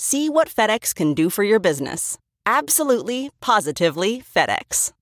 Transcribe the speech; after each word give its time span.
See 0.00 0.28
what 0.28 0.48
FedEx 0.48 0.94
can 0.94 1.12
do 1.12 1.28
for 1.28 1.42
your 1.42 1.58
business. 1.58 2.18
Absolutely, 2.46 3.32
positively 3.40 4.22
FedEx. 4.22 4.92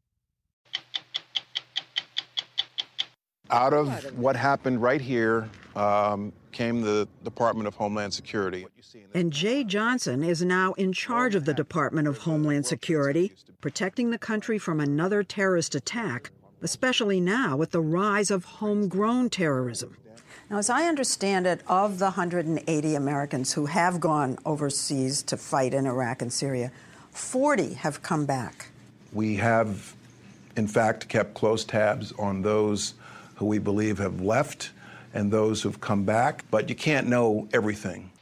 Out 3.51 3.75
of 3.75 4.19
what 4.19 4.37
happened 4.37 4.81
right 4.81 5.03
here 5.03 5.51
um, 5.77 6.33
came 6.51 6.81
the 6.81 7.07
Department 7.25 7.69
of 7.69 7.75
Homeland 7.75 8.15
Security. 8.15 8.67
And 9.13 9.31
Jeh 9.31 9.67
Johnson 9.67 10.25
is 10.25 10.41
now 10.41 10.73
in 10.73 10.95
charge 10.95 11.35
of 11.35 11.45
the 11.45 11.53
Department 11.53 12.09
of 12.09 12.17
Homeland 12.17 12.65
Security, 12.65 13.33
protecting 13.61 14.13
the 14.13 14.19
country 14.19 14.57
from 14.57 14.81
another 14.81 15.23
terrorist 15.23 15.75
attack, 15.75 16.31
especially 16.63 17.21
now 17.21 17.55
with 17.55 17.73
the 17.73 17.83
rise 17.83 18.31
of 18.31 18.47
homegrown 18.47 19.29
terrorism. 19.29 19.99
Now, 20.49 20.59
as 20.59 20.71
I 20.71 20.85
understand 20.85 21.45
it, 21.45 21.61
of 21.67 21.99
the 21.99 22.05
180 22.05 22.95
Americans 22.95 23.53
who 23.53 23.67
have 23.67 23.99
gone 23.99 24.39
overseas 24.47 25.21
to 25.25 25.37
fight 25.37 25.75
in 25.75 25.87
Iraq 25.87 26.23
and 26.23 26.33
Syria, 26.33 26.71
40 27.11 27.75
have 27.75 28.01
come 28.01 28.27
back. 28.27 28.71
We 29.13 29.35
have, 29.37 29.97
in 30.57 30.69
fact, 30.69 31.09
kept 31.09 31.35
close 31.35 31.65
tabs 31.65 32.13
on 32.13 32.43
those 32.43 32.95
who 33.35 33.47
we 33.47 33.59
believe 33.59 33.99
have 33.99 34.21
left 34.21 34.71
and 35.15 35.33
those 35.33 35.63
who've 35.63 35.81
come 35.81 36.05
back, 36.05 36.45
but 36.49 36.69
you 36.69 36.77
can't 36.77 37.09
know 37.09 37.49
everything. 37.53 38.13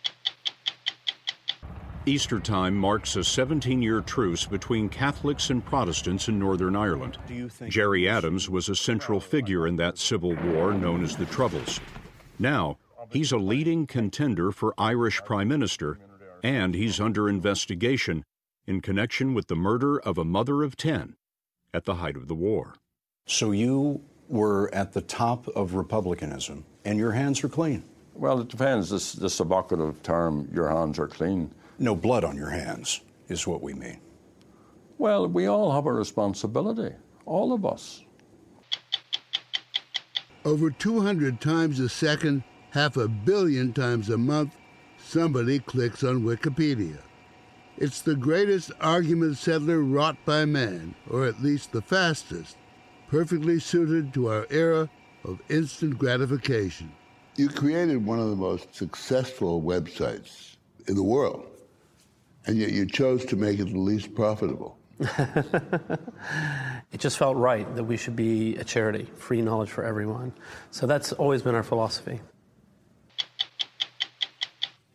Easter 2.07 2.41
time 2.41 2.75
marks 2.75 3.17
a 3.17 3.25
17 3.25 3.83
year 3.83 4.01
truce 4.01 4.47
between 4.47 4.89
Catholics 4.89 5.51
and 5.51 5.63
Protestants 5.63 6.29
in 6.29 6.39
Northern 6.39 6.75
Ireland. 6.75 7.19
Gerry 7.69 8.09
Adams 8.09 8.49
was 8.49 8.71
a 8.71 8.77
central 8.77 9.21
figure 9.21 9.67
in 9.67 9.77
that 9.77 9.99
civil 9.99 10.35
war 10.37 10.73
known 10.73 11.05
as 11.05 11.17
the 11.17 11.27
Troubles. 11.27 11.81
Now, 12.39 12.79
he's 13.11 13.33
a 13.33 13.39
leading 13.39 13.87
contender 13.87 14.51
for 14.51 14.75
Irish 14.77 15.23
Prime 15.25 15.49
Minister, 15.49 15.99
and 16.43 16.75
he's 16.75 17.01
under 17.01 17.29
investigation 17.29 18.25
in 18.67 18.81
connection 18.81 19.35
with 19.35 19.47
the 19.47 19.57
murder 19.57 19.99
of 19.99 20.19
a 20.19 20.25
mother 20.25 20.63
of 20.63 20.77
10 20.77 21.17
at 21.73 21.85
the 21.85 21.97
height 21.97 22.17
of 22.17 22.29
the 22.29 22.35
war. 22.35 22.75
So 23.27 23.53
you 23.53 24.03
were 24.29 24.73
at 24.75 24.93
the 24.93 25.01
top 25.01 25.49
of 25.49 25.75
republicanism, 25.75 26.65
and 26.85 26.99
your 26.99 27.13
hands 27.13 27.43
are 27.45 27.49
clean. 27.49 27.85
Well, 28.15 28.41
it 28.41 28.49
depends. 28.49 28.91
This, 28.91 29.13
this 29.13 29.41
evocative 29.41 30.03
term, 30.03 30.49
your 30.55 30.69
hands 30.69 30.99
are 30.99 31.09
clean. 31.09 31.51
No 31.79 31.95
blood 31.95 32.25
on 32.25 32.37
your 32.37 32.51
hands, 32.51 33.01
is 33.29 33.47
what 33.47 33.61
we 33.63 33.75
mean. 33.75 34.01
Well, 34.99 35.27
we 35.27 35.47
all 35.47 35.73
have 35.73 35.87
a 35.87 35.93
responsibility, 35.93 36.95
all 37.27 37.53
of 37.53 37.67
us. 37.67 38.04
Over 40.45 40.71
200 40.71 41.41
times 41.41 41.81
a 41.81 41.89
second, 41.89 42.45
half 42.73 42.99
a 42.99 43.09
billion 43.09 43.73
times 43.73 44.11
a 44.11 44.19
month, 44.19 44.55
somebody 45.03 45.59
clicks 45.59 46.05
on 46.05 46.23
Wikipedia. 46.23 46.99
It's 47.79 48.03
the 48.03 48.15
greatest 48.15 48.71
argument 48.79 49.39
settler 49.39 49.81
wrought 49.81 50.19
by 50.27 50.45
man, 50.45 50.97
or 51.09 51.25
at 51.25 51.43
least 51.43 51.73
the 51.73 51.81
fastest, 51.81 52.59
perfectly 53.09 53.59
suited 53.59 54.13
to 54.13 54.29
our 54.29 54.47
era 54.51 54.91
of 55.25 55.41
instant 55.49 55.99
gratification. 55.99 56.93
You 57.37 57.49
created 57.49 58.05
one 58.05 58.21
of 58.21 58.29
the 58.29 58.37
most 58.37 58.75
successful 58.75 59.63
websites 59.63 60.57
in 60.87 60.95
the 60.95 61.03
world, 61.03 61.47
and 62.47 62.59
yet 62.59 62.73
you 62.73 62.85
chose 62.85 63.25
to 63.27 63.37
make 63.37 63.61
it 63.61 63.73
the 63.73 63.79
least 63.79 64.15
profitable. 64.15 64.77
it 66.93 66.99
just 66.99 67.19
felt 67.19 67.37
right 67.37 67.75
that 67.77 67.85
we 67.85 67.97
should 67.97 68.17
be 68.17 68.57
a 68.57 68.65
charity, 68.65 69.09
free 69.17 69.43
knowledge 69.43 69.71
for 69.71 69.85
everyone. 69.85 70.33
So 70.71 70.87
that's 70.87 71.13
always 71.13 71.43
been 71.43 71.55
our 71.55 71.63
philosophy. 71.63 72.21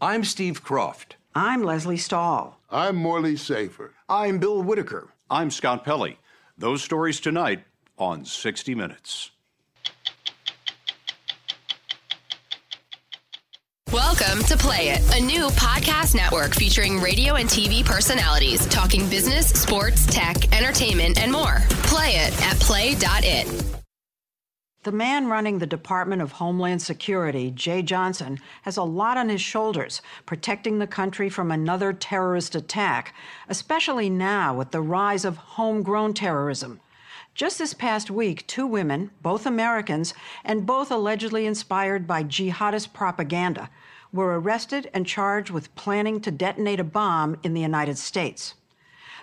I'm 0.02 0.24
Steve 0.24 0.64
Kroft. 0.64 1.14
I'm 1.36 1.64
Lesley 1.64 1.98
Stahl. 1.98 2.60
I'm 2.70 2.96
Morley 2.96 3.36
Safer. 3.36 3.94
I'm 4.08 4.40
Bill 4.40 4.64
Whitaker. 4.64 5.10
I'm 5.30 5.52
Scott 5.52 5.84
Pelley. 5.84 6.18
Those 6.58 6.82
stories 6.82 7.20
tonight 7.20 7.64
on 7.98 8.26
60 8.26 8.76
Minutes. 8.76 9.32
Welcome 14.12 14.44
to 14.46 14.58
Play 14.58 14.90
It, 14.90 15.16
a 15.16 15.24
new 15.24 15.50
podcast 15.50 16.16
network 16.16 16.56
featuring 16.56 17.00
radio 17.00 17.36
and 17.36 17.48
TV 17.48 17.86
personalities 17.86 18.66
talking 18.66 19.08
business, 19.08 19.50
sports, 19.50 20.08
tech, 20.08 20.52
entertainment, 20.52 21.22
and 21.22 21.32
more. 21.32 21.60
Play 21.84 22.16
it 22.16 22.34
at 22.42 22.60
play.it. 22.60 23.64
The 24.82 24.92
man 24.92 25.28
running 25.28 25.60
the 25.60 25.68
Department 25.68 26.24
of 26.24 26.32
Homeland 26.32 26.82
Security, 26.82 27.52
Jeh 27.52 27.86
Johnson, 27.86 28.40
has 28.64 28.78
a 28.78 28.84
lot 28.84 29.18
on 29.18 29.30
his 29.30 29.42
shoulders 29.42 30.02
protecting 30.26 30.80
the 30.80 30.88
country 30.88 31.30
from 31.30 31.52
another 31.52 31.94
terrorist 31.94 32.56
attack, 32.56 33.14
especially 33.48 34.10
now 34.10 34.56
with 34.56 34.72
the 34.72 34.82
rise 34.82 35.24
of 35.24 35.38
homegrown 35.38 36.16
terrorism. 36.16 36.80
Just 37.36 37.60
this 37.60 37.76
past 37.76 38.10
week, 38.10 38.48
two 38.48 38.66
women, 38.66 39.12
both 39.22 39.46
Americans, 39.46 40.16
and 40.44 40.66
both 40.66 40.90
allegedly 40.90 41.46
inspired 41.46 42.08
by 42.08 42.24
jihadist 42.24 42.92
propaganda, 42.92 43.70
were 44.12 44.40
arrested 44.40 44.90
and 44.94 45.06
charged 45.06 45.52
with 45.52 45.74
planning 45.76 46.20
to 46.22 46.32
detonate 46.32 46.80
a 46.80 46.84
bomb 46.84 47.38
in 47.44 47.54
the 47.54 47.62
United 47.62 47.98
States. 47.98 48.56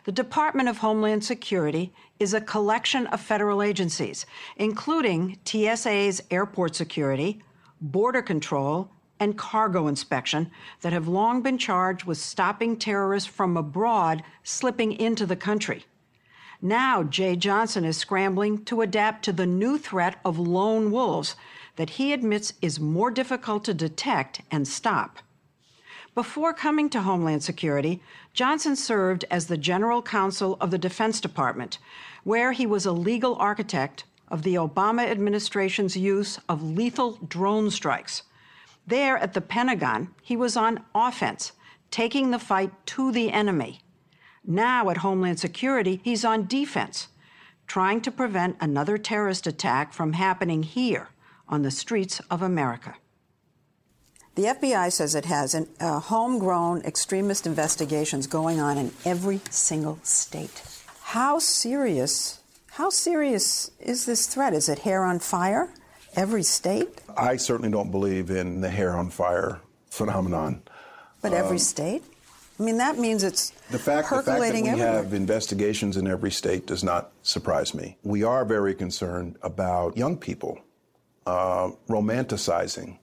The 0.04 0.12
Department 0.12 0.68
of 0.68 0.78
Homeland 0.78 1.24
Security 1.24 1.92
is 2.20 2.32
a 2.32 2.40
collection 2.40 3.08
of 3.08 3.20
federal 3.20 3.62
agencies, 3.62 4.24
including 4.56 5.38
TSA's 5.44 6.22
airport 6.30 6.76
security, 6.76 7.42
border 7.80 8.22
control, 8.22 8.90
and 9.18 9.36
cargo 9.36 9.88
inspection, 9.88 10.50
that 10.82 10.92
have 10.92 11.08
long 11.08 11.42
been 11.42 11.58
charged 11.58 12.04
with 12.04 12.18
stopping 12.18 12.76
terrorists 12.76 13.28
from 13.28 13.56
abroad 13.56 14.22
slipping 14.44 14.92
into 14.92 15.26
the 15.26 15.36
country. 15.36 15.86
Now, 16.62 17.02
Jeh 17.02 17.36
Johnson 17.38 17.84
is 17.84 17.96
scrambling 17.96 18.64
to 18.66 18.82
adapt 18.82 19.24
to 19.24 19.32
the 19.32 19.46
new 19.46 19.76
threat 19.76 20.20
of 20.24 20.38
lone 20.38 20.90
wolves 20.90 21.34
that 21.76 21.90
he 21.90 22.12
admits 22.12 22.54
is 22.60 22.80
more 22.80 23.10
difficult 23.10 23.64
to 23.64 23.74
detect 23.74 24.40
and 24.50 24.66
stop. 24.66 25.18
Before 26.14 26.54
coming 26.54 26.88
to 26.90 27.02
Homeland 27.02 27.44
Security, 27.44 28.02
Johnson 28.32 28.74
served 28.74 29.26
as 29.30 29.46
the 29.46 29.58
general 29.58 30.00
counsel 30.00 30.56
of 30.60 30.70
the 30.70 30.78
Defense 30.78 31.20
Department, 31.20 31.78
where 32.24 32.52
he 32.52 32.66
was 32.66 32.86
a 32.86 32.92
legal 32.92 33.36
architect 33.36 34.04
of 34.28 34.42
the 34.42 34.54
Obama 34.54 35.06
administration's 35.06 35.96
use 35.96 36.40
of 36.48 36.62
lethal 36.62 37.18
drone 37.28 37.70
strikes. 37.70 38.22
There 38.86 39.18
at 39.18 39.34
the 39.34 39.40
Pentagon, 39.42 40.14
he 40.22 40.36
was 40.36 40.56
on 40.56 40.84
offense, 40.94 41.52
taking 41.90 42.30
the 42.30 42.38
fight 42.38 42.72
to 42.86 43.12
the 43.12 43.30
enemy. 43.30 43.80
Now 44.42 44.88
at 44.88 44.98
Homeland 44.98 45.38
Security, 45.38 46.00
he's 46.02 46.24
on 46.24 46.46
defense, 46.46 47.08
trying 47.66 48.00
to 48.00 48.10
prevent 48.10 48.56
another 48.60 48.96
terrorist 48.96 49.46
attack 49.46 49.92
from 49.92 50.14
happening 50.14 50.62
here 50.62 51.08
on 51.48 51.62
the 51.62 51.70
streets 51.70 52.20
of 52.30 52.42
America. 52.42 52.94
The 54.36 54.44
FBI 54.44 54.92
says 54.92 55.14
it 55.14 55.24
has 55.24 55.54
an, 55.54 55.66
uh, 55.80 55.98
homegrown 55.98 56.82
extremist 56.82 57.46
investigations 57.46 58.26
going 58.26 58.60
on 58.60 58.76
in 58.76 58.92
every 59.04 59.40
single 59.48 59.98
state. 60.02 60.62
How 61.00 61.38
serious? 61.38 62.40
How 62.72 62.90
serious 62.90 63.70
is 63.80 64.04
this 64.04 64.26
threat? 64.26 64.52
Is 64.52 64.68
it 64.68 64.80
hair 64.80 65.04
on 65.04 65.20
fire? 65.20 65.70
Every 66.14 66.42
state? 66.42 67.00
I 67.16 67.36
certainly 67.36 67.70
don't 67.70 67.90
believe 67.90 68.30
in 68.30 68.60
the 68.60 68.68
hair 68.68 68.94
on 68.94 69.08
fire 69.08 69.60
phenomenon. 69.88 70.62
But 71.22 71.32
every 71.32 71.56
um, 71.56 71.58
state? 71.58 72.02
I 72.58 72.62
mean, 72.62 72.76
that 72.78 72.98
means 72.98 73.22
it's 73.22 73.50
the 73.70 73.78
fact, 73.78 74.08
percolating 74.08 74.64
the 74.64 74.70
fact 74.70 74.78
that 74.78 74.82
we 74.82 74.82
everywhere. 74.82 75.02
have 75.04 75.14
investigations 75.14 75.96
in 75.96 76.06
every 76.06 76.30
state 76.30 76.66
does 76.66 76.84
not 76.84 77.12
surprise 77.22 77.74
me. 77.74 77.96
We 78.02 78.22
are 78.22 78.44
very 78.44 78.74
concerned 78.74 79.36
about 79.42 79.96
young 79.96 80.18
people 80.18 80.60
uh, 81.26 81.70
romanticizing 81.88 82.98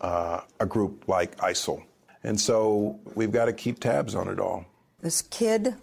uh, 0.00 0.40
a 0.60 0.66
group 0.66 1.08
like 1.08 1.36
ISIL. 1.38 1.82
And 2.22 2.40
so 2.40 2.98
we've 3.14 3.32
got 3.32 3.46
to 3.46 3.52
keep 3.52 3.80
tabs 3.80 4.14
on 4.14 4.28
it 4.28 4.38
all. 4.38 4.64
This 5.00 5.22
kid 5.22 5.74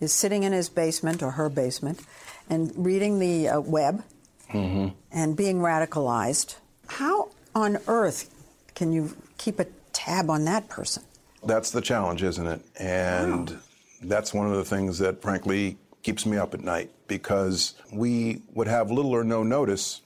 is 0.00 0.12
sitting 0.12 0.44
in 0.44 0.52
his 0.52 0.68
basement 0.68 1.22
or 1.22 1.32
her 1.32 1.48
basement 1.48 2.00
and 2.48 2.72
reading 2.76 3.18
the 3.18 3.48
uh, 3.48 3.60
web 3.60 4.04
mm-hmm. 4.50 4.88
and 5.10 5.36
being 5.36 5.58
radicalized. 5.58 6.56
How 6.86 7.30
on 7.54 7.78
earth 7.88 8.34
can 8.74 8.92
you 8.92 9.16
keep 9.38 9.58
a 9.58 9.66
tab 9.92 10.30
on 10.30 10.44
that 10.44 10.68
person? 10.68 11.02
That's 11.44 11.70
the 11.70 11.80
challenge, 11.80 12.22
isn't 12.22 12.46
it? 12.46 12.60
And 12.78 13.50
wow. 13.50 13.56
that's 14.02 14.32
one 14.32 14.46
of 14.48 14.56
the 14.56 14.64
things 14.64 14.98
that, 14.98 15.22
frankly, 15.22 15.78
keeps 16.02 16.24
me 16.26 16.36
up 16.36 16.54
at 16.54 16.60
night 16.60 16.90
because 17.06 17.74
we 17.92 18.42
would 18.54 18.68
have 18.68 18.90
little 18.90 19.12
or 19.12 19.24
no 19.24 19.42
notice 19.42 20.02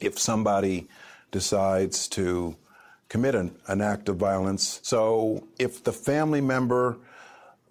if 0.00 0.18
somebody 0.18 0.88
decides 1.30 2.08
to 2.08 2.56
commit 3.08 3.34
an, 3.34 3.56
an 3.68 3.80
act 3.80 4.08
of 4.08 4.16
violence. 4.16 4.80
So 4.82 5.46
if 5.58 5.84
the 5.84 5.92
family 5.92 6.40
member, 6.40 6.98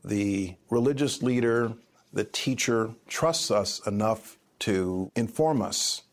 the 0.03 0.55
religious 0.69 1.21
leader, 1.21 1.73
the 2.13 2.23
teacher 2.23 2.91
trusts 3.07 3.51
us 3.51 3.85
enough 3.85 4.37
to 4.59 5.11
inform 5.15 5.61
us, 5.61 6.03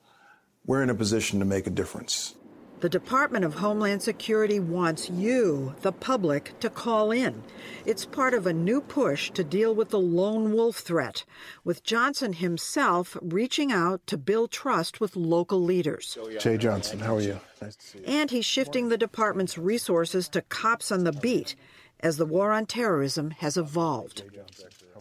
we're 0.67 0.83
in 0.83 0.91
a 0.91 0.95
position 0.95 1.39
to 1.39 1.45
make 1.45 1.67
a 1.67 1.71
difference. 1.71 2.35
The 2.83 2.89
Department 2.89 3.45
of 3.45 3.55
Homeland 3.55 4.03
Security 4.03 4.59
wants 4.59 5.09
you, 5.09 5.77
the 5.83 5.93
public, 5.93 6.59
to 6.59 6.69
call 6.69 7.13
in. 7.13 7.45
It's 7.87 8.05
part 8.05 8.35
of 8.35 8.45
a 8.45 8.53
new 8.53 8.81
push 8.81 9.31
to 9.35 9.45
deal 9.45 9.73
with 9.73 9.91
the 9.91 10.01
lone 10.01 10.53
wolf 10.53 10.79
threat, 10.79 11.25
with 11.63 11.85
Johnson 11.85 12.33
himself 12.33 13.17
reaching 13.23 13.71
out 13.71 14.05
to 14.09 14.19
build 14.19 14.51
trust 14.51 15.01
with 15.01 15.15
local 15.15 15.63
leaders. 15.63 16.19
Jeh 16.41 16.59
Johnson, 16.59 16.99
how 16.99 17.19
are 17.19 17.21
you? 17.21 17.39
Nice 17.61 17.77
to 17.77 17.87
see 17.87 17.99
you. 18.01 18.05
And 18.05 18.33
he's 18.33 18.47
shifting 18.47 18.89
the 18.89 18.99
department's 18.99 19.57
resources 19.57 20.29
to 20.31 20.43
cops 20.43 20.91
on 20.91 21.05
the 21.05 21.13
beat 21.13 21.55
as 22.01 22.17
the 22.17 22.27
war 22.27 22.51
on 22.51 22.67
terrorism 22.67 23.31
has 23.31 23.57
evolved. 23.57 24.25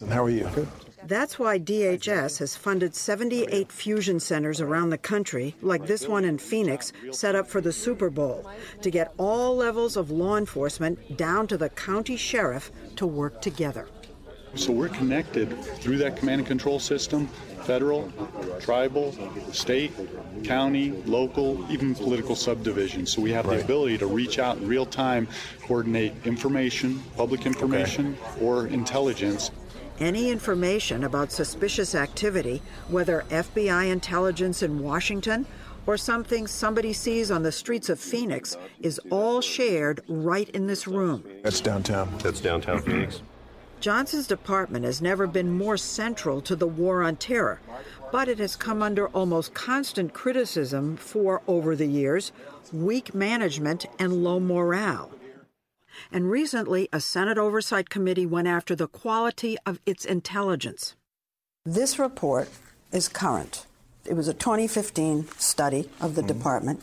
How 0.08 0.24
are 0.24 0.30
you? 0.30 0.48
Good. 0.54 0.68
That's 1.04 1.38
why 1.38 1.58
DHS 1.58 2.38
has 2.38 2.54
funded 2.56 2.94
78 2.94 3.72
fusion 3.72 4.20
centers 4.20 4.60
around 4.60 4.90
the 4.90 4.98
country, 4.98 5.54
like 5.60 5.86
this 5.86 6.06
one 6.06 6.24
in 6.24 6.38
Phoenix, 6.38 6.92
set 7.10 7.34
up 7.34 7.48
for 7.48 7.60
the 7.60 7.72
Super 7.72 8.08
Bowl, 8.08 8.48
to 8.82 8.90
get 8.90 9.12
all 9.18 9.56
levels 9.56 9.96
of 9.96 10.12
law 10.12 10.36
enforcement 10.36 11.16
down 11.16 11.48
to 11.48 11.56
the 11.56 11.70
county 11.70 12.16
sheriff 12.16 12.70
to 12.96 13.06
work 13.06 13.42
together. 13.42 13.88
So 14.54 14.70
we're 14.72 14.90
connected 14.90 15.58
through 15.64 15.96
that 15.98 16.16
command 16.16 16.40
and 16.40 16.46
control 16.46 16.78
system 16.78 17.28
federal, 17.62 18.12
tribal, 18.60 19.14
state, 19.52 19.92
county, 20.42 20.90
local, 21.06 21.64
even 21.70 21.94
political 21.94 22.34
subdivisions. 22.34 23.12
So 23.12 23.22
we 23.22 23.30
have 23.32 23.46
right. 23.46 23.58
the 23.58 23.64
ability 23.64 23.98
to 23.98 24.06
reach 24.06 24.40
out 24.40 24.56
in 24.56 24.66
real 24.66 24.84
time, 24.84 25.28
coordinate 25.62 26.12
information, 26.24 27.00
public 27.16 27.46
information, 27.46 28.18
okay. 28.20 28.44
or 28.44 28.66
intelligence 28.66 29.52
any 30.02 30.30
information 30.30 31.04
about 31.04 31.30
suspicious 31.30 31.94
activity, 31.94 32.60
whether 32.88 33.24
FBI 33.30 33.90
intelligence 33.90 34.62
in 34.62 34.80
Washington 34.82 35.46
or 35.86 35.96
something 35.96 36.46
somebody 36.46 36.92
sees 36.92 37.30
on 37.30 37.44
the 37.44 37.52
streets 37.52 37.88
of 37.88 38.00
Phoenix, 38.00 38.56
is 38.80 39.00
all 39.10 39.40
shared 39.40 40.02
right 40.08 40.48
in 40.50 40.66
this 40.66 40.88
room. 40.88 41.24
That's 41.42 41.60
downtown. 41.60 42.12
That's 42.18 42.40
downtown 42.40 42.82
Phoenix. 42.82 43.22
Johnson's 43.80 44.26
department 44.26 44.84
has 44.84 45.00
never 45.00 45.26
been 45.26 45.56
more 45.56 45.76
central 45.76 46.40
to 46.42 46.56
the 46.56 46.68
war 46.68 47.02
on 47.02 47.16
terror, 47.16 47.60
but 48.10 48.28
it 48.28 48.38
has 48.38 48.56
come 48.56 48.82
under 48.82 49.08
almost 49.08 49.54
constant 49.54 50.12
criticism 50.12 50.96
for, 50.96 51.42
over 51.48 51.74
the 51.74 51.86
years, 51.86 52.32
weak 52.72 53.14
management 53.14 53.86
and 53.98 54.24
low 54.24 54.38
morale 54.38 55.10
and 56.10 56.30
recently 56.30 56.88
a 56.92 57.00
Senate 57.00 57.38
Oversight 57.38 57.90
Committee 57.90 58.26
went 58.26 58.48
after 58.48 58.74
the 58.74 58.88
quality 58.88 59.56
of 59.66 59.80
its 59.86 60.04
intelligence. 60.04 60.94
This 61.64 61.98
report 61.98 62.48
is 62.92 63.08
current. 63.08 63.66
It 64.04 64.14
was 64.14 64.28
a 64.28 64.34
2015 64.34 65.28
study 65.38 65.88
of 66.00 66.14
the 66.14 66.22
mm-hmm. 66.22 66.28
department. 66.28 66.82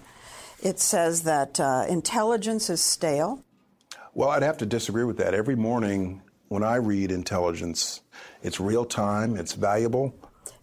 It 0.62 0.80
says 0.80 1.24
that 1.24 1.60
uh, 1.60 1.86
intelligence 1.90 2.70
is 2.70 2.82
stale. 2.82 3.44
Well, 4.14 4.30
I'd 4.30 4.44
have 4.44 4.58
to 4.60 4.66
disagree 4.66 5.04
with 5.04 5.18
that. 5.18 5.34
Every 5.34 5.56
morning 5.56 6.22
when 6.50 6.64
I 6.64 6.76
read 6.76 7.12
intelligence, 7.12 8.02
it's 8.44 8.60
real 8.60 8.86
time, 8.86 9.38
it's 9.38 9.54
valuable. 9.54 10.14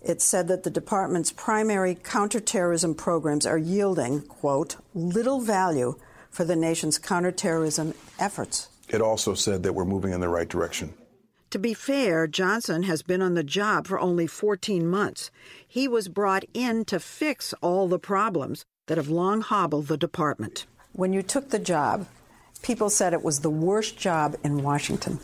It 0.05 0.21
said 0.21 0.49
that 0.49 0.63
the 0.63 0.71
department's 0.71 1.33
primary 1.33 1.95
counterterrorism 1.95 2.95
programs 2.95 3.47
are 3.47 3.59
yielding, 3.59 4.23
quote, 4.23 4.77
little 4.95 5.41
value 5.41 5.97
for 6.37 6.45
the 6.45 6.55
nation's 6.55 6.99
counterterrorism 6.99 7.95
efforts. 8.19 8.69
It 8.91 9.01
also 9.01 9.33
said 9.33 9.63
that 9.63 9.73
we're 9.73 9.87
moving 9.87 10.13
in 10.13 10.21
the 10.21 10.29
right 10.29 10.47
direction. 10.47 10.93
To 11.51 11.59
be 11.59 11.73
fair, 11.73 12.27
Johnson 12.27 12.83
has 12.83 13.03
been 13.03 13.23
on 13.23 13.33
the 13.33 13.43
job 13.43 13.87
for 13.87 13.99
only 13.99 14.27
14 14.27 14.87
months. 14.87 15.31
He 15.67 15.89
was 15.89 16.09
brought 16.09 16.45
in 16.53 16.85
to 16.85 17.01
fix 17.01 17.55
all 17.63 17.89
the 17.89 17.99
problems 17.99 18.67
that 18.85 18.99
have 18.99 19.09
long 19.09 19.41
hobbled 19.41 19.87
the 19.87 19.97
department. 19.97 20.67
When 20.93 21.15
you 21.15 21.23
took 21.23 21.49
the 21.49 21.59
job, 21.59 22.07
people 22.63 22.91
said 22.91 23.15
it 23.15 23.25
was 23.25 23.41
the 23.41 23.49
worst 23.49 23.97
job 23.97 24.37
in 24.45 24.63
Washington. 24.63 25.21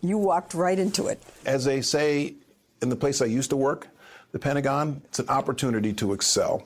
You 0.00 0.18
walked 0.18 0.52
right 0.52 0.78
into 0.78 1.06
it. 1.06 1.22
As 1.46 1.64
they 1.64 1.80
say 1.80 2.34
in 2.82 2.88
the 2.88 2.96
place 2.96 3.22
I 3.22 3.26
used 3.26 3.50
to 3.50 3.56
work, 3.56 3.86
the 4.32 4.38
Pentagon, 4.38 5.02
it's 5.06 5.18
an 5.18 5.28
opportunity 5.28 5.92
to 5.94 6.12
excel. 6.12 6.64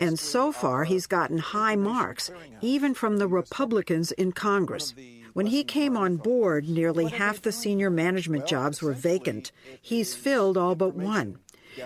And 0.00 0.18
so 0.18 0.52
far, 0.52 0.84
he's 0.84 1.06
gotten 1.06 1.38
high 1.38 1.76
marks, 1.76 2.30
even 2.60 2.94
from 2.94 3.18
the 3.18 3.28
Republicans 3.28 4.12
in 4.12 4.32
Congress. 4.32 4.94
When 5.32 5.46
he 5.46 5.62
came 5.62 5.96
on 5.96 6.16
board, 6.16 6.68
nearly 6.68 7.06
half 7.06 7.40
the 7.40 7.52
senior 7.52 7.90
management 7.90 8.46
jobs 8.46 8.82
were 8.82 8.92
vacant. 8.92 9.52
He's 9.80 10.14
filled 10.14 10.56
all 10.56 10.74
but 10.74 10.94
one. 10.94 11.38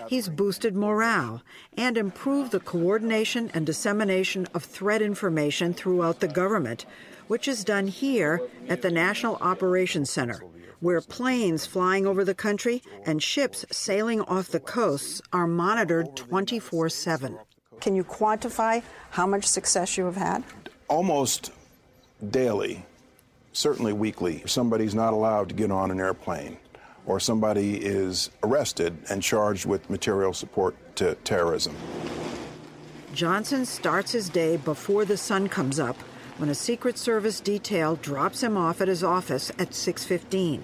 He's 0.07 0.29
boosted 0.29 0.75
morale 0.75 1.43
and 1.77 1.95
improved 1.95 2.51
the 2.51 2.59
coordination 2.59 3.51
and 3.53 3.65
dissemination 3.65 4.47
of 4.53 4.63
threat 4.63 5.01
information 5.01 5.75
throughout 5.75 6.19
the 6.19 6.27
government, 6.27 6.87
which 7.27 7.47
is 7.47 7.63
done 7.63 7.87
here 7.87 8.41
at 8.67 8.81
the 8.81 8.89
National 8.89 9.35
Operations 9.35 10.09
Center 10.09 10.41
where 10.85 11.01
planes 11.01 11.65
flying 11.65 12.05
over 12.05 12.23
the 12.23 12.35
country 12.35 12.79
and 13.07 13.23
ships 13.23 13.65
sailing 13.71 14.21
off 14.21 14.49
the 14.49 14.59
coasts 14.59 15.19
are 15.33 15.47
monitored 15.47 16.15
24 16.15 16.89
7. 16.89 17.39
Can 17.81 17.95
you 17.95 18.03
quantify 18.03 18.83
how 19.09 19.25
much 19.25 19.45
success 19.45 19.97
you 19.97 20.05
have 20.05 20.15
had? 20.15 20.43
Almost 20.87 21.51
daily, 22.29 22.85
certainly 23.51 23.93
weekly. 23.93 24.43
Somebody's 24.45 24.93
not 24.93 25.13
allowed 25.13 25.49
to 25.49 25.55
get 25.55 25.71
on 25.71 25.89
an 25.89 25.99
airplane, 25.99 26.59
or 27.07 27.19
somebody 27.19 27.83
is 27.83 28.29
arrested 28.43 28.95
and 29.09 29.23
charged 29.23 29.65
with 29.65 29.89
material 29.89 30.33
support 30.33 30.75
to 30.97 31.15
terrorism. 31.23 31.75
Johnson 33.11 33.65
starts 33.65 34.11
his 34.11 34.29
day 34.29 34.57
before 34.57 35.03
the 35.03 35.17
sun 35.17 35.49
comes 35.49 35.79
up 35.79 35.97
when 36.37 36.49
a 36.49 36.55
Secret 36.55 36.97
Service 36.97 37.39
detail 37.39 37.95
drops 37.95 38.43
him 38.43 38.57
off 38.57 38.81
at 38.81 38.87
his 38.87 39.03
office 39.03 39.51
at 39.57 39.73
6:15. 39.73 40.61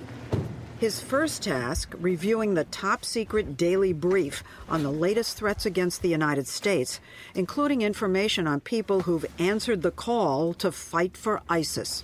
His 0.80 1.00
first 1.00 1.44
task, 1.44 1.94
reviewing 2.00 2.56
the 2.56 2.64
top 2.66 3.06
secret 3.06 3.56
daily 3.56 3.94
brief 3.94 4.44
on 4.68 4.82
the 4.82 4.92
latest 4.92 5.38
threats 5.38 5.66
against 5.66 6.02
the 6.02 6.10
United 6.10 6.48
States, 6.48 7.00
including 7.36 7.84
information 7.84 8.48
on 8.48 8.60
people 8.62 9.02
who've 9.02 9.26
answered 9.38 9.82
the 9.84 9.92
call 9.92 10.54
to 10.56 10.72
fight 10.72 11.16
for 11.16 11.42
ISIS. 11.48 12.04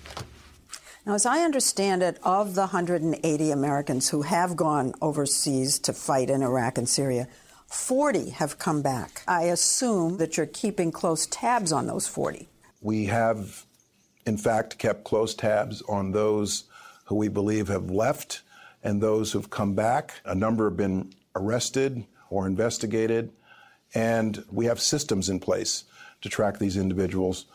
Now, 1.05 1.15
as 1.15 1.25
I 1.25 1.39
understand 1.39 2.03
it, 2.03 2.19
of 2.21 2.53
the 2.53 2.67
180 2.67 3.51
Americans 3.51 4.09
who 4.09 4.21
have 4.21 4.55
gone 4.55 4.93
overseas 5.01 5.79
to 5.79 5.91
fight 5.93 6.29
in 6.29 6.43
Iraq 6.43 6.77
and 6.77 6.87
Syria, 6.87 7.27
40 7.65 8.29
have 8.29 8.59
come 8.59 8.81
back. 8.81 9.23
I 9.27 9.43
assume 9.43 10.17
that 10.17 10.37
you're 10.37 10.45
keeping 10.45 10.91
close 10.91 11.25
tabs 11.25 11.71
on 11.71 11.87
those 11.87 12.07
40. 12.07 12.47
We 12.81 13.05
have, 13.05 13.65
in 14.25 14.37
fact, 14.37 14.77
kept 14.77 15.03
close 15.03 15.33
tabs 15.33 15.81
on 15.83 16.11
those 16.11 16.65
who 17.05 17.15
we 17.15 17.27
believe 17.27 17.67
have 17.67 17.89
left 17.89 18.41
and 18.83 19.01
those 19.01 19.31
who've 19.31 19.49
come 19.49 19.73
back. 19.73 20.21
A 20.25 20.35
number 20.35 20.69
have 20.69 20.77
been 20.77 21.13
arrested 21.35 22.05
or 22.29 22.45
investigated, 22.45 23.31
and 23.93 24.43
we 24.51 24.65
have 24.65 24.79
systems 24.79 25.29
in 25.29 25.39
place 25.39 25.85
to 26.21 26.29
track 26.29 26.59
these 26.59 26.77
individuals. 26.77 27.45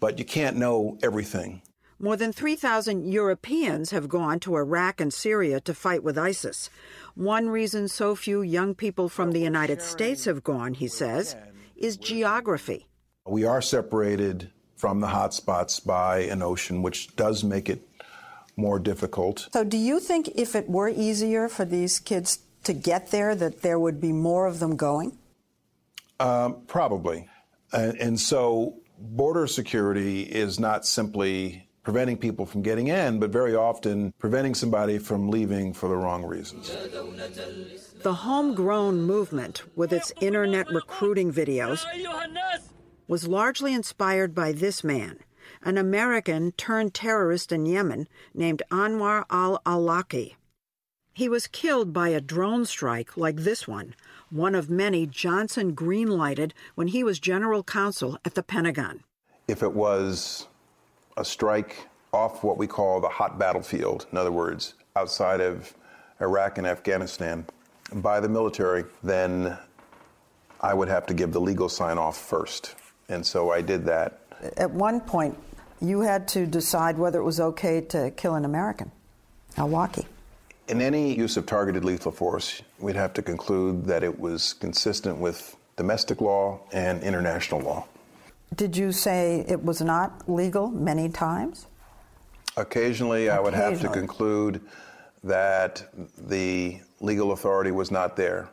But 0.00 0.18
you 0.18 0.24
can't 0.24 0.56
know 0.56 0.98
everything. 1.02 1.62
More 1.98 2.16
than 2.16 2.32
3,000 2.32 3.10
Europeans 3.10 3.90
have 3.90 4.08
gone 4.08 4.38
to 4.40 4.56
Iraq 4.56 5.00
and 5.00 5.12
Syria 5.12 5.60
to 5.60 5.72
fight 5.72 6.02
with 6.02 6.18
ISIS. 6.18 6.68
One 7.14 7.48
reason 7.48 7.88
so 7.88 8.14
few 8.14 8.42
young 8.42 8.74
people 8.74 9.08
from 9.08 9.32
the 9.32 9.40
United 9.40 9.80
States 9.80 10.26
have 10.26 10.44
gone, 10.44 10.74
he 10.74 10.88
says, 10.88 11.36
is 11.74 11.96
geography. 11.96 12.86
We 13.26 13.44
are 13.44 13.62
separated 13.62 14.50
from 14.76 15.00
the 15.00 15.08
hotspots 15.08 15.84
by 15.84 16.20
an 16.20 16.42
ocean, 16.42 16.82
which 16.82 17.14
does 17.16 17.42
make 17.42 17.68
it 17.68 17.86
more 18.56 18.78
difficult. 18.78 19.48
So, 19.52 19.64
do 19.64 19.76
you 19.76 20.00
think 20.00 20.28
if 20.34 20.54
it 20.54 20.68
were 20.68 20.88
easier 20.88 21.48
for 21.48 21.64
these 21.64 21.98
kids 21.98 22.40
to 22.64 22.72
get 22.72 23.10
there, 23.10 23.34
that 23.34 23.62
there 23.62 23.78
would 23.78 24.00
be 24.00 24.12
more 24.12 24.46
of 24.46 24.58
them 24.58 24.76
going? 24.76 25.18
Um, 26.18 26.62
probably. 26.66 27.28
And, 27.72 27.96
and 27.98 28.20
so, 28.20 28.76
border 28.98 29.46
security 29.46 30.22
is 30.22 30.58
not 30.58 30.86
simply 30.86 31.66
preventing 31.82 32.16
people 32.16 32.44
from 32.44 32.62
getting 32.62 32.88
in, 32.88 33.20
but 33.20 33.30
very 33.30 33.54
often 33.54 34.12
preventing 34.18 34.54
somebody 34.54 34.98
from 34.98 35.28
leaving 35.28 35.72
for 35.72 35.88
the 35.88 35.94
wrong 35.94 36.24
reasons. 36.24 36.74
The 38.02 38.12
homegrown 38.12 39.02
movement, 39.02 39.62
with 39.76 39.92
its 39.92 40.12
internet 40.20 40.68
recruiting 40.68 41.32
videos, 41.32 41.84
was 43.08 43.28
largely 43.28 43.72
inspired 43.72 44.34
by 44.34 44.52
this 44.52 44.82
man, 44.82 45.18
an 45.62 45.78
American 45.78 46.52
turned 46.52 46.94
terrorist 46.94 47.52
in 47.52 47.66
Yemen 47.66 48.08
named 48.34 48.62
Anwar 48.70 49.24
al 49.30 49.60
Awlaki. 49.64 50.34
He 51.12 51.28
was 51.28 51.46
killed 51.46 51.92
by 51.92 52.08
a 52.08 52.20
drone 52.20 52.66
strike 52.66 53.16
like 53.16 53.36
this 53.36 53.66
one, 53.66 53.94
one 54.30 54.54
of 54.54 54.68
many 54.68 55.06
Johnson 55.06 55.74
greenlighted 55.74 56.52
when 56.74 56.88
he 56.88 57.02
was 57.02 57.18
general 57.18 57.62
counsel 57.62 58.18
at 58.24 58.34
the 58.34 58.42
Pentagon. 58.42 59.02
If 59.48 59.62
it 59.62 59.72
was 59.72 60.48
a 61.16 61.24
strike 61.24 61.86
off 62.12 62.44
what 62.44 62.58
we 62.58 62.66
call 62.66 63.00
the 63.00 63.08
hot 63.08 63.38
battlefield, 63.38 64.06
in 64.12 64.18
other 64.18 64.32
words, 64.32 64.74
outside 64.94 65.40
of 65.40 65.72
Iraq 66.20 66.58
and 66.58 66.66
Afghanistan, 66.66 67.46
by 67.94 68.20
the 68.20 68.28
military, 68.28 68.84
then 69.02 69.56
I 70.60 70.74
would 70.74 70.88
have 70.88 71.06
to 71.06 71.14
give 71.14 71.32
the 71.32 71.40
legal 71.40 71.68
sign 71.68 71.98
off 71.98 72.18
first. 72.18 72.74
And 73.08 73.24
so 73.24 73.52
I 73.52 73.60
did 73.60 73.84
that. 73.86 74.20
At 74.56 74.70
one 74.70 75.00
point, 75.00 75.36
you 75.80 76.00
had 76.00 76.26
to 76.28 76.46
decide 76.46 76.98
whether 76.98 77.18
it 77.20 77.24
was 77.24 77.40
okay 77.40 77.80
to 77.82 78.10
kill 78.12 78.34
an 78.34 78.44
American, 78.44 78.90
Awlaki. 79.56 80.04
In 80.68 80.80
any 80.80 81.14
use 81.14 81.36
of 81.36 81.46
targeted 81.46 81.84
lethal 81.84 82.10
force, 82.10 82.62
we'd 82.80 82.96
have 82.96 83.12
to 83.14 83.22
conclude 83.22 83.84
that 83.86 84.02
it 84.02 84.18
was 84.18 84.54
consistent 84.54 85.18
with 85.18 85.56
domestic 85.76 86.20
law 86.20 86.60
and 86.72 87.02
international 87.02 87.60
law. 87.60 87.86
Did 88.54 88.76
you 88.76 88.90
say 88.90 89.44
it 89.48 89.62
was 89.62 89.80
not 89.80 90.28
legal 90.28 90.68
many 90.68 91.08
times? 91.08 91.66
Occasionally, 92.56 93.28
I 93.28 93.38
would 93.38 93.54
have 93.54 93.80
to 93.82 93.88
conclude 93.88 94.60
that 95.22 95.84
the 96.16 96.80
legal 97.00 97.32
authority 97.32 97.70
was 97.70 97.90
not 97.90 98.16
there, 98.16 98.48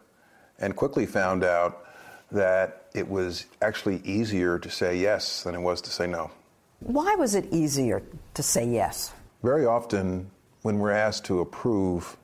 and 0.60 0.76
quickly 0.76 1.06
found 1.06 1.44
out 1.44 1.86
that 2.34 2.88
it 2.94 3.08
was 3.08 3.46
actually 3.62 4.02
easier 4.04 4.60
to 4.60 4.70
say 4.70 4.98
yes 4.98 5.44
than 5.44 5.56
it 5.56 5.62
was 5.62 5.82
to 5.82 5.90
say 5.90 6.08
no. 6.08 6.32
Why 6.80 7.16
was 7.16 7.36
it 7.36 7.46
easier 7.52 8.04
to 8.34 8.44
say 8.44 8.68
yes? 8.68 9.14
Very 9.42 9.66
often, 9.66 10.30
when 10.64 10.80
we're 10.80 10.92
asked 10.92 11.26
to 11.26 11.40
approve 11.40 12.18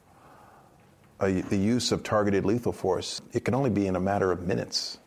a, 1.19 1.41
the 1.41 1.57
use 1.57 1.91
of 1.91 2.03
targeted 2.03 2.45
lethal 2.45 2.71
force, 2.71 3.21
it 3.33 3.45
can 3.45 3.53
only 3.53 3.69
be 3.69 3.87
in 3.87 3.95
a 3.95 3.99
matter 3.99 4.31
of 4.31 4.47
minutes. 4.47 4.97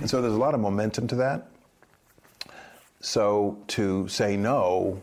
And 0.00 0.08
so 0.08 0.20
there's 0.20 0.34
a 0.34 0.38
lot 0.38 0.54
of 0.54 0.60
momentum 0.60 1.06
to 1.08 1.16
that. 1.16 1.48
So 3.00 3.58
to 3.68 4.08
say 4.08 4.36
no 4.36 5.02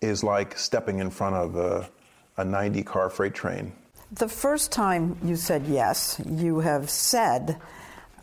is 0.00 0.22
like 0.22 0.58
stepping 0.58 0.98
in 0.98 1.10
front 1.10 1.36
of 1.36 1.56
a, 1.56 1.88
a 2.36 2.44
90 2.44 2.82
car 2.82 3.10
freight 3.10 3.34
train. 3.34 3.72
The 4.12 4.28
first 4.28 4.70
time 4.70 5.16
you 5.24 5.36
said 5.36 5.66
yes, 5.66 6.20
you 6.24 6.60
have 6.60 6.90
said 6.90 7.60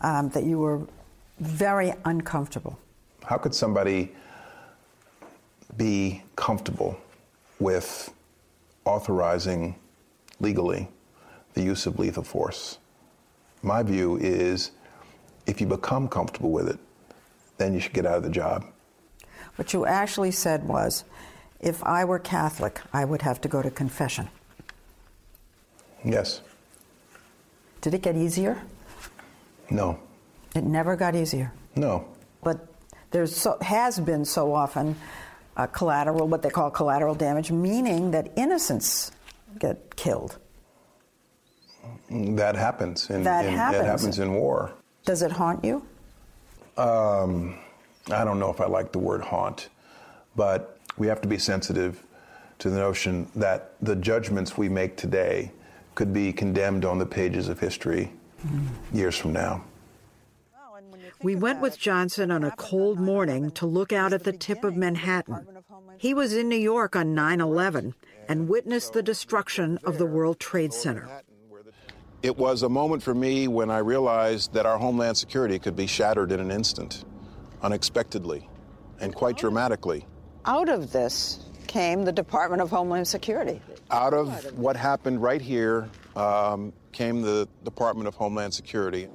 um, 0.02 0.28
that 0.30 0.44
you 0.44 0.58
were 0.58 0.80
very 1.40 1.92
uncomfortable. 2.04 2.78
How 3.24 3.38
could 3.38 3.54
somebody 3.54 4.12
be 5.76 6.22
comfortable 6.36 6.98
with 7.58 8.12
authorizing 8.84 9.76
legally 10.40 10.88
the 11.54 11.62
use 11.62 11.86
of 11.86 11.98
lethal 11.98 12.22
force? 12.22 12.78
My 13.62 13.82
view 13.82 14.16
is 14.16 14.72
if 15.46 15.60
you 15.60 15.66
become 15.66 16.08
comfortable 16.08 16.50
with 16.50 16.68
it, 16.68 16.78
then 17.58 17.72
you 17.74 17.80
should 17.80 17.92
get 17.92 18.06
out 18.06 18.16
of 18.16 18.22
the 18.22 18.30
job. 18.30 18.64
What 19.56 19.72
you 19.72 19.86
actually 19.86 20.30
said 20.30 20.66
was 20.66 21.04
if 21.60 21.82
I 21.84 22.04
were 22.04 22.18
Catholic, 22.18 22.80
I 22.92 23.04
would 23.04 23.22
have 23.22 23.40
to 23.42 23.48
go 23.48 23.62
to 23.62 23.70
confession. 23.70 24.28
Yes. 26.04 26.40
Did 27.80 27.94
it 27.94 28.02
get 28.02 28.16
easier? 28.16 28.62
No. 29.70 29.98
It 30.54 30.64
never 30.64 30.96
got 30.96 31.14
easier. 31.14 31.52
No. 31.76 32.06
But 32.42 32.66
there 33.10 33.26
so, 33.26 33.56
has 33.60 33.98
been 33.98 34.24
so 34.24 34.52
often 34.54 34.96
uh, 35.56 35.66
collateral, 35.66 36.28
what 36.28 36.42
they 36.42 36.50
call 36.50 36.70
collateral 36.70 37.14
damage, 37.14 37.50
meaning 37.50 38.10
that 38.10 38.32
innocents 38.36 39.12
get 39.58 39.96
killed. 39.96 40.38
That 42.10 42.56
happens. 42.56 43.08
In, 43.10 43.22
that 43.24 43.46
in, 43.46 43.54
happens. 43.54 43.82
It 43.82 43.86
happens 43.86 44.18
in 44.18 44.34
war. 44.34 44.72
Does 45.04 45.22
it 45.22 45.32
haunt 45.32 45.64
you? 45.64 45.84
Um, 46.76 47.58
I 48.10 48.24
don't 48.24 48.38
know 48.38 48.50
if 48.50 48.60
I 48.60 48.66
like 48.66 48.92
the 48.92 48.98
word 48.98 49.22
haunt, 49.22 49.68
but 50.36 50.78
we 50.96 51.06
have 51.06 51.20
to 51.22 51.28
be 51.28 51.38
sensitive 51.38 52.02
to 52.58 52.70
the 52.70 52.76
notion 52.76 53.28
that 53.34 53.74
the 53.80 53.96
judgments 53.96 54.56
we 54.56 54.68
make 54.68 54.96
today 54.96 55.50
could 55.94 56.12
be 56.12 56.32
condemned 56.32 56.84
on 56.84 56.98
the 56.98 57.06
pages 57.06 57.48
of 57.48 57.60
history. 57.60 58.12
Years 58.92 59.16
from 59.16 59.32
now. 59.32 59.64
We 61.22 61.36
went 61.36 61.60
with 61.60 61.78
Johnson 61.78 62.30
on 62.30 62.42
a 62.42 62.50
cold 62.52 62.98
morning 62.98 63.52
to 63.52 63.66
look 63.66 63.92
out 63.92 64.12
at 64.12 64.24
the 64.24 64.32
tip 64.32 64.64
of 64.64 64.76
Manhattan. 64.76 65.46
He 65.98 66.14
was 66.14 66.34
in 66.34 66.48
New 66.48 66.56
York 66.56 66.96
on 66.96 67.14
9 67.14 67.40
11 67.40 67.94
and 68.28 68.48
witnessed 68.48 68.92
the 68.92 69.02
destruction 69.02 69.78
of 69.84 69.98
the 69.98 70.06
World 70.06 70.40
Trade 70.40 70.72
Center. 70.72 71.08
It 72.22 72.36
was 72.36 72.62
a 72.62 72.68
moment 72.68 73.02
for 73.02 73.14
me 73.14 73.48
when 73.48 73.70
I 73.70 73.78
realized 73.78 74.52
that 74.54 74.66
our 74.66 74.78
homeland 74.78 75.16
security 75.16 75.58
could 75.58 75.76
be 75.76 75.86
shattered 75.86 76.30
in 76.30 76.40
an 76.40 76.50
instant, 76.50 77.04
unexpectedly, 77.62 78.48
and 79.00 79.14
quite 79.14 79.36
dramatically. 79.36 80.06
Out 80.44 80.68
of 80.68 80.92
this 80.92 81.40
came 81.66 82.04
the 82.04 82.12
Department 82.12 82.62
of 82.62 82.70
Homeland 82.70 83.08
Security. 83.08 83.60
Out 83.90 84.14
of 84.14 84.56
what 84.58 84.76
happened 84.76 85.22
right 85.22 85.40
here 85.40 85.88
um, 86.16 86.72
came 86.92 87.22
the 87.22 87.48
Department 87.64 88.08
of 88.08 88.14
Homeland 88.14 88.54
Security. 88.54 89.08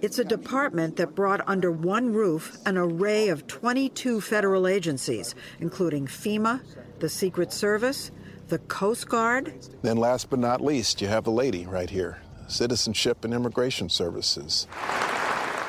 It's 0.00 0.18
a 0.18 0.24
department 0.24 0.96
that 0.96 1.14
brought 1.14 1.46
under 1.48 1.70
one 1.70 2.12
roof 2.12 2.58
an 2.66 2.76
array 2.76 3.28
of 3.28 3.46
22 3.46 4.20
federal 4.20 4.66
agencies, 4.66 5.34
including 5.60 6.06
FEMA, 6.06 6.60
the 6.98 7.08
Secret 7.08 7.52
Service, 7.52 8.10
the 8.48 8.58
Coast 8.58 9.08
Guard. 9.08 9.54
Then, 9.82 9.96
last 9.96 10.28
but 10.28 10.38
not 10.38 10.60
least, 10.60 11.00
you 11.00 11.08
have 11.08 11.24
the 11.24 11.30
lady 11.30 11.66
right 11.66 11.88
here 11.88 12.18
Citizenship 12.48 13.24
and 13.24 13.32
Immigration 13.32 13.88
Services. 13.88 14.66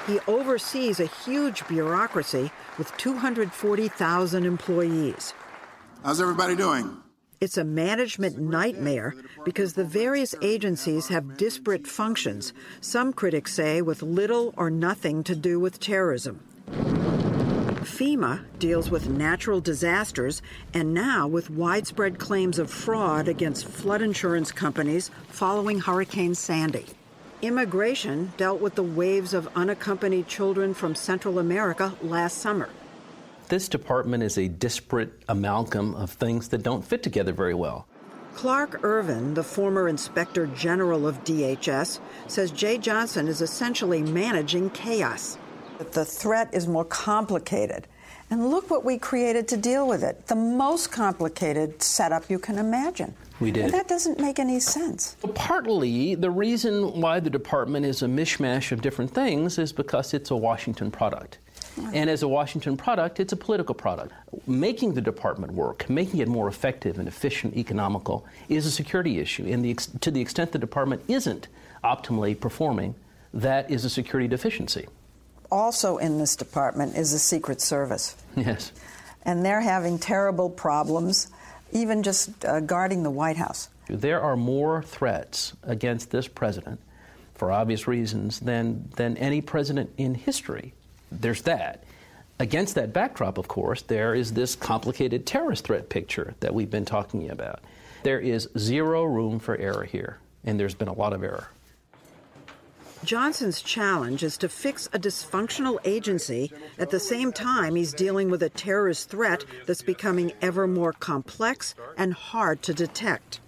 He 0.08 0.20
oversees 0.28 1.00
a 1.00 1.06
huge 1.06 1.66
bureaucracy 1.68 2.52
with 2.78 2.96
240,000 2.98 4.46
employees. 4.46 5.34
How's 6.04 6.20
everybody 6.20 6.56
doing? 6.56 7.03
It's 7.44 7.58
a 7.58 7.66
management 7.66 8.40
nightmare 8.40 9.14
because 9.44 9.74
the 9.74 9.84
various 9.84 10.34
agencies 10.42 11.10
have 11.10 11.36
disparate 11.36 11.86
functions, 11.86 12.54
some 12.80 13.12
critics 13.12 13.54
say 13.54 13.82
with 13.82 14.02
little 14.02 14.54
or 14.56 14.70
nothing 14.70 15.26
to 15.26 15.36
do 15.36 15.60
with 15.60 15.82
terrorism. 15.82 16.40
FEMA 17.82 18.46
deals 18.60 18.90
with 18.90 19.10
natural 19.10 19.60
disasters 19.60 20.42
and 20.74 20.94
now 20.94 21.28
with 21.28 21.50
widespread 21.50 22.18
claims 22.18 22.60
of 22.60 22.72
fraud 22.72 23.28
against 23.28 23.66
flood 23.66 24.02
insurance 24.02 24.54
companies 24.54 25.12
following 25.28 25.82
Hurricane 25.82 26.36
Sandy. 26.36 26.86
Immigration 27.42 28.32
dealt 28.38 28.62
with 28.62 28.76
the 28.76 28.84
waves 28.84 29.34
of 29.34 29.50
unaccompanied 29.54 30.30
children 30.30 30.74
from 30.74 30.96
Central 30.96 31.40
America 31.40 31.94
last 32.02 32.38
summer. 32.38 32.70
This 33.54 33.70
department 33.70 34.24
is 34.24 34.40
a 34.40 34.48
disparate 34.48 35.14
amalgam 35.30 35.94
of 35.94 36.10
things 36.10 36.48
that 36.48 36.64
don't 36.64 36.84
fit 36.84 37.04
together 37.04 37.32
very 37.34 37.54
well. 37.54 37.86
Clark 38.34 38.84
Ervin, 38.84 39.36
the 39.36 39.44
former 39.44 39.88
inspector 39.88 40.48
general 40.48 41.08
of 41.08 41.24
DHS, 41.24 42.00
says 42.26 42.52
Jeh 42.52 42.82
Johnson 42.82 43.28
is 43.28 43.42
essentially 43.42 44.02
managing 44.02 44.72
chaos. 44.72 45.38
The 45.92 46.04
threat 46.04 46.52
is 46.52 46.68
more 46.68 46.84
complicated. 46.84 47.86
And 48.32 48.50
look 48.50 48.72
what 48.72 48.84
we 48.84 48.98
created 48.98 49.48
to 49.50 49.58
deal 49.58 49.88
with 49.88 50.02
it 50.02 50.26
the 50.26 50.36
most 50.36 50.92
complicated 50.92 51.80
setup 51.80 52.32
you 52.32 52.40
can 52.40 52.58
imagine. 52.58 53.14
We 53.40 53.52
did. 53.52 53.66
And 53.66 53.74
that 53.76 53.88
doesn't 53.88 54.20
make 54.20 54.40
any 54.40 54.60
sense. 54.60 55.16
Well, 55.22 55.34
partly, 55.34 56.16
the 56.16 56.32
reason 56.32 57.00
why 57.00 57.20
the 57.20 57.30
department 57.30 57.86
is 57.86 58.02
a 58.02 58.08
mishmash 58.08 58.72
of 58.72 58.82
different 58.82 59.12
things 59.12 59.60
is 59.60 59.72
because 59.72 60.16
it's 60.16 60.32
a 60.32 60.36
Washington 60.36 60.90
product. 60.90 61.38
And 61.94 62.10
as 62.10 62.24
a 62.24 62.28
Washington 62.28 62.78
product, 62.78 63.20
it's 63.20 63.34
a 63.34 63.36
political 63.36 63.74
product. 63.76 64.14
Making 64.48 64.94
the 64.94 65.02
department 65.02 65.54
work, 65.54 65.90
making 65.90 66.20
it 66.20 66.28
more 66.28 66.48
effective 66.48 67.00
and 67.00 67.08
efficient, 67.08 67.56
economical, 67.58 68.26
is 68.50 68.66
a 68.66 68.72
security 68.72 69.20
issue. 69.20 69.46
And 69.48 69.66
the, 69.66 69.74
to 70.02 70.12
the 70.12 70.22
extent 70.22 70.52
the 70.52 70.60
department 70.60 71.04
isn't 71.08 71.48
optimally 71.84 72.40
performing, 72.40 72.96
that 73.34 73.72
is 73.72 73.86
a 73.86 73.90
security 73.90 74.28
deficiency. 74.28 74.88
Also, 75.52 75.98
in 75.98 76.18
this 76.18 76.36
department 76.36 76.96
is 76.96 77.12
the 77.12 77.20
Secret 77.20 77.62
Service. 77.62 78.16
Yes. 78.36 78.72
And 79.24 79.46
they're 79.46 79.62
having 79.62 80.00
terrible 80.00 80.50
problems, 80.50 81.28
even 81.72 82.04
just 82.04 82.46
uh, 82.46 82.60
guarding 82.60 83.04
the 83.04 83.12
White 83.12 83.38
House. 83.38 83.70
There 83.88 84.22
are 84.22 84.36
more 84.36 84.84
threats 84.84 85.54
against 85.64 86.12
this 86.12 86.28
president, 86.28 86.80
for 87.34 87.52
obvious 87.52 87.88
reasons, 87.88 88.40
than, 88.40 88.90
than 88.96 89.18
any 89.18 89.42
president 89.42 89.92
in 89.98 90.16
history 90.16 90.74
there's 91.22 91.42
that. 91.44 91.84
Against 92.40 92.76
that 92.76 92.94
backdrop, 92.94 93.38
of 93.38 93.48
course, 93.48 93.84
there 93.84 94.16
is 94.16 94.34
this 94.34 94.56
complicated 94.56 95.26
terrorist 95.26 95.66
threat 95.66 95.90
picture 95.90 96.34
that 96.40 96.54
we've 96.54 96.70
been 96.70 96.86
talking 96.86 97.30
about. 97.30 97.62
There 98.04 98.20
is 98.20 98.50
zero 98.58 99.04
room 99.04 99.40
for 99.40 99.56
error 99.58 99.84
here, 99.84 100.18
and 100.44 100.60
there's 100.60 100.74
been 100.74 100.88
a 100.88 100.94
lot 100.94 101.14
of 101.14 101.24
error. 101.24 101.48
Johnson's 103.04 103.62
challenge 103.62 104.24
is 104.24 104.38
to 104.38 104.50
fix 104.50 104.88
a 104.94 105.00
dysfunctional 105.00 105.78
agency 105.84 106.52
at 106.80 106.90
the 106.90 107.00
same 107.00 107.34
time 107.34 107.76
he's 107.76 107.94
dealing 107.94 108.30
with 108.30 108.42
a 108.44 108.50
terrorist 108.50 109.10
threat 109.10 109.44
that's 109.66 109.82
becoming 109.82 110.32
ever 110.42 110.68
more 110.68 110.94
complex 110.94 111.76
and 111.98 112.14
hard 112.14 112.62
to 112.64 112.74
detect. 112.74 113.42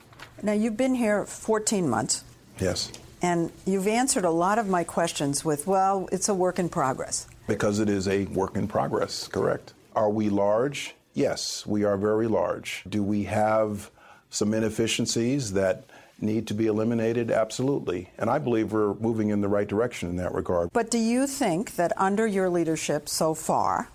Now, 0.44 0.52
you've 0.52 0.78
been 0.78 0.96
here 0.96 1.26
14 1.26 1.90
months. 1.90 2.26
Yes. 2.60 2.92
And 3.22 3.52
you've 3.66 3.88
answered 3.88 4.26
a 4.26 4.30
lot 4.30 4.60
of 4.60 4.68
my 4.68 4.84
questions 4.84 5.46
with, 5.46 5.66
well, 5.66 6.10
it's 6.12 6.28
a 6.28 6.34
work 6.34 6.60
in 6.60 6.68
progress. 6.68 7.28
Because 7.48 7.80
it 7.80 7.90
is 7.90 8.08
a 8.08 8.26
work 8.26 8.56
in 8.56 8.68
progress, 8.68 9.28
correct. 9.28 9.74
Are 9.96 10.10
we 10.10 10.30
large? 10.30 10.96
Yes, 11.14 11.66
we 11.66 11.84
are 11.84 11.98
very 11.98 12.28
large. 12.28 12.84
Do 12.90 13.04
we 13.04 13.24
have 13.26 13.92
some 14.30 14.54
inefficiencies 14.54 15.54
that 15.54 15.86
need 16.20 16.48
to 16.48 16.54
be 16.54 16.68
eliminated? 16.68 17.32
Absolutely. 17.32 18.10
And 18.18 18.30
I 18.30 18.40
believe 18.40 18.74
we're 18.74 18.96
moving 18.96 19.30
in 19.30 19.42
the 19.42 19.48
right 19.48 19.68
direction 19.68 20.10
in 20.10 20.16
that 20.18 20.34
regard. 20.34 20.72
But 20.74 20.90
do 20.90 20.98
you 20.98 21.28
think 21.28 21.76
that 21.76 21.94
under 21.98 22.26
your 22.26 22.50
leadership 22.50 23.08
so 23.08 23.34
far, 23.34 23.90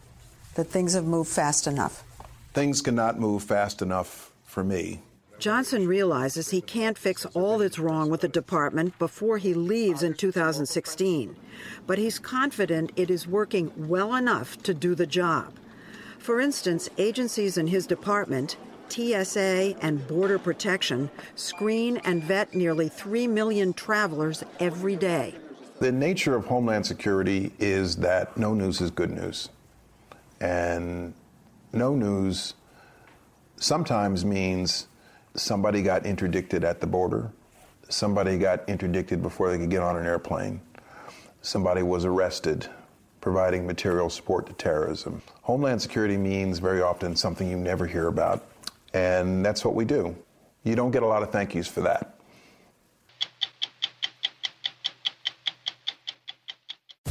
that 0.54 0.64
things 0.64 0.94
have 0.94 1.04
moved 1.04 1.30
fast 1.30 1.66
enough? 1.66 2.04
Things 2.52 2.82
cannot 2.82 3.18
move 3.18 3.42
fast 3.42 3.82
enough 3.82 4.32
for 4.44 4.64
me. 4.64 5.00
Johnson 5.40 5.88
realizes 5.88 6.50
he 6.50 6.60
can't 6.60 6.98
fix 6.98 7.24
all 7.32 7.56
that's 7.56 7.78
wrong 7.78 8.10
with 8.10 8.20
the 8.20 8.28
department 8.28 8.98
before 8.98 9.38
he 9.38 9.54
leaves 9.54 10.02
in 10.02 10.12
2016, 10.12 11.34
but 11.86 11.96
he's 11.96 12.18
confident 12.18 12.92
it 12.94 13.10
is 13.10 13.26
working 13.26 13.72
well 13.88 14.14
enough 14.14 14.62
to 14.62 14.74
do 14.74 14.94
the 14.94 15.06
job. 15.06 15.54
For 16.18 16.40
instance, 16.40 16.90
agencies 16.98 17.56
in 17.56 17.68
his 17.68 17.86
department, 17.86 18.58
TSA 18.90 19.76
and 19.80 20.06
Border 20.06 20.38
Protection, 20.38 21.10
screen 21.36 21.96
and 22.04 22.22
vet 22.22 22.54
nearly 22.54 22.90
3 22.90 23.26
million 23.26 23.72
travelers 23.72 24.44
every 24.58 24.94
day. 24.94 25.34
The 25.78 25.90
nature 25.90 26.36
of 26.36 26.44
Homeland 26.44 26.84
Security 26.84 27.50
is 27.58 27.96
that 27.96 28.36
no 28.36 28.52
news 28.52 28.82
is 28.82 28.90
good 28.90 29.10
news. 29.10 29.48
And 30.38 31.14
no 31.72 31.94
news 31.94 32.52
sometimes 33.56 34.22
means 34.22 34.86
somebody 35.34 35.82
got 35.82 36.06
interdicted 36.06 36.64
at 36.64 36.80
the 36.80 36.86
border, 36.86 37.30
somebody 37.88 38.38
got 38.38 38.68
interdicted 38.68 39.22
before 39.22 39.50
they 39.50 39.58
could 39.58 39.70
get 39.70 39.82
on 39.82 39.96
an 39.96 40.06
airplane, 40.06 40.60
somebody 41.42 41.82
was 41.82 42.04
arrested 42.04 42.68
providing 43.20 43.66
material 43.66 44.08
support 44.08 44.46
to 44.46 44.52
terrorism. 44.54 45.22
Homeland 45.42 45.82
Security 45.82 46.16
means 46.16 46.58
very 46.58 46.80
often 46.80 47.14
something 47.14 47.48
you 47.50 47.56
never 47.56 47.86
hear 47.86 48.08
about, 48.08 48.46
and 48.94 49.44
that's 49.44 49.64
what 49.64 49.74
we 49.74 49.84
do. 49.84 50.16
You 50.64 50.74
don't 50.74 50.90
get 50.90 51.02
a 51.02 51.06
lot 51.06 51.22
of 51.22 51.30
thank 51.30 51.54
yous 51.54 51.68
for 51.68 51.82
that. 51.82 52.14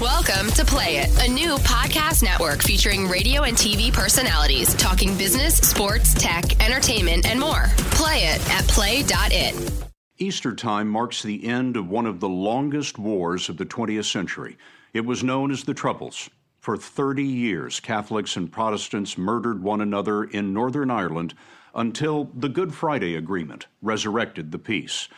Welcome 0.02 0.50
to 0.52 0.64
Play 0.64 1.00
It, 1.00 1.28
a 1.28 1.30
new 1.30 1.58
podcast 1.58 2.24
network 2.24 2.64
featuring 2.64 3.10
radio 3.10 3.44
and 3.44 3.58
TV 3.58 3.92
personalities 3.92 4.74
talking 4.76 5.18
business, 5.18 5.58
sports, 5.58 6.14
tech, 6.14 6.66
entertainment, 6.66 7.26
and 7.26 7.38
more. 7.38 7.66
Play 7.92 8.20
it 8.20 8.50
at 8.50 8.66
play.it. 8.70 9.72
Easter 10.18 10.56
time 10.56 10.88
marks 10.88 11.22
the 11.22 11.46
end 11.46 11.76
of 11.76 11.90
one 11.90 12.06
of 12.06 12.22
the 12.22 12.30
longest 12.30 12.98
wars 12.98 13.50
of 13.50 13.58
the 13.58 13.66
20th 13.66 14.10
century. 14.10 14.58
It 14.94 15.04
was 15.06 15.22
known 15.22 15.52
as 15.52 15.66
the 15.66 15.74
Troubles. 15.74 16.30
For 16.62 16.78
30 16.78 17.26
years, 17.26 17.82
Catholics 17.82 18.38
and 18.38 18.50
Protestants 18.50 19.18
murdered 19.18 19.62
one 19.62 19.82
another 19.82 20.24
in 20.24 20.54
Northern 20.54 20.90
Ireland 20.90 21.34
until 21.76 22.32
the 22.34 22.48
Good 22.48 22.74
Friday 22.74 23.16
Agreement 23.16 23.68
resurrected 23.82 24.54
the 24.54 24.60
peace. 24.60 25.10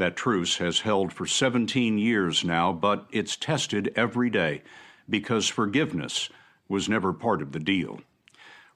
That 0.00 0.16
truce 0.16 0.56
has 0.56 0.80
held 0.80 1.12
for 1.12 1.26
17 1.26 1.98
years 1.98 2.42
now, 2.42 2.72
but 2.72 3.06
it's 3.10 3.36
tested 3.36 3.92
every 3.94 4.30
day 4.30 4.62
because 5.10 5.46
forgiveness 5.46 6.30
was 6.70 6.88
never 6.88 7.12
part 7.12 7.42
of 7.42 7.52
the 7.52 7.58
deal. 7.58 8.00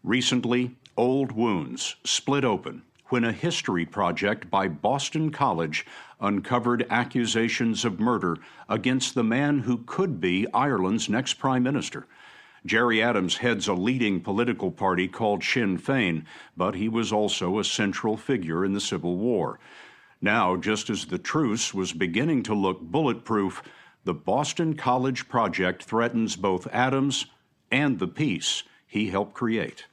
Recently, 0.02 0.76
old 0.98 1.32
wounds 1.32 1.96
split 2.04 2.44
open 2.44 2.82
when 3.06 3.24
a 3.24 3.32
history 3.32 3.87
project 3.87 4.50
by 4.50 4.68
Boston 4.68 5.30
College 5.32 5.87
uncovered 6.20 6.87
accusations 6.90 7.87
of 7.87 7.98
murder 7.98 8.37
against 8.68 9.14
the 9.14 9.24
man 9.24 9.60
who 9.60 9.78
could 9.78 10.20
be 10.20 10.46
Ireland's 10.52 11.08
next 11.08 11.38
prime 11.38 11.62
minister. 11.62 12.06
Gerry 12.66 13.02
Adams 13.02 13.38
heads 13.38 13.66
a 13.66 13.72
leading 13.72 14.20
political 14.20 14.70
party 14.70 15.08
called 15.08 15.42
Sinn 15.42 15.78
Féin, 15.78 16.26
but 16.54 16.74
he 16.74 16.87
was 16.87 17.14
also 17.14 17.58
a 17.58 17.64
central 17.64 18.18
figure 18.18 18.62
in 18.62 18.74
the 18.74 18.80
Civil 18.80 19.16
War. 19.16 19.58
Now, 20.20 20.57
just 20.57 20.90
as 20.90 21.07
the 21.07 21.18
truce 21.18 21.74
was 21.74 21.92
beginning 21.92 22.42
to 22.44 22.55
look 22.55 22.81
bulletproof, 22.81 23.62
the 24.05 24.14
Boston 24.14 24.74
College 24.74 25.29
project 25.29 25.85
threatens 25.85 26.37
both 26.37 26.66
Adams 26.72 27.27
and 27.70 27.98
the 27.98 28.09
peace 28.09 28.62
he 28.87 29.09
helped 29.09 29.35
create. 29.35 29.87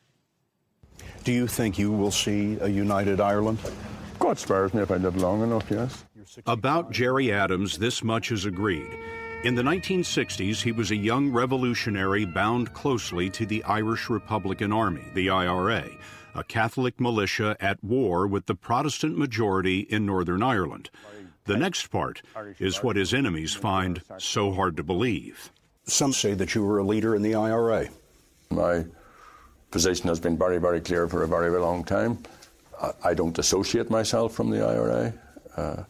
Do 1.24 1.32
you 1.32 1.48
think 1.48 1.80
you 1.80 1.92
will 1.92 2.12
see 2.12 2.58
a 2.60 2.68
united 2.68 3.20
Ireland? 3.20 3.60
God 4.20 4.38
spares 4.38 4.74
me 4.74 4.82
if 4.82 4.92
I 4.92 4.98
live 4.98 5.18
long 5.18 5.42
enough, 5.42 5.66
yes. 5.70 6.06
About 6.46 6.92
Gerry 6.92 7.32
Adams, 7.32 7.78
this 7.78 8.04
much 8.04 8.32
is 8.32 8.46
agreed. 8.46 8.88
In 9.44 9.56
the 9.56 9.64
1960s, 9.64 10.62
he 10.62 10.72
was 10.72 10.92
a 10.92 10.96
young 10.96 11.32
revolutionary 11.32 12.26
bound 12.26 12.74
closely 12.74 13.30
to 13.32 13.46
the 13.46 13.64
Irish 13.64 14.10
Republican 14.10 14.72
Army, 14.72 15.04
the 15.16 15.32
IRA 15.32 15.90
a 16.34 16.44
Catholic 16.44 17.00
militia 17.00 17.58
at 17.60 17.84
war 17.84 18.28
with 18.28 18.46
the 18.46 18.56
Protestant 18.56 19.18
majority 19.18 19.80
in 19.80 20.06
Northern 20.06 20.44
Ireland. 20.44 20.90
The 21.46 21.58
next 21.58 21.88
part 21.88 22.22
is 22.60 22.84
what 22.84 22.96
his 22.96 23.14
enemies 23.14 23.54
find 23.54 24.02
so 24.18 24.52
hard 24.52 24.78
to 24.78 24.84
believe. 24.84 25.52
Some 25.86 26.14
say 26.14 26.34
that 26.36 26.54
you 26.54 26.64
were 26.64 26.78
a 26.78 26.84
leader 26.84 27.16
in 27.16 27.22
the 27.22 27.36
IRA. 27.36 27.90
My 28.50 28.86
position 29.72 30.08
has 30.10 30.20
been 30.20 30.38
very, 30.38 30.60
very 30.60 30.82
clear 30.82 31.08
for 31.08 31.24
a 31.24 31.28
very, 31.28 31.50
very 31.50 31.62
long 31.62 31.84
time. 31.84 32.20
I, 33.04 33.14
don't 33.14 33.38
associate 33.38 33.90
myself 33.90 34.34
from 34.34 34.50
the 34.50 34.66
IRA. 34.66 35.14
Uh, 35.56 35.84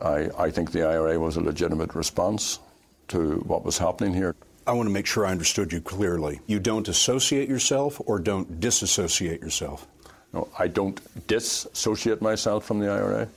I, 0.00 0.28
I 0.38 0.50
think 0.50 0.72
the 0.72 0.86
IRA 0.86 1.18
was 1.18 1.36
a 1.36 1.40
legitimate 1.40 1.94
response 1.94 2.60
to 3.08 3.36
what 3.46 3.64
was 3.64 3.78
happening 3.78 4.14
here. 4.14 4.36
I 4.66 4.72
want 4.72 4.88
to 4.88 4.92
make 4.92 5.06
sure 5.06 5.26
I 5.26 5.30
understood 5.30 5.72
you 5.72 5.80
clearly. 5.80 6.40
You 6.46 6.60
don't 6.60 6.86
associate 6.88 7.48
yourself 7.48 8.00
or 8.06 8.18
don't 8.18 8.60
disassociate 8.60 9.40
yourself? 9.40 9.86
No, 10.32 10.48
I 10.58 10.68
don't 10.68 11.00
disassociate 11.26 12.22
myself 12.22 12.64
from 12.64 12.78
the 12.78 12.88
IRA, 12.88 13.28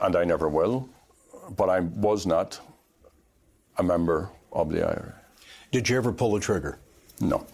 and 0.00 0.16
I 0.16 0.24
never 0.24 0.48
will, 0.48 0.88
but 1.56 1.70
I 1.70 1.80
was 1.80 2.26
not 2.26 2.60
a 3.78 3.82
member 3.82 4.28
of 4.52 4.70
the 4.70 4.86
IRA. 4.86 5.14
Did 5.70 5.88
you 5.88 5.96
ever 5.96 6.12
pull 6.12 6.36
a 6.36 6.40
trigger? 6.40 6.78
No. 7.20 7.46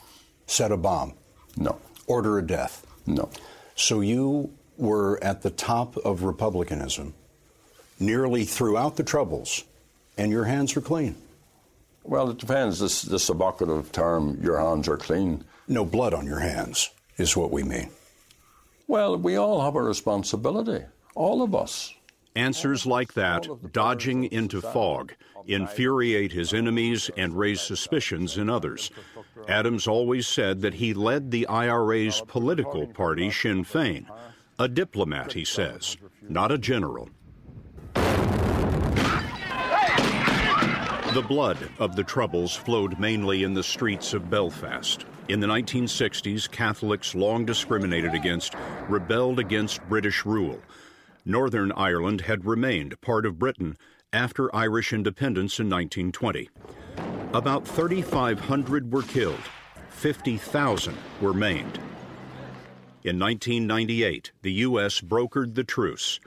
Set 0.46 0.72
a 0.72 0.76
bomb? 0.76 1.14
No. 1.56 1.78
Order 2.06 2.38
a 2.38 2.46
death? 2.46 2.86
No. 3.06 3.30
So 3.76 4.00
you 4.00 4.52
were 4.76 5.22
at 5.22 5.42
the 5.42 5.50
top 5.50 5.96
of 5.98 6.22
republicanism 6.22 7.14
nearly 8.00 8.44
throughout 8.44 8.96
the 8.96 9.04
Troubles, 9.04 9.64
and 10.18 10.32
your 10.32 10.44
hands 10.44 10.76
are 10.76 10.80
clean? 10.80 11.14
Well, 12.04 12.30
it 12.30 12.38
depends. 12.38 12.78
This, 12.78 13.02
this 13.02 13.30
evocative 13.30 13.90
term, 13.90 14.38
your 14.42 14.60
hands 14.60 14.88
are 14.88 14.98
clean. 14.98 15.44
No 15.66 15.84
blood 15.84 16.12
on 16.12 16.26
your 16.26 16.40
hands 16.40 16.90
is 17.16 17.36
what 17.36 17.50
we 17.50 17.62
mean. 17.62 17.90
Well, 18.86 19.16
we 19.16 19.36
all 19.36 19.62
have 19.62 19.76
a 19.76 19.82
responsibility, 19.82 20.84
all 21.14 21.42
of 21.42 21.54
us. 21.54 21.94
Answers 22.36 22.84
like 22.84 23.14
that, 23.14 23.48
dodging 23.72 24.24
into 24.24 24.60
fog, 24.60 25.14
infuriate 25.46 26.32
his 26.32 26.52
enemies 26.52 27.10
and 27.16 27.38
raise 27.38 27.62
suspicions 27.62 28.36
in 28.36 28.50
others. 28.50 28.90
Adams 29.48 29.86
always 29.86 30.26
said 30.26 30.60
that 30.60 30.74
he 30.74 30.92
led 30.92 31.30
the 31.30 31.46
IRA's 31.46 32.20
political 32.26 32.86
party, 32.86 33.30
Sinn 33.30 33.64
Féin. 33.64 34.06
A 34.58 34.68
diplomat, 34.68 35.32
he 35.32 35.44
says, 35.44 35.96
not 36.28 36.52
a 36.52 36.58
general. 36.58 37.08
The 41.14 41.22
blood 41.22 41.58
of 41.78 41.94
the 41.94 42.02
Troubles 42.02 42.56
flowed 42.56 42.98
mainly 42.98 43.44
in 43.44 43.54
the 43.54 43.62
streets 43.62 44.14
of 44.14 44.28
Belfast. 44.28 45.06
In 45.28 45.38
the 45.38 45.46
1960s, 45.46 46.50
Catholics, 46.50 47.14
long 47.14 47.44
discriminated 47.44 48.14
against, 48.14 48.56
rebelled 48.88 49.38
against 49.38 49.88
British 49.88 50.26
rule. 50.26 50.60
Northern 51.24 51.70
Ireland 51.70 52.22
had 52.22 52.44
remained 52.44 53.00
part 53.00 53.26
of 53.26 53.38
Britain 53.38 53.76
after 54.12 54.52
Irish 54.52 54.92
independence 54.92 55.60
in 55.60 55.70
1920. 55.70 56.50
About 57.32 57.64
3,500 57.64 58.92
were 58.92 59.02
killed, 59.02 59.38
50,000 59.90 60.96
were 61.20 61.32
maimed. 61.32 61.78
In 63.04 63.20
1998, 63.20 64.32
the 64.42 64.52
U.S. 64.52 65.00
brokered 65.00 65.54
the 65.54 65.62
truce. 65.62 66.18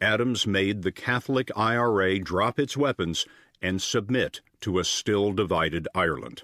Adams 0.00 0.44
made 0.44 0.82
the 0.82 0.90
Catholic 0.90 1.52
IRA 1.56 2.18
drop 2.18 2.58
its 2.58 2.76
weapons 2.76 3.26
and 3.64 3.80
submit 3.80 4.42
to 4.60 4.78
a 4.78 4.84
still 4.84 5.32
divided 5.32 5.88
Ireland. 5.94 6.42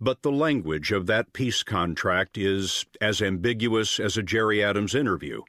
But 0.00 0.22
the 0.22 0.32
language 0.32 0.92
of 0.92 1.06
that 1.06 1.32
peace 1.32 1.62
contract 1.62 2.36
is 2.36 2.84
as 3.00 3.22
ambiguous 3.22 3.98
as 3.98 4.18
a 4.18 4.22
Gerry 4.22 4.62
Adams 4.62 4.94
interview. 4.94 5.42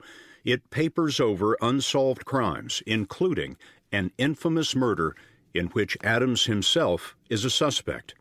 It 0.45 0.69
papers 0.69 1.19
over 1.19 1.57
unsolved 1.61 2.23
crimes, 2.23 2.81
including 2.85 3.57
an 3.91 4.11
infamous 4.17 4.75
murder 4.75 5.15
in 5.53 5.67
which 5.67 5.97
Adams 6.03 6.45
himself 6.45 7.17
is 7.29 7.43
a 7.43 7.49
suspect. 7.49 8.13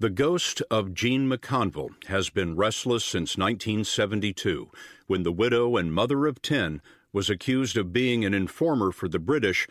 The 0.00 0.10
ghost 0.10 0.62
of 0.70 0.94
Jean 0.94 1.28
McConville 1.28 2.06
has 2.06 2.30
been 2.30 2.56
restless 2.56 3.04
since 3.04 3.36
1972, 3.36 4.68
when 5.06 5.22
the 5.22 5.30
widow 5.30 5.76
and 5.76 5.92
mother 5.92 6.26
of 6.26 6.42
ten 6.42 6.80
was 7.12 7.30
accused 7.30 7.76
of 7.76 7.92
being 7.92 8.24
an 8.24 8.34
informer 8.34 8.90
for 8.90 9.06
the 9.06 9.20
British 9.20 9.68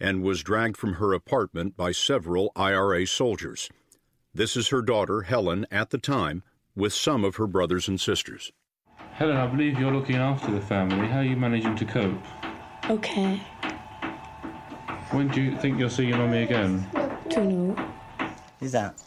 and 0.00 0.22
was 0.22 0.42
dragged 0.42 0.76
from 0.76 0.94
her 0.94 1.12
apartment 1.12 1.76
by 1.76 1.92
several 1.92 2.52
IRA 2.54 3.06
soldiers. 3.06 3.68
This 4.34 4.56
is 4.56 4.68
her 4.68 4.82
daughter, 4.82 5.22
Helen, 5.22 5.66
at 5.70 5.90
the 5.90 5.98
time, 5.98 6.42
with 6.76 6.92
some 6.92 7.24
of 7.24 7.36
her 7.36 7.46
brothers 7.46 7.88
and 7.88 8.00
sisters. 8.00 8.52
Helen, 9.12 9.36
I 9.36 9.46
believe 9.46 9.78
you're 9.78 9.92
looking 9.92 10.16
after 10.16 10.50
the 10.52 10.60
family. 10.60 11.08
How 11.08 11.18
are 11.18 11.24
you 11.24 11.36
managing 11.36 11.74
to 11.76 11.84
cope? 11.84 12.22
Okay. 12.88 13.36
When 15.10 15.28
do 15.28 15.42
you 15.42 15.56
think 15.56 15.78
you'll 15.78 15.90
see 15.90 16.06
your 16.06 16.18
mummy 16.18 16.42
again? 16.42 16.86
Don't 17.30 17.48
know. 17.48 17.92
Who's 18.60 18.72
that? 18.72 19.02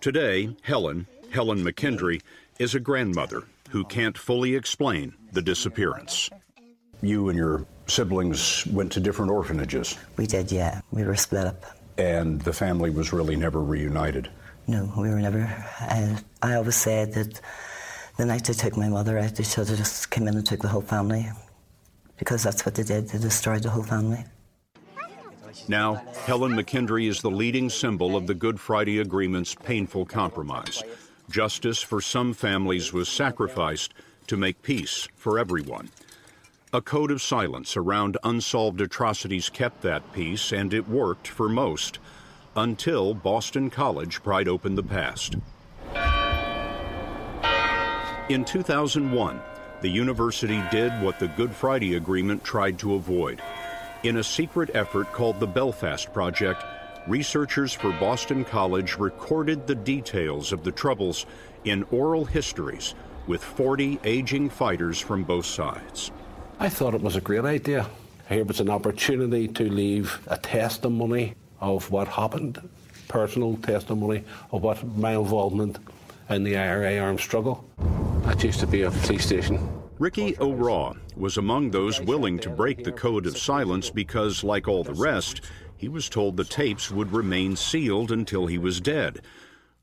Today, 0.00 0.54
Helen, 0.62 1.06
Helen 1.30 1.64
McKendry, 1.64 2.22
is 2.58 2.74
a 2.74 2.80
grandmother 2.80 3.44
who 3.70 3.84
can't 3.84 4.16
fully 4.16 4.54
explain 4.54 5.14
the 5.32 5.42
disappearance. 5.42 6.30
You 7.00 7.28
and 7.28 7.38
your 7.38 7.66
siblings 7.88 8.66
went 8.66 8.92
to 8.92 9.00
different 9.00 9.30
orphanages. 9.30 9.96
We 10.16 10.26
did, 10.26 10.52
yeah. 10.52 10.80
We 10.90 11.04
were 11.04 11.16
split 11.16 11.46
up. 11.46 11.64
And 11.96 12.40
the 12.42 12.52
family 12.52 12.90
was 12.90 13.12
really 13.12 13.36
never 13.36 13.62
reunited. 13.62 14.30
No, 14.66 14.92
we 14.96 15.08
were 15.08 15.20
never. 15.20 15.42
I, 15.80 16.16
I 16.42 16.54
always 16.54 16.76
said 16.76 17.14
that 17.14 17.40
the 18.16 18.26
night 18.26 18.44
they 18.44 18.52
took 18.52 18.76
my 18.76 18.88
mother 18.88 19.18
out, 19.18 19.34
they 19.34 19.44
should 19.44 19.68
have 19.68 19.78
just 19.78 20.10
came 20.10 20.28
in 20.28 20.36
and 20.36 20.46
took 20.46 20.60
the 20.60 20.68
whole 20.68 20.82
family. 20.82 21.28
Because 22.18 22.42
that's 22.42 22.66
what 22.66 22.74
they 22.74 22.82
did. 22.82 23.08
They 23.08 23.18
destroyed 23.18 23.62
the 23.62 23.70
whole 23.70 23.82
family. 23.82 24.24
Now, 25.66 25.94
Helen 26.24 26.52
McKendry 26.52 27.08
is 27.08 27.20
the 27.20 27.30
leading 27.30 27.68
symbol 27.70 28.16
of 28.16 28.26
the 28.26 28.34
Good 28.34 28.60
Friday 28.60 28.98
Agreement's 28.98 29.54
painful 29.54 30.06
compromise. 30.06 30.82
Justice 31.30 31.82
for 31.82 32.00
some 32.00 32.32
families 32.32 32.92
was 32.92 33.08
sacrificed 33.08 33.94
to 34.28 34.36
make 34.36 34.62
peace 34.62 35.08
for 35.16 35.38
everyone. 35.38 35.90
A 36.70 36.82
code 36.82 37.10
of 37.10 37.22
silence 37.22 37.78
around 37.78 38.18
unsolved 38.22 38.82
atrocities 38.82 39.48
kept 39.48 39.80
that 39.80 40.12
peace, 40.12 40.52
and 40.52 40.74
it 40.74 40.86
worked 40.86 41.26
for 41.26 41.48
most 41.48 41.98
until 42.54 43.14
Boston 43.14 43.70
College 43.70 44.22
pried 44.22 44.48
open 44.48 44.74
the 44.74 44.82
past. 44.82 45.36
In 48.28 48.44
2001, 48.44 49.40
the 49.80 49.88
university 49.88 50.62
did 50.70 50.92
what 51.00 51.18
the 51.18 51.28
Good 51.28 51.54
Friday 51.54 51.94
Agreement 51.94 52.44
tried 52.44 52.78
to 52.80 52.96
avoid. 52.96 53.40
In 54.02 54.18
a 54.18 54.24
secret 54.24 54.70
effort 54.74 55.10
called 55.10 55.40
the 55.40 55.46
Belfast 55.46 56.12
Project, 56.12 56.62
researchers 57.06 57.72
for 57.72 57.92
Boston 57.92 58.44
College 58.44 58.98
recorded 58.98 59.66
the 59.66 59.74
details 59.74 60.52
of 60.52 60.64
the 60.64 60.72
Troubles 60.72 61.24
in 61.64 61.84
oral 61.84 62.26
histories 62.26 62.94
with 63.26 63.42
40 63.42 64.00
aging 64.04 64.50
fighters 64.50 65.00
from 65.00 65.24
both 65.24 65.46
sides. 65.46 66.12
I 66.60 66.68
thought 66.68 66.92
it 66.92 67.02
was 67.02 67.14
a 67.14 67.20
great 67.20 67.44
idea. 67.44 67.88
Here 68.28 68.44
was 68.44 68.58
an 68.58 68.68
opportunity 68.68 69.46
to 69.46 69.70
leave 69.70 70.18
a 70.26 70.36
testimony 70.36 71.36
of 71.60 71.88
what 71.92 72.08
happened, 72.08 72.68
personal 73.06 73.56
testimony 73.58 74.24
of 74.50 74.62
what 74.62 74.84
my 74.96 75.12
involvement 75.12 75.78
in 76.28 76.42
the 76.42 76.56
IRA 76.56 76.98
armed 76.98 77.20
struggle. 77.20 77.64
That 78.24 78.42
used 78.42 78.58
to 78.58 78.66
be 78.66 78.82
a 78.82 78.90
police 78.90 79.24
station. 79.24 79.68
Ricky 80.00 80.36
O'Rawe 80.40 80.94
was 81.16 81.36
among 81.36 81.70
those 81.70 82.00
willing 82.00 82.40
to 82.40 82.50
break 82.50 82.82
the 82.82 82.92
code 82.92 83.26
of 83.26 83.38
silence 83.38 83.88
because, 83.88 84.42
like 84.42 84.66
all 84.66 84.82
the 84.82 84.94
rest, 84.94 85.42
he 85.76 85.88
was 85.88 86.08
told 86.08 86.36
the 86.36 86.44
tapes 86.44 86.90
would 86.90 87.12
remain 87.12 87.54
sealed 87.54 88.10
until 88.10 88.46
he 88.46 88.58
was 88.58 88.80
dead. 88.80 89.22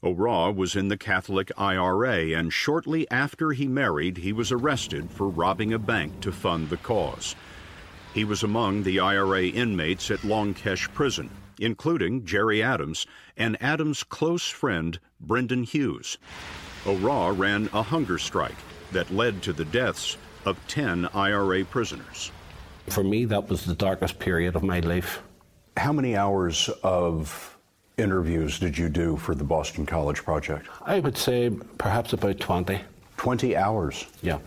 O'Rawe 0.05 0.51
was 0.51 0.75
in 0.75 0.87
the 0.89 0.97
Catholic 0.97 1.51
IRA, 1.57 2.37
and 2.37 2.53
shortly 2.53 3.09
after 3.09 3.53
he 3.53 3.67
married, 3.67 4.17
he 4.17 4.31
was 4.31 4.51
arrested 4.51 5.09
for 5.09 5.27
robbing 5.27 5.73
a 5.73 5.79
bank 5.79 6.19
to 6.21 6.31
fund 6.31 6.69
the 6.69 6.77
cause. 6.77 7.35
He 8.13 8.23
was 8.23 8.43
among 8.43 8.83
the 8.83 8.99
IRA 8.99 9.47
inmates 9.47 10.11
at 10.11 10.23
Long 10.23 10.53
Kesh 10.53 10.93
Prison, 10.93 11.31
including 11.59 12.23
Gerry 12.23 12.61
Adams 12.61 13.07
and 13.35 13.57
Adams' 13.59 14.03
close 14.03 14.47
friend, 14.47 14.99
Brendan 15.19 15.63
Hughes. 15.63 16.19
O'Rawe 16.85 17.31
ran 17.31 17.67
a 17.73 17.81
hunger 17.81 18.19
strike 18.19 18.55
that 18.91 19.11
led 19.11 19.41
to 19.41 19.53
the 19.53 19.65
deaths 19.65 20.17
of 20.45 20.59
10 20.67 21.07
IRA 21.15 21.65
prisoners. 21.65 22.31
For 22.89 23.03
me, 23.03 23.25
that 23.25 23.49
was 23.49 23.65
the 23.65 23.73
darkest 23.73 24.19
period 24.19 24.55
of 24.55 24.61
my 24.61 24.81
life. 24.81 25.23
How 25.75 25.91
many 25.91 26.15
hours 26.15 26.69
of 26.83 27.54
interviews 27.97 28.59
did 28.59 28.77
you 28.77 28.89
do 28.89 29.17
for 29.17 29.35
the 29.35 29.43
Boston 29.43 29.85
College 29.85 30.23
Project? 30.23 30.67
I 30.85 30.99
would 30.99 31.17
say 31.17 31.49
perhaps 31.77 32.13
about 32.13 32.39
20. 32.39 32.81
20 33.17 33.55
hours? 33.55 34.05
Yeah. 34.21 34.39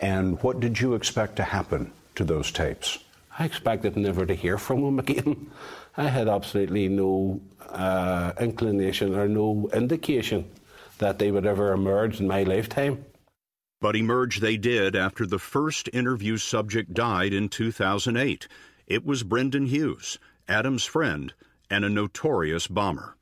And 0.00 0.42
what 0.42 0.60
did 0.60 0.80
you 0.80 0.94
expect 0.94 1.36
to 1.36 1.44
happen 1.44 1.92
to 2.14 2.24
those 2.24 2.50
tapes? 2.50 2.98
I 3.38 3.44
expected 3.44 3.96
never 3.96 4.26
to 4.26 4.34
hear 4.34 4.58
from 4.58 4.82
them 4.82 4.98
again. 5.00 5.50
I 5.96 6.08
had 6.08 6.28
absolutely 6.28 6.88
no 6.88 7.40
uh, 7.68 8.32
inclination 8.40 9.14
or 9.14 9.28
no 9.28 9.68
indication 9.72 10.50
that 10.98 11.18
they 11.18 11.30
would 11.30 11.46
ever 11.46 11.72
emerge 11.72 12.20
in 12.20 12.26
my 12.26 12.42
lifetime. 12.42 13.04
But 13.80 13.96
emerge 13.96 14.38
they 14.38 14.56
did 14.56 14.94
after 14.94 15.26
the 15.26 15.40
first 15.40 15.88
interview 15.92 16.36
subject 16.36 16.94
died 16.94 17.32
in 17.32 17.48
2008. 17.48 18.46
It 18.86 19.04
was 19.04 19.24
Brendan 19.24 19.66
Hughes, 19.66 20.18
Adam's 20.46 20.84
friend 20.84 21.34
and 21.72 21.86
a 21.86 21.88
notorious 21.88 22.66
bomber. 22.66 23.16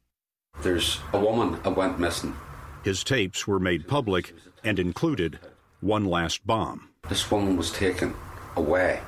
There's 0.63 0.99
a 1.13 1.21
woman 1.21 1.63
that 1.63 1.77
went 1.77 2.01
missing. 2.01 2.35
His 2.83 3.05
tapes 3.05 3.47
were 3.47 3.61
made 3.61 3.87
public 3.87 4.35
and 4.65 4.81
included 4.81 5.39
one 5.81 6.05
last 6.05 6.45
bomb. 6.45 6.89
This 7.09 7.31
woman 7.31 7.57
was 7.57 7.71
taken 7.71 8.15
away 8.57 9.01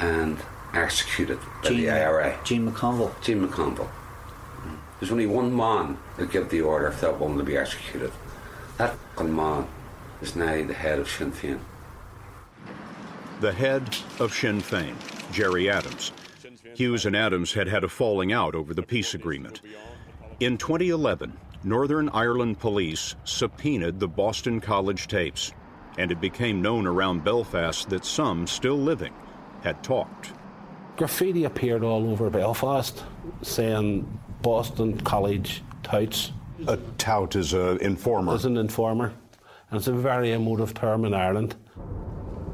and 0.00 0.38
executed 0.72 1.38
by 1.62 1.68
Jean, 1.68 1.76
the 1.76 1.90
IRA. 1.90 2.38
Jean 2.42 2.70
McConville. 2.70 3.22
Jean 3.22 3.46
McConville. 3.46 3.90
There's 4.98 5.12
only 5.12 5.26
one 5.26 5.54
man 5.54 5.98
that 6.16 6.30
gave 6.30 6.48
the 6.48 6.62
order 6.62 6.90
for 6.90 7.02
that 7.02 7.20
woman 7.20 7.36
to 7.36 7.44
be 7.44 7.56
executed. 7.56 8.12
That 8.78 8.96
man 9.22 9.68
is 10.22 10.34
now 10.34 10.66
the 10.66 10.72
head 10.72 10.98
of 10.98 11.10
Sinn 11.10 11.32
Féin. 11.32 11.60
The 13.40 13.52
head 13.52 13.94
of 14.18 14.32
Sinn 14.32 14.62
Féin, 14.62 14.94
Gerry 15.32 15.68
Adams, 15.68 16.12
Hughes 16.76 17.06
and 17.06 17.16
Adams 17.16 17.54
had 17.54 17.68
had 17.68 17.84
a 17.84 17.88
falling 17.88 18.34
out 18.34 18.54
over 18.54 18.74
the 18.74 18.82
peace 18.82 19.14
agreement. 19.14 19.62
In 20.40 20.58
2011, 20.58 21.34
Northern 21.64 22.10
Ireland 22.10 22.58
police 22.58 23.14
subpoenaed 23.24 23.98
the 23.98 24.08
Boston 24.08 24.60
College 24.60 25.08
tapes, 25.08 25.54
and 25.96 26.12
it 26.12 26.20
became 26.20 26.60
known 26.60 26.86
around 26.86 27.24
Belfast 27.24 27.88
that 27.88 28.04
some 28.04 28.46
still 28.46 28.76
living 28.76 29.14
had 29.62 29.82
talked. 29.82 30.34
Graffiti 30.98 31.44
appeared 31.44 31.82
all 31.82 32.10
over 32.10 32.28
Belfast 32.28 33.02
saying 33.40 34.20
Boston 34.42 35.00
College 35.00 35.62
touts. 35.82 36.32
A 36.66 36.76
tout 36.98 37.36
is 37.36 37.54
an 37.54 37.78
informer. 37.78 38.34
Is 38.34 38.44
an 38.44 38.58
informer. 38.58 39.14
And 39.70 39.78
it's 39.78 39.88
a 39.88 39.92
very 39.92 40.32
emotive 40.32 40.74
term 40.74 41.06
in 41.06 41.14
Ireland. 41.14 41.56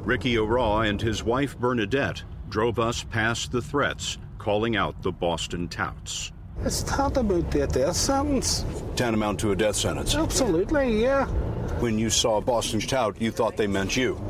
Ricky 0.05 0.37
O'Rawe 0.37 0.81
and 0.81 1.01
his 1.01 1.23
wife 1.23 1.57
Bernadette 1.57 2.23
drove 2.53 2.77
us 2.77 3.03
past 3.05 3.51
the 3.51 3.63
threats 3.63 4.19
calling 4.37 4.75
out 4.75 5.01
the 5.01 5.11
Boston 5.11 5.67
touts. 5.67 6.31
It's 6.63 6.83
tantamount 6.83 7.51
to 7.51 7.63
a 7.63 7.65
death 7.65 7.95
sentence. 7.95 8.63
Tantamount 8.95 9.39
to 9.39 9.53
a 9.53 9.55
death 9.55 9.75
sentence? 9.75 10.13
Absolutely, 10.13 11.01
yeah. 11.01 11.25
When 11.79 11.97
you 11.97 12.11
saw 12.11 12.41
Boston's 12.41 12.85
tout, 12.85 13.19
you 13.19 13.31
thought 13.31 13.57
they 13.57 13.65
meant 13.65 13.97
you? 13.97 14.21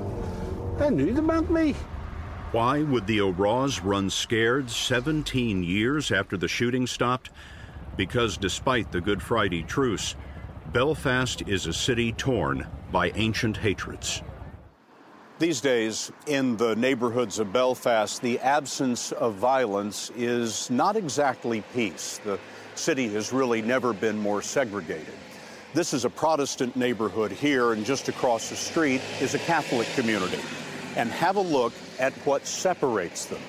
I 0.79 0.87
knew 0.87 1.11
they 1.11 1.19
meant 1.19 1.51
me. 1.51 1.73
Why 2.53 2.81
would 2.81 3.07
the 3.07 3.19
O'Rourke's 3.19 3.81
run 3.81 4.09
scared 4.09 4.69
17 4.69 5.61
years 5.61 6.09
after 6.09 6.37
the 6.37 6.47
shooting 6.47 6.87
stopped? 6.87 7.29
Because 7.97 8.37
despite 8.37 8.93
the 8.93 9.01
Good 9.01 9.21
Friday 9.21 9.63
truce, 9.63 10.15
Belfast 10.71 11.41
is 11.45 11.67
a 11.67 11.73
city 11.73 12.13
torn 12.13 12.67
by 12.89 13.09
ancient 13.15 13.57
hatreds. 13.57 14.23
These 15.43 15.59
days, 15.59 16.09
in 16.25 16.55
the 16.55 16.73
neighborhoods 16.77 17.37
of 17.37 17.51
Belfast, 17.51 18.21
the 18.21 18.39
absence 18.39 19.11
of 19.11 19.33
violence 19.33 20.09
is 20.15 20.69
not 20.69 20.95
exactly 20.95 21.65
peace. 21.73 22.21
The 22.23 22.39
city 22.75 23.09
has 23.09 23.33
really 23.33 23.61
never 23.61 23.91
been 23.91 24.17
more 24.17 24.41
segregated. 24.41 25.13
This 25.73 25.93
is 25.93 26.05
a 26.05 26.09
Protestant 26.09 26.77
neighborhood 26.77 27.29
here, 27.29 27.73
and 27.73 27.85
just 27.85 28.07
across 28.07 28.49
the 28.49 28.55
street 28.55 29.01
is 29.19 29.33
a 29.33 29.39
Catholic 29.39 29.85
community. 29.95 30.39
And 30.95 31.11
have 31.11 31.35
a 31.35 31.41
look 31.41 31.73
at 31.99 32.13
what 32.25 32.47
separates 32.47 33.25
them. 33.25 33.41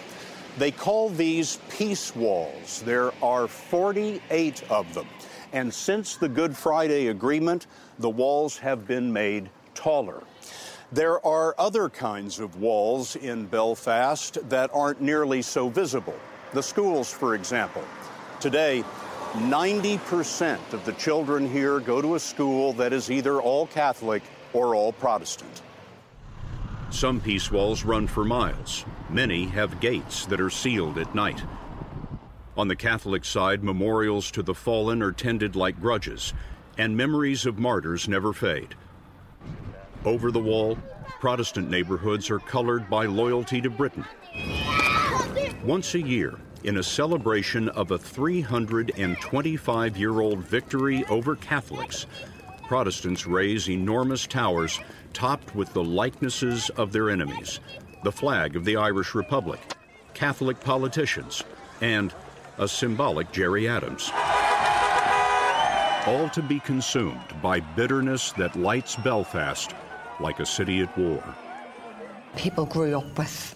They 0.58 0.72
call 0.72 1.10
these 1.10 1.60
peace 1.68 2.12
walls. 2.16 2.82
There 2.84 3.12
are 3.22 3.46
48 3.46 4.64
of 4.68 4.92
them. 4.94 5.06
And 5.52 5.72
since 5.72 6.16
the 6.16 6.28
Good 6.28 6.56
Friday 6.56 7.06
Agreement, 7.06 7.68
the 8.00 8.10
walls 8.10 8.58
have 8.58 8.84
been 8.84 9.12
made 9.12 9.48
taller. 9.74 10.24
There 10.92 11.24
are 11.26 11.54
other 11.58 11.88
kinds 11.88 12.38
of 12.38 12.60
walls 12.60 13.16
in 13.16 13.46
Belfast 13.46 14.38
that 14.48 14.70
aren't 14.72 15.00
nearly 15.00 15.42
so 15.42 15.68
visible. 15.68 16.18
The 16.52 16.62
schools, 16.62 17.12
for 17.12 17.34
example. 17.34 17.82
Today, 18.38 18.84
90% 19.32 20.72
of 20.72 20.84
the 20.84 20.92
children 20.92 21.50
here 21.50 21.80
go 21.80 22.00
to 22.00 22.14
a 22.14 22.20
school 22.20 22.72
that 22.74 22.92
is 22.92 23.10
either 23.10 23.40
all 23.40 23.66
Catholic 23.66 24.22
or 24.52 24.74
all 24.74 24.92
Protestant. 24.92 25.62
Some 26.90 27.20
peace 27.20 27.50
walls 27.50 27.82
run 27.82 28.06
for 28.06 28.24
miles. 28.24 28.84
Many 29.10 29.46
have 29.46 29.80
gates 29.80 30.26
that 30.26 30.40
are 30.40 30.50
sealed 30.50 30.98
at 30.98 31.14
night. 31.14 31.42
On 32.56 32.68
the 32.68 32.76
Catholic 32.76 33.24
side, 33.24 33.64
memorials 33.64 34.30
to 34.30 34.42
the 34.42 34.54
fallen 34.54 35.02
are 35.02 35.10
tended 35.10 35.56
like 35.56 35.80
grudges, 35.80 36.32
and 36.78 36.96
memories 36.96 37.46
of 37.46 37.58
martyrs 37.58 38.06
never 38.06 38.32
fade. 38.32 38.76
Over 40.04 40.30
the 40.30 40.38
wall, 40.38 40.76
Protestant 41.18 41.70
neighborhoods 41.70 42.30
are 42.30 42.38
colored 42.38 42.90
by 42.90 43.06
loyalty 43.06 43.62
to 43.62 43.70
Britain. 43.70 44.04
Once 45.64 45.94
a 45.94 46.00
year, 46.00 46.38
in 46.62 46.76
a 46.76 46.82
celebration 46.82 47.70
of 47.70 47.90
a 47.90 47.96
325 47.96 49.96
year 49.96 50.20
old 50.20 50.40
victory 50.40 51.06
over 51.06 51.36
Catholics, 51.36 52.06
Protestants 52.68 53.26
raise 53.26 53.70
enormous 53.70 54.26
towers 54.26 54.78
topped 55.14 55.54
with 55.54 55.72
the 55.72 55.84
likenesses 55.84 56.68
of 56.70 56.92
their 56.92 57.08
enemies, 57.08 57.60
the 58.02 58.12
flag 58.12 58.56
of 58.56 58.66
the 58.66 58.76
Irish 58.76 59.14
Republic, 59.14 59.60
Catholic 60.12 60.60
politicians, 60.60 61.42
and 61.80 62.12
a 62.58 62.68
symbolic 62.68 63.32
Gerry 63.32 63.68
Adams. 63.68 64.10
All 66.06 66.28
to 66.28 66.42
be 66.42 66.60
consumed 66.60 67.24
by 67.42 67.60
bitterness 67.60 68.32
that 68.32 68.54
lights 68.54 68.96
Belfast 68.96 69.74
like 70.20 70.40
a 70.40 70.46
city 70.46 70.80
at 70.80 70.96
war. 70.96 71.22
People 72.36 72.66
grew 72.66 72.96
up 72.96 73.18
with 73.18 73.54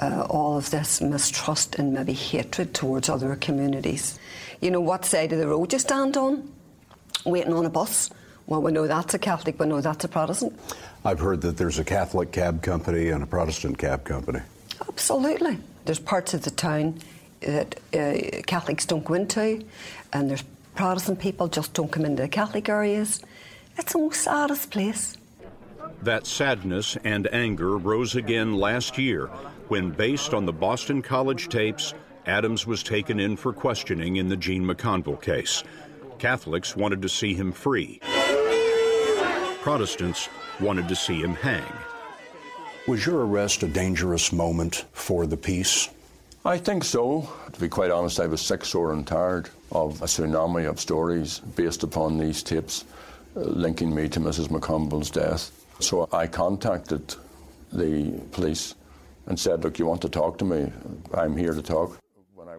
uh, 0.00 0.26
all 0.30 0.56
of 0.56 0.70
this 0.70 1.00
mistrust 1.00 1.76
and 1.76 1.92
maybe 1.92 2.12
hatred 2.12 2.74
towards 2.74 3.08
other 3.08 3.36
communities. 3.36 4.18
You 4.60 4.70
know, 4.70 4.80
what 4.80 5.04
side 5.04 5.32
of 5.32 5.38
the 5.38 5.46
road 5.46 5.72
you 5.72 5.78
stand 5.78 6.16
on? 6.16 6.50
Waiting 7.24 7.52
on 7.52 7.66
a 7.66 7.70
bus? 7.70 8.10
Well, 8.46 8.62
we 8.62 8.72
know 8.72 8.86
that's 8.86 9.14
a 9.14 9.18
Catholic, 9.18 9.60
we 9.60 9.66
know 9.66 9.80
that's 9.80 10.04
a 10.04 10.08
Protestant. 10.08 10.58
I've 11.04 11.20
heard 11.20 11.40
that 11.42 11.56
there's 11.56 11.78
a 11.78 11.84
Catholic 11.84 12.32
cab 12.32 12.62
company 12.62 13.10
and 13.10 13.22
a 13.22 13.26
Protestant 13.26 13.78
cab 13.78 14.04
company. 14.04 14.40
Absolutely. 14.88 15.58
There's 15.84 16.00
parts 16.00 16.34
of 16.34 16.42
the 16.42 16.50
town 16.50 16.98
that 17.40 17.78
uh, 17.94 18.42
Catholics 18.46 18.86
don't 18.86 19.04
go 19.04 19.14
into, 19.14 19.64
and 20.12 20.28
there's 20.28 20.44
Protestant 20.74 21.20
people 21.20 21.48
just 21.48 21.74
don't 21.74 21.90
come 21.90 22.04
into 22.04 22.22
the 22.22 22.28
Catholic 22.28 22.68
areas. 22.68 23.22
It's 23.76 23.92
the 23.92 23.98
most 23.98 24.22
saddest 24.22 24.70
place. 24.70 25.16
That 26.02 26.26
sadness 26.26 26.96
and 27.04 27.32
anger 27.32 27.76
rose 27.76 28.16
again 28.16 28.54
last 28.54 28.96
year 28.96 29.26
when, 29.68 29.90
based 29.90 30.32
on 30.32 30.46
the 30.46 30.52
Boston 30.52 31.02
College 31.02 31.48
tapes, 31.48 31.92
Adams 32.26 32.66
was 32.66 32.82
taken 32.82 33.20
in 33.20 33.36
for 33.36 33.52
questioning 33.52 34.16
in 34.16 34.28
the 34.28 34.36
Jean 34.36 34.64
McConville 34.64 35.20
case. 35.20 35.62
Catholics 36.18 36.74
wanted 36.74 37.02
to 37.02 37.08
see 37.08 37.34
him 37.34 37.52
free. 37.52 38.00
Protestants 39.60 40.28
wanted 40.58 40.88
to 40.88 40.96
see 40.96 41.20
him 41.20 41.34
hang. 41.34 41.72
Was 42.86 43.04
your 43.04 43.26
arrest 43.26 43.62
a 43.62 43.68
dangerous 43.68 44.32
moment 44.32 44.86
for 44.92 45.26
the 45.26 45.36
peace? 45.36 45.90
I 46.44 46.56
think 46.56 46.84
so. 46.84 47.28
To 47.52 47.60
be 47.60 47.68
quite 47.68 47.90
honest, 47.90 48.20
I 48.20 48.26
was 48.26 48.40
sick, 48.40 48.64
sore, 48.64 48.94
and 48.94 49.06
tired 49.06 49.50
of 49.70 50.00
a 50.00 50.06
tsunami 50.06 50.68
of 50.68 50.80
stories 50.80 51.40
based 51.40 51.82
upon 51.82 52.16
these 52.16 52.42
tapes 52.42 52.86
uh, 53.36 53.40
linking 53.40 53.94
me 53.94 54.08
to 54.08 54.20
Mrs. 54.20 54.48
McConville's 54.48 55.10
death. 55.10 55.59
So 55.80 56.08
I 56.12 56.26
contacted 56.26 57.14
the 57.72 58.20
police 58.32 58.74
and 59.26 59.38
said, 59.38 59.64
Look, 59.64 59.78
you 59.78 59.86
want 59.86 60.02
to 60.02 60.08
talk 60.08 60.38
to 60.38 60.44
me? 60.44 60.72
I'm 61.14 61.36
here 61.36 61.52
to 61.52 61.62
talk. 61.62 61.98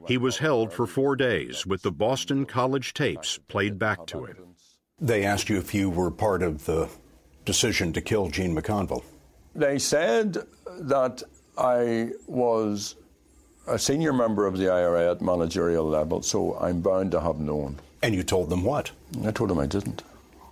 He 0.08 0.18
was 0.18 0.38
held 0.38 0.74
for 0.74 0.88
four 0.88 1.16
days 1.16 1.66
with 1.66 1.82
the 1.84 1.92
Boston 1.92 2.46
College 2.46 2.94
tapes 2.94 3.38
played 3.48 3.78
back 3.78 4.06
to 4.08 4.26
him. 4.26 4.56
They 5.00 5.26
asked 5.26 5.50
you 5.50 5.58
if 5.58 5.74
you 5.74 5.90
were 5.90 6.12
part 6.12 6.44
of 6.44 6.66
the 6.66 6.90
decision 7.46 7.94
to 7.94 8.02
kill 8.02 8.30
Jean 8.30 8.56
McConville. 8.56 9.04
They 9.54 9.80
said 9.80 10.38
that 10.80 11.24
I 11.58 12.12
was 12.28 12.96
a 13.68 13.78
senior 13.78 14.14
member 14.14 14.48
of 14.48 14.58
the 14.58 14.70
IRA 14.70 15.12
at 15.12 15.22
managerial 15.22 15.86
level, 15.86 16.22
so 16.22 16.58
I'm 16.60 16.82
bound 16.82 17.12
to 17.12 17.22
have 17.22 17.40
known. 17.40 17.80
And 18.02 18.16
you 18.16 18.24
told 18.24 18.50
them 18.50 18.64
what? 18.64 18.92
I 19.24 19.32
told 19.32 19.50
them 19.50 19.60
I 19.60 19.66
didn't. 19.68 20.04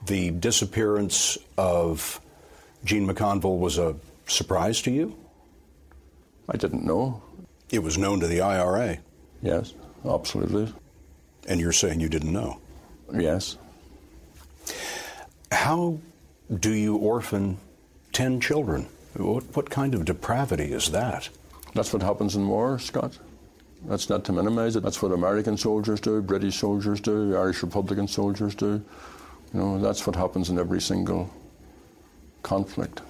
The 0.05 0.32
disappearance 0.32 1.38
of 1.58 2.21
Jean 2.84 3.08
McConville 3.08 3.60
was 3.60 3.78
a 3.78 3.96
surprise 4.28 4.82
to 4.84 4.92
you? 4.92 5.15
I 6.48 6.58
didn't 6.58 6.86
know. 6.86 7.22
It 7.70 7.84
was 7.84 7.98
known 7.98 8.20
to 8.22 8.28
the 8.28 8.42
IRA? 8.42 8.98
Yes, 9.42 9.74
absolutely. 10.06 10.74
And 11.48 11.60
you're 11.60 11.72
saying 11.72 12.00
you 12.00 12.10
didn't 12.10 12.34
know? 12.34 12.60
Yes. 13.13 13.58
How 15.52 16.00
do 16.60 16.72
you 16.72 16.96
orphan 16.96 17.58
10 18.13 18.39
children? 18.39 18.88
What, 19.15 19.44
what 19.56 19.70
kind 19.70 19.94
of 19.94 20.06
depravity 20.06 20.72
is 20.72 20.92
that? 20.92 21.30
That's 21.74 21.94
what 21.94 22.02
happens 22.02 22.36
in 22.36 22.48
war, 22.48 22.80
Scott. 22.80 23.18
That's 23.86 24.10
not 24.10 24.26
to 24.26 24.34
minimize 24.34 24.76
it. 24.76 24.84
That's 24.84 25.02
what 25.02 25.12
American 25.12 25.58
soldiers 25.58 26.00
do, 26.00 26.22
British 26.22 26.58
soldiers 26.58 27.00
do, 27.00 27.36
Irish 27.36 27.63
Republican 27.63 28.08
soldiers 28.08 28.56
do. 28.56 28.84
You 29.54 29.60
know, 29.60 29.80
that's 29.80 30.06
what 30.06 30.15
happens 30.15 30.50
in 30.50 30.60
every 30.60 30.82
single 30.82 31.32
conflict. 32.43 33.02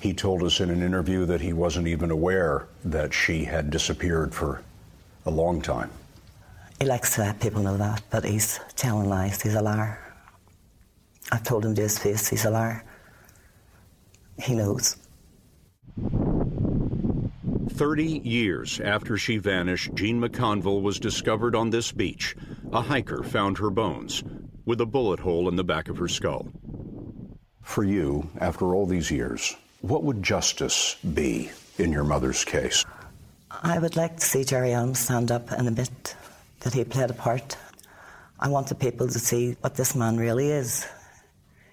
He 0.00 0.14
told 0.14 0.42
us 0.42 0.60
in 0.60 0.70
an 0.70 0.82
interview 0.82 1.26
that 1.26 1.40
he 1.40 1.52
wasn't 1.52 1.88
even 1.88 2.10
aware 2.10 2.68
that 2.84 3.12
she 3.12 3.44
had 3.44 3.70
disappeared 3.70 4.32
for 4.32 4.62
a 5.26 5.30
long 5.30 5.60
time. 5.60 5.90
He 6.78 6.86
likes 6.86 7.16
to 7.16 7.22
let 7.22 7.40
people 7.40 7.62
know 7.62 7.76
that, 7.76 8.02
but 8.10 8.24
he's 8.24 8.60
telling 8.76 9.08
lies. 9.08 9.42
He's 9.42 9.54
a 9.54 9.62
liar. 9.62 9.98
I've 11.32 11.42
told 11.42 11.64
him 11.64 11.74
to 11.74 11.82
his 11.82 11.98
face 11.98 12.28
he's 12.28 12.44
a 12.44 12.50
liar. 12.50 12.84
He 14.40 14.54
knows. 14.54 14.96
30 17.70 18.04
years 18.24 18.80
after 18.80 19.16
she 19.16 19.38
vanished, 19.38 19.94
Jean 19.94 20.20
McConville 20.20 20.82
was 20.82 20.98
discovered 21.00 21.54
on 21.54 21.70
this 21.70 21.92
beach. 21.92 22.36
A 22.72 22.80
hiker 22.80 23.22
found 23.22 23.58
her 23.58 23.70
bones 23.70 24.22
with 24.64 24.80
a 24.80 24.86
bullet 24.86 25.20
hole 25.20 25.48
in 25.48 25.56
the 25.56 25.64
back 25.64 25.88
of 25.88 25.96
her 25.98 26.08
skull. 26.08 26.48
For 27.62 27.84
you, 27.84 28.28
after 28.40 28.74
all 28.74 28.86
these 28.86 29.10
years, 29.10 29.56
what 29.80 30.02
would 30.02 30.22
justice 30.22 30.96
be 31.14 31.50
in 31.78 31.92
your 31.92 32.04
mother's 32.04 32.44
case? 32.44 32.84
I 33.50 33.78
would 33.78 33.96
like 33.96 34.16
to 34.18 34.26
see 34.26 34.44
Gerry 34.44 34.72
Adams 34.72 35.00
stand 35.00 35.30
up 35.30 35.50
and 35.50 35.68
admit 35.68 36.14
that 36.60 36.74
he 36.74 36.84
played 36.84 37.10
a 37.10 37.14
part. 37.14 37.56
I 38.40 38.48
want 38.48 38.68
the 38.68 38.74
people 38.74 39.08
to 39.08 39.18
see 39.18 39.56
what 39.60 39.74
this 39.74 39.94
man 39.94 40.16
really 40.16 40.48
is. 40.48 40.86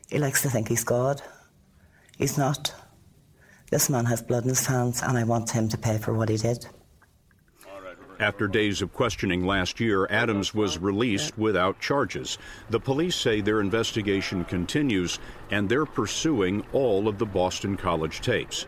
He 0.10 0.20
likes 0.20 0.42
to 0.44 0.50
think 0.50 0.68
he's 0.68 0.84
God. 0.84 1.22
He's 2.18 2.38
not. 2.38 2.74
This 3.72 3.90
man 3.90 4.06
has 4.06 4.22
blood 4.22 4.44
in 4.44 4.50
his 4.50 4.66
hands, 4.66 5.02
and 5.02 5.18
I 5.18 5.24
want 5.24 5.50
him 5.50 5.68
to 5.70 5.78
pay 5.78 5.98
for 5.98 6.14
what 6.14 6.30
he 6.30 6.38
did. 6.38 6.68
After 8.20 8.48
days 8.48 8.82
of 8.82 8.94
questioning 8.94 9.46
last 9.46 9.80
year, 9.82 10.08
Adams 10.10 10.54
was 10.54 10.78
released 10.78 11.38
without 11.38 11.82
charges. 11.82 12.38
The 12.70 12.80
police 12.80 13.16
say 13.16 13.42
their 13.42 13.60
investigation 13.60 14.46
continues 14.46 15.20
and 15.52 15.68
they're 15.68 15.86
pursuing 15.86 16.66
all 16.72 17.10
of 17.10 17.18
the 17.18 17.26
Boston 17.26 17.76
College 17.76 18.22
tapes. 18.22 18.68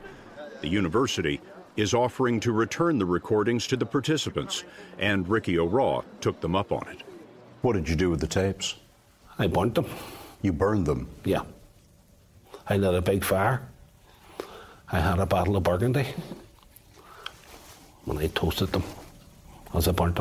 The 0.60 0.68
university 0.68 1.40
is 1.78 1.94
offering 1.94 2.42
to 2.42 2.52
return 2.52 2.98
the 2.98 3.06
recordings 3.06 3.68
to 3.68 3.78
the 3.78 3.86
participants, 3.86 4.66
and 4.98 5.28
Ricky 5.30 5.58
O'Rawe 5.58 6.04
took 6.20 6.42
them 6.42 6.56
up 6.56 6.72
on 6.72 6.86
it. 6.90 7.04
What 7.62 7.74
did 7.74 7.88
you 7.88 7.96
do 7.96 8.10
with 8.10 8.20
the 8.20 8.28
tapes? 8.28 8.76
I 9.40 9.48
burnt 9.48 9.76
them. 9.76 9.86
You 10.42 10.52
burned 10.52 10.86
them? 10.86 11.08
Yeah. 11.24 11.44
I 12.68 12.78
lit 12.78 12.96
a 12.96 13.02
big 13.02 13.24
fire. 13.24 13.62
I 14.92 15.00
had 15.00 15.20
a 15.20 15.26
bottle 15.26 15.56
of 15.56 15.64
burgundy. 15.64 16.08
And 18.08 18.20
I 18.20 18.28
toasted 18.28 18.72
them 18.72 18.84
as 19.74 19.88
I 19.88 19.92
burnt. 19.92 20.20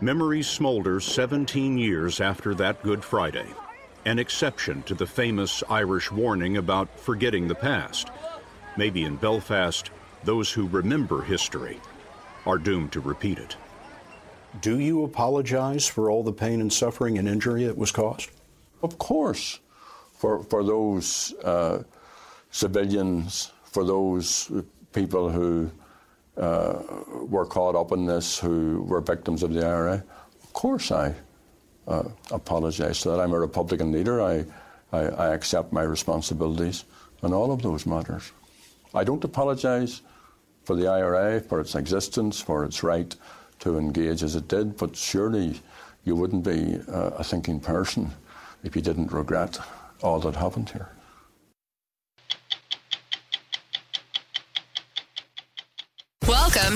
Memories 0.00 0.48
smolder 0.48 1.00
17 1.00 1.78
years 1.78 2.20
after 2.20 2.54
that 2.56 2.82
Good 2.82 3.04
Friday, 3.04 3.46
an 4.04 4.18
exception 4.18 4.82
to 4.82 4.94
the 4.94 5.06
famous 5.06 5.62
Irish 5.70 6.10
warning 6.10 6.56
about 6.58 6.98
forgetting 6.98 7.48
the 7.48 7.54
past. 7.54 8.08
Maybe 8.76 9.04
in 9.04 9.16
Belfast, 9.16 9.90
those 10.24 10.50
who 10.50 10.66
remember 10.68 11.22
history 11.22 11.80
are 12.44 12.58
doomed 12.58 12.92
to 12.92 13.00
repeat 13.00 13.38
it. 13.38 13.56
Do 14.60 14.78
you 14.78 15.04
apologize 15.04 15.86
for 15.86 16.10
all 16.10 16.22
the 16.22 16.32
pain 16.32 16.60
and 16.60 16.72
suffering 16.72 17.18
and 17.18 17.28
injury 17.28 17.64
that 17.64 17.76
was 17.76 17.90
caused? 17.90 18.30
Of 18.82 18.98
course. 18.98 19.60
For, 20.18 20.42
for 20.44 20.62
those 20.62 21.34
uh, 21.42 21.82
civilians, 22.50 23.52
for 23.64 23.84
those 23.84 24.50
people 24.92 25.28
who 25.28 25.70
uh, 26.36 26.82
were 27.28 27.46
caught 27.46 27.74
up 27.74 27.92
in 27.92 28.06
this, 28.06 28.38
who 28.38 28.82
were 28.82 29.00
victims 29.00 29.42
of 29.42 29.52
the 29.52 29.64
IRA, 29.64 30.04
of 30.42 30.52
course 30.52 30.90
I 30.90 31.14
uh, 31.86 32.04
apologize 32.30 33.00
to 33.00 33.10
that. 33.10 33.20
I'm 33.20 33.32
a 33.32 33.38
Republican 33.38 33.92
leader. 33.92 34.22
I, 34.22 34.44
I, 34.92 35.00
I 35.00 35.34
accept 35.34 35.72
my 35.72 35.82
responsibilities 35.82 36.84
on 37.22 37.32
all 37.32 37.52
of 37.52 37.62
those 37.62 37.86
matters. 37.86 38.32
I 38.94 39.04
don't 39.04 39.24
apologise 39.24 40.02
for 40.64 40.76
the 40.76 40.88
IRA, 40.88 41.40
for 41.40 41.60
its 41.60 41.74
existence, 41.74 42.40
for 42.40 42.64
its 42.64 42.82
right 42.82 43.14
to 43.60 43.78
engage 43.78 44.22
as 44.22 44.34
it 44.34 44.48
did, 44.48 44.76
but 44.76 44.96
surely 44.96 45.60
you 46.04 46.16
wouldn't 46.16 46.44
be 46.44 46.80
uh, 46.88 47.10
a 47.16 47.24
thinking 47.24 47.60
person 47.60 48.10
if 48.62 48.74
you 48.74 48.82
didn't 48.82 49.12
regret 49.12 49.58
all 50.02 50.20
that 50.20 50.36
happened 50.36 50.70
here. 50.70 50.88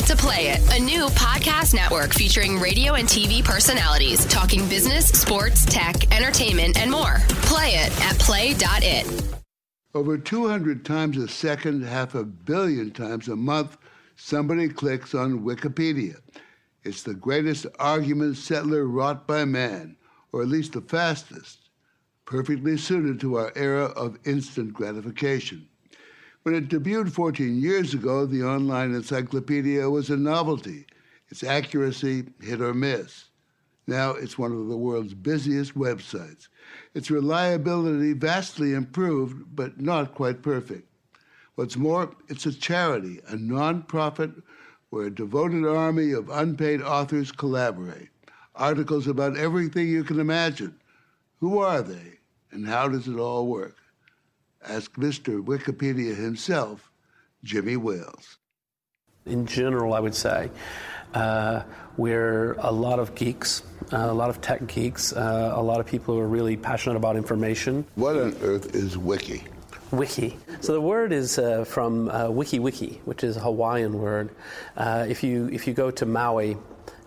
To 0.06 0.16
Play 0.16 0.48
It, 0.48 0.78
a 0.78 0.82
new 0.82 1.06
podcast 1.08 1.74
network 1.74 2.14
featuring 2.14 2.58
radio 2.58 2.94
and 2.94 3.06
TV 3.06 3.44
personalities 3.44 4.24
talking 4.26 4.66
business, 4.68 5.08
sports, 5.08 5.66
tech, 5.66 6.10
entertainment, 6.16 6.78
and 6.78 6.90
more. 6.90 7.18
Play 7.42 7.74
it 7.74 8.00
at 8.02 8.18
play.it. 8.18 9.38
Over 9.94 10.16
200 10.16 10.84
times 10.84 11.16
a 11.18 11.28
second, 11.28 11.84
half 11.84 12.14
a 12.14 12.24
billion 12.24 12.90
times 12.90 13.28
a 13.28 13.36
month, 13.36 13.76
somebody 14.16 14.68
clicks 14.68 15.14
on 15.14 15.44
Wikipedia. 15.44 16.16
It's 16.84 17.02
the 17.02 17.14
greatest 17.14 17.66
argument 17.78 18.38
settler 18.38 18.86
wrought 18.86 19.26
by 19.26 19.44
man, 19.44 19.96
or 20.32 20.42
at 20.42 20.48
least 20.48 20.72
the 20.72 20.80
fastest, 20.80 21.68
perfectly 22.24 22.78
suited 22.78 23.20
to 23.20 23.36
our 23.36 23.52
era 23.56 23.84
of 23.84 24.18
instant 24.24 24.72
gratification. 24.72 25.67
When 26.48 26.56
it 26.56 26.70
debuted 26.70 27.12
14 27.12 27.60
years 27.60 27.92
ago, 27.92 28.24
the 28.24 28.42
online 28.42 28.94
encyclopedia 28.94 29.90
was 29.90 30.08
a 30.08 30.16
novelty, 30.16 30.86
its 31.28 31.44
accuracy 31.44 32.24
hit 32.40 32.62
or 32.62 32.72
miss. 32.72 33.26
Now 33.86 34.12
it's 34.12 34.38
one 34.38 34.52
of 34.52 34.66
the 34.68 34.76
world's 34.78 35.12
busiest 35.12 35.74
websites. 35.74 36.48
Its 36.94 37.10
reliability 37.10 38.14
vastly 38.14 38.72
improved, 38.72 39.54
but 39.54 39.78
not 39.78 40.14
quite 40.14 40.40
perfect. 40.40 40.88
What's 41.56 41.76
more, 41.76 42.16
it's 42.28 42.46
a 42.46 42.52
charity, 42.54 43.20
a 43.28 43.36
nonprofit 43.36 44.42
where 44.88 45.08
a 45.08 45.14
devoted 45.14 45.66
army 45.66 46.12
of 46.12 46.30
unpaid 46.30 46.80
authors 46.80 47.30
collaborate. 47.30 48.08
Articles 48.54 49.06
about 49.06 49.36
everything 49.36 49.86
you 49.88 50.02
can 50.02 50.18
imagine. 50.18 50.80
Who 51.40 51.58
are 51.58 51.82
they, 51.82 52.20
and 52.50 52.66
how 52.66 52.88
does 52.88 53.06
it 53.06 53.18
all 53.18 53.48
work? 53.48 53.76
Ask 54.66 54.92
Mr. 54.94 55.42
Wikipedia 55.42 56.16
himself, 56.16 56.90
Jimmy 57.44 57.76
Wales. 57.76 58.38
In 59.24 59.46
general, 59.46 59.94
I 59.94 60.00
would 60.00 60.14
say 60.14 60.50
uh, 61.14 61.62
we're 61.96 62.52
a 62.54 62.72
lot 62.72 62.98
of 62.98 63.14
geeks, 63.14 63.62
uh, 63.92 63.96
a 63.96 64.12
lot 64.12 64.30
of 64.30 64.40
tech 64.40 64.66
geeks, 64.66 65.12
uh, 65.12 65.52
a 65.54 65.62
lot 65.62 65.80
of 65.80 65.86
people 65.86 66.14
who 66.14 66.20
are 66.20 66.28
really 66.28 66.56
passionate 66.56 66.96
about 66.96 67.16
information. 67.16 67.84
What 67.94 68.16
on 68.16 68.34
earth 68.42 68.74
is 68.74 68.98
Wiki? 68.98 69.44
Wiki. 69.90 70.36
So 70.60 70.72
the 70.72 70.80
word 70.80 71.12
is 71.12 71.38
uh, 71.38 71.64
from 71.64 72.10
uh, 72.10 72.28
Wiki 72.28 72.58
Wiki, 72.58 73.00
which 73.04 73.24
is 73.24 73.36
a 73.36 73.40
Hawaiian 73.40 73.98
word. 73.98 74.30
Uh, 74.76 75.06
if 75.08 75.22
you 75.22 75.48
if 75.50 75.66
you 75.66 75.72
go 75.72 75.90
to 75.90 76.04
Maui 76.04 76.56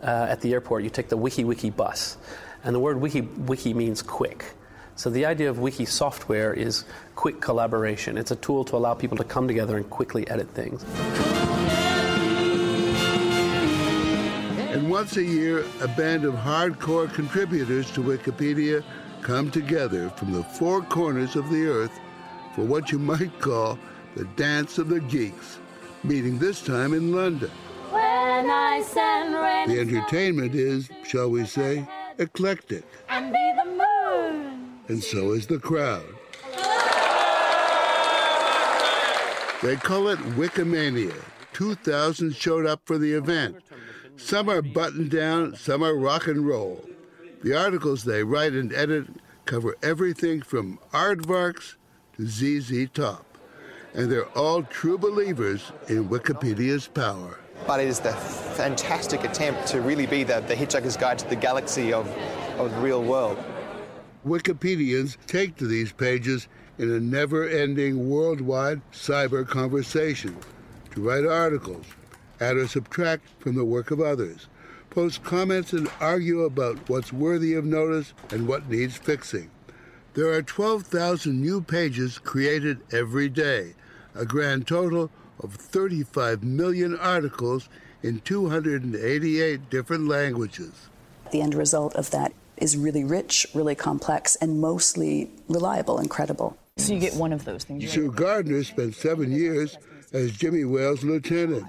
uh, 0.01 0.27
at 0.29 0.41
the 0.41 0.53
airport, 0.53 0.83
you 0.83 0.89
take 0.89 1.09
the 1.09 1.17
Wiki 1.17 1.43
Wiki 1.43 1.69
bus, 1.69 2.17
and 2.63 2.73
the 2.73 2.79
word 2.79 2.99
Wiki 2.99 3.21
Wiki 3.21 3.73
means 3.73 4.01
quick. 4.01 4.53
So 5.01 5.09
the 5.09 5.25
idea 5.25 5.49
of 5.49 5.57
wiki 5.57 5.85
software 5.85 6.53
is 6.53 6.85
quick 7.15 7.41
collaboration. 7.41 8.19
It's 8.19 8.29
a 8.29 8.35
tool 8.35 8.63
to 8.65 8.75
allow 8.75 8.93
people 8.93 9.17
to 9.17 9.23
come 9.23 9.47
together 9.47 9.75
and 9.75 9.89
quickly 9.89 10.29
edit 10.29 10.47
things. 10.51 10.83
And 14.69 14.91
once 14.91 15.17
a 15.17 15.23
year, 15.23 15.65
a 15.81 15.87
band 15.87 16.23
of 16.23 16.35
hardcore 16.35 17.11
contributors 17.11 17.89
to 17.93 18.03
Wikipedia 18.03 18.83
come 19.23 19.49
together 19.49 20.11
from 20.11 20.33
the 20.33 20.43
four 20.43 20.83
corners 20.83 21.35
of 21.35 21.49
the 21.49 21.65
earth 21.65 21.99
for 22.53 22.63
what 22.63 22.91
you 22.91 22.99
might 22.99 23.39
call 23.39 23.79
the 24.15 24.25
Dance 24.35 24.77
of 24.77 24.87
the 24.87 24.99
Geeks, 24.99 25.57
meeting 26.03 26.37
this 26.37 26.61
time 26.61 26.93
in 26.93 27.11
London. 27.11 27.49
the 29.67 29.79
entertainment 29.79 30.53
is, 30.53 30.91
shall 31.03 31.31
we 31.31 31.47
say, 31.47 31.87
eclectic. 32.19 32.83
And, 33.09 33.35
and 34.91 35.01
so 35.01 35.31
is 35.31 35.47
the 35.47 35.57
crowd. 35.57 36.03
They 39.63 39.77
call 39.77 40.09
it 40.09 40.19
Wikimania. 40.35 41.15
2,000 41.53 42.35
showed 42.35 42.65
up 42.65 42.81
for 42.83 42.97
the 42.97 43.13
event. 43.13 43.55
Some 44.17 44.49
are 44.49 44.61
buttoned 44.61 45.09
down, 45.09 45.55
some 45.55 45.81
are 45.81 45.95
rock 45.95 46.27
and 46.27 46.45
roll. 46.45 46.83
The 47.41 47.57
articles 47.57 48.03
they 48.03 48.25
write 48.25 48.51
and 48.51 48.73
edit 48.73 49.07
cover 49.45 49.77
everything 49.81 50.41
from 50.41 50.77
aardvarks 50.91 51.75
to 52.17 52.27
ZZ 52.27 52.89
Top. 52.93 53.25
And 53.93 54.11
they're 54.11 54.37
all 54.37 54.61
true 54.61 54.97
believers 54.97 55.71
in 55.87 56.09
Wikipedia's 56.09 56.89
power. 56.89 57.39
But 57.65 57.79
it 57.79 57.87
is 57.87 58.01
the 58.01 58.11
fantastic 58.11 59.23
attempt 59.23 59.67
to 59.67 59.79
really 59.79 60.05
be 60.05 60.23
the, 60.23 60.41
the 60.41 60.55
Hitchhiker's 60.55 60.97
Guide 60.97 61.19
to 61.19 61.29
the 61.29 61.35
Galaxy 61.37 61.93
of, 61.93 62.09
of 62.57 62.71
the 62.71 62.81
real 62.81 63.03
world. 63.03 63.41
Wikipedians 64.25 65.17
take 65.25 65.55
to 65.57 65.65
these 65.65 65.91
pages 65.91 66.47
in 66.77 66.91
a 66.91 66.99
never 66.99 67.47
ending 67.47 68.09
worldwide 68.09 68.81
cyber 68.91 69.47
conversation 69.47 70.37
to 70.91 71.01
write 71.01 71.25
articles, 71.25 71.85
add 72.39 72.57
or 72.57 72.67
subtract 72.67 73.27
from 73.39 73.55
the 73.55 73.65
work 73.65 73.89
of 73.89 73.99
others, 73.99 74.47
post 74.89 75.23
comments, 75.23 75.73
and 75.73 75.89
argue 75.99 76.41
about 76.41 76.89
what's 76.89 77.11
worthy 77.11 77.53
of 77.53 77.65
notice 77.65 78.13
and 78.29 78.47
what 78.47 78.69
needs 78.69 78.97
fixing. 78.97 79.49
There 80.13 80.31
are 80.31 80.41
12,000 80.41 81.39
new 81.39 81.61
pages 81.61 82.19
created 82.19 82.81
every 82.91 83.29
day, 83.29 83.73
a 84.13 84.25
grand 84.25 84.67
total 84.67 85.09
of 85.39 85.55
35 85.55 86.43
million 86.43 86.97
articles 86.97 87.69
in 88.03 88.19
288 88.19 89.69
different 89.69 90.07
languages. 90.07 90.89
The 91.31 91.41
end 91.41 91.55
result 91.55 91.95
of 91.95 92.11
that 92.11 92.33
is 92.61 92.77
really 92.77 93.03
rich, 93.03 93.47
really 93.53 93.75
complex, 93.75 94.35
and 94.37 94.61
mostly 94.61 95.29
reliable 95.49 95.97
and 95.97 96.09
credible. 96.09 96.57
So 96.77 96.93
you 96.93 96.99
get 96.99 97.15
one 97.15 97.33
of 97.33 97.43
those 97.45 97.63
things. 97.63 97.91
Sue 97.91 98.11
Gardner 98.11 98.63
spent 98.63 98.95
seven 98.95 99.31
years 99.31 99.77
as 100.13 100.31
Jimmy 100.31 100.63
Wales' 100.63 101.03
lieutenant, 101.03 101.65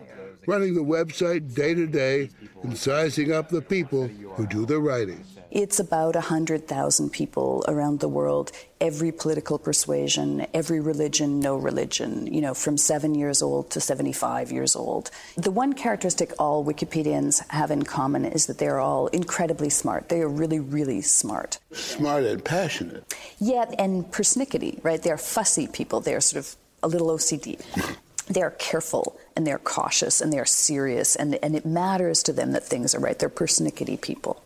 running 0.47 0.75
the 0.75 0.83
website 0.83 1.55
day 1.55 1.75
to 1.75 1.87
day 1.87 2.31
and 2.63 2.77
sizing 2.77 3.33
up 3.33 3.49
the 3.49 3.63
people 3.63 4.07
who 4.07 4.47
do 4.47 4.65
the 4.67 4.79
writing. 4.79 5.25
It's 5.55 5.79
about 5.79 6.15
100,000 6.15 7.11
people 7.11 7.63
around 7.69 8.01
the 8.01 8.09
world, 8.09 8.53
every 8.81 9.13
political 9.13 9.59
persuasion, 9.59 10.47
every 10.55 10.81
religion, 10.81 11.41
no 11.41 11.57
religion, 11.57 12.27
you 12.27 12.41
know, 12.41 12.55
from 12.55 12.79
seven 12.79 13.15
years 13.15 13.43
old 13.43 13.69
to 13.73 13.79
75 13.79 14.51
years 14.51 14.75
old. 14.75 15.11
The 15.37 15.51
one 15.51 15.75
characteristic 15.75 16.33
all 16.39 16.65
Wikipedians 16.65 17.47
have 17.51 17.71
in 17.71 17.83
common 17.83 18.25
is 18.25 18.47
that 18.47 18.57
they're 18.57 18.81
all 18.81 19.09
incredibly 19.09 19.69
smart. 19.69 20.09
They 20.09 20.23
are 20.23 20.29
really, 20.29 20.59
really 20.59 21.03
smart. 21.03 21.59
Smart 21.73 22.25
and 22.25 22.43
passionate. 22.43 23.15
Yeah, 23.39 23.67
and 23.79 24.07
persnickety, 24.07 24.83
right? 24.83 25.03
They're 25.03 25.19
fussy 25.19 25.67
people. 25.67 26.01
They're 26.01 26.23
sort 26.23 26.47
of 26.47 26.57
a 26.83 26.89
little 26.89 27.09
OCD. 27.09 27.61
they're 28.27 28.53
careful 28.53 29.19
and 29.37 29.47
they're 29.47 29.59
cautious 29.59 30.23
and 30.23 30.33
they're 30.33 30.47
serious 30.47 31.15
and, 31.15 31.35
and 31.43 31.55
it 31.55 31.67
matters 31.67 32.23
to 32.23 32.33
them 32.33 32.53
that 32.53 32.65
things 32.65 32.95
are 32.95 33.01
right. 33.01 33.19
They're 33.19 33.29
persnickety 33.29 34.01
people. 34.01 34.43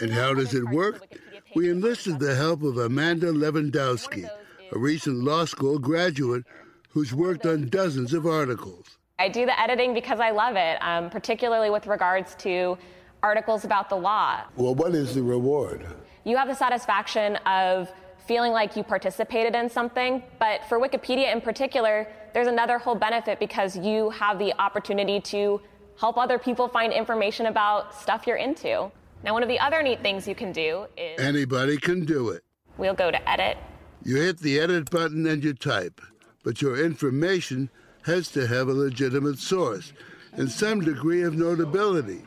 And 0.00 0.12
how 0.12 0.34
does 0.34 0.54
it 0.54 0.68
work? 0.68 1.06
We 1.54 1.70
enlisted 1.70 2.18
the 2.20 2.34
help 2.34 2.62
of 2.62 2.78
Amanda 2.78 3.32
Lewandowski, 3.32 4.28
a 4.72 4.78
recent 4.78 5.24
law 5.24 5.44
school 5.44 5.78
graduate 5.78 6.44
who's 6.90 7.12
worked 7.14 7.46
on 7.46 7.68
dozens 7.68 8.12
of 8.12 8.26
articles. 8.26 8.98
I 9.18 9.28
do 9.28 9.44
the 9.46 9.58
editing 9.58 9.94
because 9.94 10.20
I 10.20 10.30
love 10.30 10.56
it, 10.56 10.78
um, 10.80 11.10
particularly 11.10 11.70
with 11.70 11.86
regards 11.86 12.34
to 12.36 12.78
articles 13.22 13.64
about 13.64 13.88
the 13.88 13.96
law. 13.96 14.42
Well, 14.56 14.74
what 14.74 14.94
is 14.94 15.14
the 15.14 15.22
reward? 15.22 15.84
You 16.24 16.36
have 16.36 16.48
the 16.48 16.54
satisfaction 16.54 17.36
of 17.46 17.90
feeling 18.26 18.52
like 18.52 18.76
you 18.76 18.84
participated 18.84 19.54
in 19.54 19.68
something, 19.68 20.22
but 20.38 20.64
for 20.68 20.78
Wikipedia 20.78 21.32
in 21.32 21.40
particular, 21.40 22.06
there's 22.34 22.46
another 22.46 22.78
whole 22.78 22.94
benefit 22.94 23.40
because 23.40 23.76
you 23.76 24.10
have 24.10 24.38
the 24.38 24.52
opportunity 24.60 25.20
to 25.22 25.60
help 25.98 26.16
other 26.16 26.38
people 26.38 26.68
find 26.68 26.92
information 26.92 27.46
about 27.46 27.94
stuff 27.94 28.26
you're 28.26 28.36
into. 28.36 28.90
Now, 29.24 29.32
one 29.32 29.42
of 29.42 29.48
the 29.48 29.58
other 29.58 29.82
neat 29.82 30.00
things 30.02 30.28
you 30.28 30.34
can 30.34 30.52
do 30.52 30.86
is 30.96 31.18
Anybody 31.20 31.76
can 31.76 32.04
do 32.04 32.28
it. 32.30 32.44
we'll 32.76 32.94
go 32.94 33.10
to 33.10 33.28
edit. 33.28 33.56
You 34.04 34.16
hit 34.16 34.38
the 34.38 34.60
edit 34.60 34.90
button 34.90 35.26
and 35.26 35.42
you 35.42 35.54
type, 35.54 36.00
but 36.44 36.62
your 36.62 36.82
information 36.82 37.68
has 38.02 38.28
to 38.30 38.46
have 38.46 38.68
a 38.68 38.72
legitimate 38.72 39.38
source 39.38 39.92
and 40.32 40.50
some 40.50 40.80
degree 40.80 41.22
of 41.22 41.34
notability. 41.36 42.22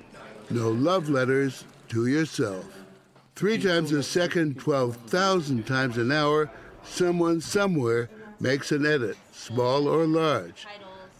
No 0.49 0.69
love 0.69 1.07
letters 1.09 1.63
to 1.89 2.07
yourself. 2.07 2.65
Three 3.35 3.57
times 3.57 3.93
a 3.93 4.03
second, 4.03 4.59
12,000 4.59 5.65
times 5.65 5.97
an 5.97 6.11
hour, 6.11 6.51
someone 6.83 7.39
somewhere 7.39 8.09
makes 8.39 8.71
an 8.73 8.85
edit, 8.85 9.17
small 9.31 9.87
or 9.87 10.05
large, 10.05 10.67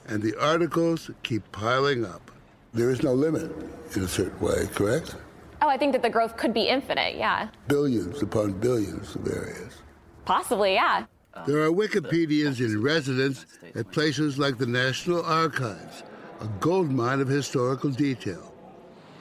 and 0.07 0.22
the 0.22 0.36
articles 0.39 1.09
keep 1.24 1.49
piling 1.53 2.03
up. 2.05 2.30
There 2.74 2.89
is 2.89 3.01
no 3.03 3.13
limit 3.13 3.51
in 3.95 4.03
a 4.03 4.07
certain 4.07 4.39
way, 4.39 4.67
correct? 4.74 5.15
Oh, 5.64 5.70
I 5.70 5.78
think 5.78 5.91
that 5.91 6.01
the 6.01 6.09
growth 6.09 6.38
could 6.38 6.55
be 6.55 6.68
infinite, 6.68 7.16
yeah. 7.16 7.47
Billions 7.68 8.24
upon 8.24 8.53
billions 8.53 9.16
of 9.16 9.28
areas. 9.28 9.78
Possibly, 10.26 10.74
yeah. 10.74 11.05
There 11.45 11.62
are 11.62 11.70
Wikipedians 11.70 12.59
in 12.59 12.82
residence 12.82 13.45
at 13.76 13.91
places 13.91 14.39
like 14.39 14.57
the 14.57 14.66
National 14.66 15.24
Archives, 15.24 16.03
a 16.39 16.47
goldmine 16.59 17.22
of 17.22 17.28
historical 17.28 17.91
detail. 17.91 18.53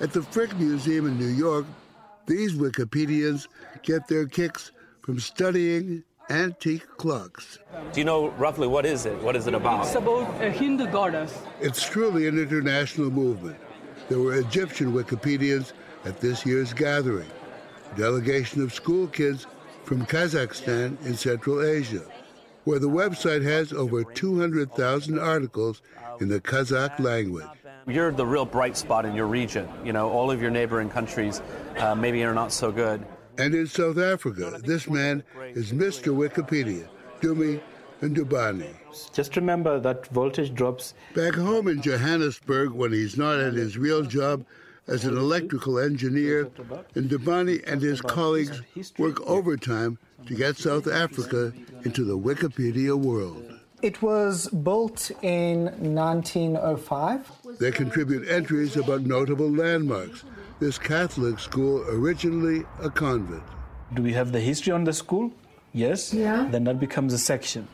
At 0.00 0.12
the 0.14 0.22
Frick 0.22 0.56
Museum 0.56 1.06
in 1.06 1.18
New 1.18 1.26
York, 1.26 1.66
these 2.26 2.54
Wikipedians 2.54 3.46
get 3.82 4.08
their 4.08 4.26
kicks 4.26 4.72
from 5.02 5.20
studying 5.20 6.02
antique 6.30 6.86
clocks. 6.96 7.58
Do 7.92 8.00
you 8.00 8.04
know 8.04 8.30
roughly 8.30 8.66
what 8.66 8.86
is 8.86 9.04
it? 9.04 9.20
What 9.22 9.36
is 9.36 9.46
it 9.46 9.54
about? 9.54 9.86
It's 9.86 9.94
about 9.94 10.42
a 10.42 10.50
Hindu 10.50 10.86
goddess. 10.86 11.38
It's 11.60 11.86
truly 11.86 12.28
an 12.28 12.38
international 12.38 13.10
movement. 13.10 13.58
There 14.08 14.18
were 14.18 14.38
Egyptian 14.38 14.92
Wikipedians 14.92 15.72
at 16.04 16.20
this 16.20 16.46
year's 16.46 16.72
gathering, 16.72 17.30
a 17.92 17.98
delegation 17.98 18.62
of 18.62 18.72
school 18.72 19.06
kids 19.06 19.46
from 19.84 20.06
Kazakhstan 20.06 21.04
in 21.04 21.14
Central 21.16 21.62
Asia, 21.62 22.02
where 22.64 22.78
the 22.78 22.88
website 22.88 23.42
has 23.42 23.72
over 23.72 24.04
200,000 24.04 25.18
articles 25.18 25.82
in 26.20 26.28
the 26.28 26.40
Kazakh 26.40 26.98
language. 27.00 27.46
You're 27.86 28.12
the 28.12 28.26
real 28.26 28.44
bright 28.44 28.76
spot 28.76 29.04
in 29.06 29.14
your 29.14 29.26
region. 29.26 29.68
You 29.84 29.92
know, 29.92 30.10
all 30.10 30.30
of 30.30 30.40
your 30.40 30.50
neighboring 30.50 30.90
countries 30.90 31.42
uh, 31.78 31.94
maybe 31.94 32.22
are 32.24 32.34
not 32.34 32.52
so 32.52 32.70
good. 32.70 33.04
And 33.38 33.54
in 33.54 33.66
South 33.66 33.98
Africa, 33.98 34.60
this 34.62 34.88
man 34.88 35.22
is 35.54 35.72
Mr. 35.72 36.14
Wikipedia, 36.14 36.86
Dumi 37.20 37.60
Ndubane. 38.02 38.74
Just 39.12 39.36
remember 39.36 39.80
that 39.80 40.06
voltage 40.08 40.54
drops. 40.54 40.94
Back 41.14 41.34
home 41.34 41.68
in 41.68 41.80
Johannesburg, 41.80 42.72
when 42.72 42.92
he's 42.92 43.16
not 43.16 43.38
at 43.38 43.54
his 43.54 43.78
real 43.78 44.02
job 44.02 44.44
as 44.86 45.04
an 45.04 45.16
electrical 45.16 45.78
engineer, 45.78 46.50
and 46.94 47.10
Ndubane 47.10 47.62
and 47.66 47.80
his 47.80 48.00
colleagues 48.00 48.62
work 48.98 49.20
overtime 49.22 49.98
to 50.26 50.34
get 50.34 50.56
South 50.56 50.86
Africa 50.86 51.52
into 51.84 52.04
the 52.04 52.18
Wikipedia 52.18 52.96
world. 52.96 53.42
It 53.82 54.02
was 54.02 54.48
built 54.48 55.10
in 55.22 55.64
1905. 55.94 57.30
They 57.58 57.70
contribute 57.70 58.28
entries 58.28 58.76
about 58.76 59.02
notable 59.02 59.50
landmarks. 59.50 60.22
This 60.58 60.78
Catholic 60.78 61.38
school, 61.38 61.82
originally 61.88 62.64
a 62.82 62.90
convent. 62.90 63.42
Do 63.94 64.02
we 64.02 64.12
have 64.12 64.32
the 64.32 64.40
history 64.40 64.72
on 64.72 64.84
the 64.84 64.92
school? 64.92 65.32
Yes? 65.72 66.12
Yeah. 66.12 66.46
Then 66.50 66.64
that 66.64 66.78
becomes 66.78 67.14
a 67.14 67.18
section. 67.18 67.66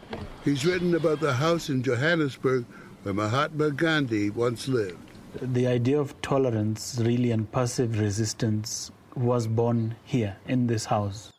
He's 0.44 0.64
written 0.64 0.94
about 0.94 1.18
the 1.18 1.32
house 1.32 1.68
in 1.68 1.82
Johannesburg 1.82 2.64
where 3.02 3.14
Mahatma 3.14 3.72
Gandhi 3.72 4.30
once 4.30 4.68
lived. 4.68 5.05
The 5.42 5.66
idea 5.66 6.00
of 6.00 6.20
tolerance, 6.22 6.98
really, 7.02 7.30
and 7.30 7.50
passive 7.50 8.00
resistance 8.00 8.90
was 9.14 9.46
born 9.46 9.96
here 10.04 10.36
in 10.46 10.66
this 10.66 10.86
house. 10.86 11.32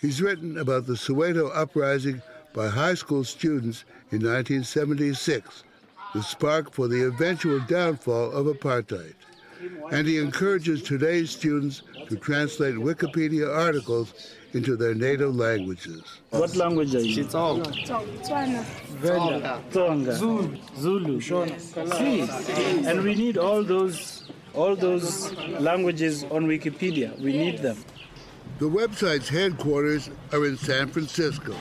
He's 0.00 0.22
written 0.22 0.58
about 0.58 0.86
the 0.86 0.94
Soweto 0.94 1.50
uprising 1.54 2.22
by 2.54 2.68
high 2.68 2.94
school 2.94 3.24
students 3.24 3.84
in 4.10 4.18
1976, 4.18 5.64
the 6.14 6.22
spark 6.22 6.72
for 6.72 6.86
the 6.86 7.04
eventual 7.06 7.58
downfall 7.60 8.30
of 8.30 8.46
apartheid. 8.46 9.14
And 9.90 10.06
he 10.06 10.18
encourages 10.18 10.82
today's 10.82 11.30
students 11.30 11.82
to 12.08 12.16
translate 12.16 12.74
Wikipedia 12.74 13.52
articles 13.52 14.36
into 14.54 14.76
their 14.76 14.94
native 14.94 15.34
languages. 15.34 16.02
What 16.30 16.54
language 16.56 16.94
are 16.94 17.00
you? 17.00 17.24
Tsonga. 17.24 18.64
Venda, 19.02 19.62
Tonga, 19.72 20.14
Zulu, 20.14 20.56
Zulu, 20.76 21.20
See, 21.20 22.20
and 22.86 23.02
we 23.02 23.14
need 23.14 23.36
all 23.36 23.64
those, 23.64 24.30
all 24.54 24.76
those 24.76 25.32
languages 25.58 26.24
on 26.24 26.46
Wikipedia. 26.46 27.18
We 27.20 27.32
need 27.32 27.58
them. 27.58 27.78
The 28.58 28.68
website's 28.68 29.28
headquarters 29.28 30.10
are 30.32 30.46
in 30.46 30.56
San 30.56 30.88
Francisco. 30.88 31.56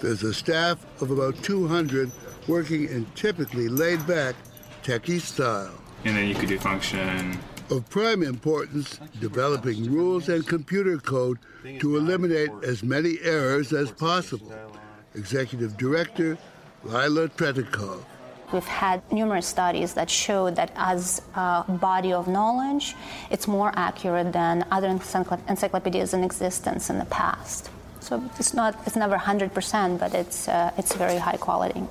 There's 0.00 0.22
a 0.22 0.34
staff 0.34 0.84
of 1.00 1.10
about 1.10 1.40
200 1.44 2.10
working 2.48 2.88
in 2.88 3.06
typically 3.14 3.68
laid 3.68 4.04
back, 4.06 4.34
techie 4.82 5.20
style. 5.20 5.78
And 6.04 6.16
then 6.16 6.26
you 6.26 6.34
could 6.34 6.48
do 6.48 6.58
function. 6.58 7.38
Of 7.70 7.88
prime 7.88 8.24
importance, 8.24 8.98
developing 9.20 9.94
rules 9.94 10.28
and 10.28 10.44
computer 10.44 10.98
code 10.98 11.38
to 11.78 11.96
eliminate 11.96 12.50
as 12.64 12.82
many 12.82 13.18
errors 13.22 13.72
as 13.72 13.92
possible. 13.92 14.52
Executive 15.14 15.76
Director 15.76 16.36
Lila 16.82 17.28
Tretikov. 17.28 18.02
We've 18.52 18.64
had 18.64 19.00
numerous 19.12 19.46
studies 19.46 19.94
that 19.94 20.10
show 20.10 20.50
that 20.50 20.72
as 20.74 21.22
a 21.36 21.64
body 21.68 22.12
of 22.12 22.26
knowledge, 22.26 22.96
it's 23.30 23.46
more 23.46 23.72
accurate 23.76 24.32
than 24.32 24.64
other 24.72 24.88
encycl- 24.88 25.40
encyclopedias 25.48 26.12
in 26.12 26.24
existence 26.24 26.90
in 26.90 26.98
the 26.98 27.04
past. 27.04 27.70
So 28.00 28.20
it's 28.36 28.52
not, 28.52 28.74
it's 28.84 28.96
never 28.96 29.16
100%, 29.16 30.00
but 30.00 30.12
it's, 30.14 30.48
uh, 30.48 30.72
it's 30.76 30.96
very 30.96 31.18
high 31.18 31.36
quality. 31.36 31.84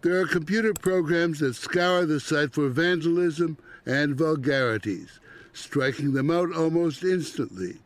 There 0.00 0.20
are 0.20 0.26
computer 0.26 0.74
programs 0.74 1.38
that 1.38 1.54
scour 1.54 2.06
the 2.06 2.18
site 2.18 2.52
for 2.52 2.68
vandalism 2.68 3.56
and 3.86 4.16
vulgarities, 4.16 5.20
striking 5.52 6.12
them 6.12 6.30
out 6.30 6.54
almost 6.54 7.04
instantly. 7.04 7.78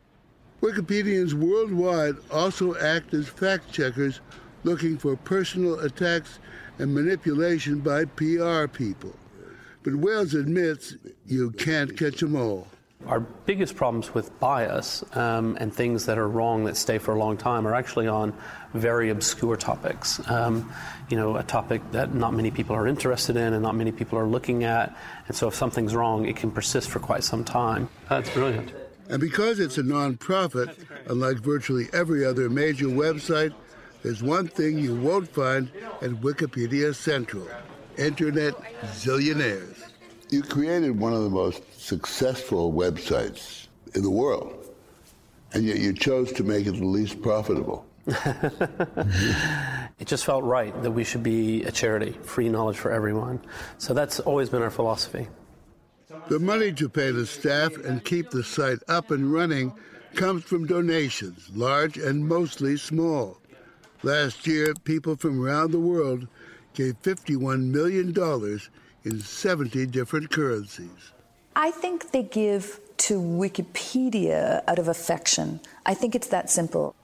Wikipedians 0.60 1.34
worldwide 1.34 2.16
also 2.30 2.76
act 2.76 3.14
as 3.14 3.28
fact 3.28 3.72
checkers 3.72 4.20
looking 4.64 4.98
for 4.98 5.16
personal 5.16 5.78
attacks 5.80 6.38
and 6.78 6.94
manipulation 6.94 7.80
by 7.80 8.04
PR 8.04 8.66
people. 8.66 9.14
But 9.82 9.94
Wales 9.94 10.34
admits 10.34 10.96
you 11.26 11.52
can't 11.52 11.96
catch 11.96 12.20
them 12.20 12.34
all. 12.34 12.66
Our 13.06 13.20
biggest 13.20 13.76
problems 13.76 14.14
with 14.14 14.36
bias 14.40 15.04
um, 15.14 15.56
and 15.60 15.72
things 15.72 16.06
that 16.06 16.18
are 16.18 16.28
wrong 16.28 16.64
that 16.64 16.76
stay 16.76 16.98
for 16.98 17.14
a 17.14 17.18
long 17.18 17.36
time 17.36 17.66
are 17.68 17.74
actually 17.74 18.08
on 18.08 18.34
very 18.78 19.10
obscure 19.10 19.56
topics. 19.56 20.20
Um, 20.30 20.72
you 21.08 21.16
know, 21.16 21.36
a 21.36 21.42
topic 21.42 21.82
that 21.92 22.14
not 22.14 22.34
many 22.34 22.50
people 22.50 22.74
are 22.74 22.86
interested 22.86 23.36
in 23.36 23.52
and 23.52 23.62
not 23.62 23.74
many 23.74 23.92
people 23.92 24.18
are 24.18 24.26
looking 24.26 24.64
at. 24.64 24.96
And 25.28 25.36
so 25.36 25.48
if 25.48 25.54
something's 25.54 25.94
wrong, 25.94 26.26
it 26.26 26.36
can 26.36 26.50
persist 26.50 26.88
for 26.88 26.98
quite 26.98 27.24
some 27.24 27.44
time. 27.44 27.88
That's 28.08 28.30
brilliant. 28.30 28.72
And 29.08 29.20
because 29.20 29.60
it's 29.60 29.78
a 29.78 29.82
nonprofit, 29.82 30.74
unlike 31.08 31.38
virtually 31.38 31.86
every 31.92 32.24
other 32.24 32.50
major 32.50 32.86
website, 32.86 33.54
there's 34.02 34.22
one 34.22 34.48
thing 34.48 34.78
you 34.78 34.94
won't 34.94 35.28
find 35.28 35.70
at 36.02 36.10
Wikipedia 36.10 36.94
Central 36.94 37.48
Internet 37.96 38.54
zillionaires. 38.82 39.90
You 40.30 40.42
created 40.42 40.98
one 40.98 41.12
of 41.12 41.22
the 41.22 41.30
most 41.30 41.62
successful 41.80 42.72
websites 42.72 43.68
in 43.94 44.02
the 44.02 44.10
world, 44.10 44.74
and 45.52 45.64
yet 45.64 45.78
you 45.78 45.92
chose 45.92 46.32
to 46.32 46.44
make 46.44 46.66
it 46.66 46.72
the 46.72 46.84
least 46.84 47.22
profitable. 47.22 47.86
It 49.98 50.08
just 50.08 50.26
felt 50.26 50.44
right 50.44 50.74
that 50.82 50.90
we 50.90 51.04
should 51.04 51.22
be 51.22 51.64
a 51.64 51.72
charity, 51.72 52.12
free 52.22 52.50
knowledge 52.50 52.76
for 52.76 52.90
everyone. 52.90 53.40
So 53.78 53.94
that's 53.94 54.20
always 54.20 54.50
been 54.50 54.60
our 54.60 54.70
philosophy. 54.70 55.26
The 56.28 56.38
money 56.38 56.72
to 56.74 56.88
pay 56.88 57.10
the 57.12 57.24
staff 57.24 57.76
and 57.78 58.04
keep 58.04 58.30
the 58.30 58.44
site 58.44 58.78
up 58.88 59.10
and 59.10 59.32
running 59.32 59.72
comes 60.14 60.44
from 60.44 60.66
donations, 60.66 61.50
large 61.54 61.96
and 61.96 62.28
mostly 62.28 62.76
small. 62.76 63.38
Last 64.02 64.46
year, 64.46 64.74
people 64.84 65.16
from 65.16 65.42
around 65.42 65.70
the 65.70 65.80
world 65.80 66.28
gave 66.74 67.00
$51 67.02 67.70
million 67.70 68.14
in 69.04 69.20
70 69.20 69.86
different 69.86 70.30
currencies. 70.30 71.12
I 71.54 71.70
think 71.70 72.10
they 72.10 72.22
give 72.22 72.80
to 72.98 73.18
Wikipedia 73.18 74.62
out 74.68 74.78
of 74.78 74.88
affection. 74.88 75.60
I 75.86 75.94
think 75.94 76.14
it's 76.14 76.28
that 76.28 76.50
simple. 76.50 76.94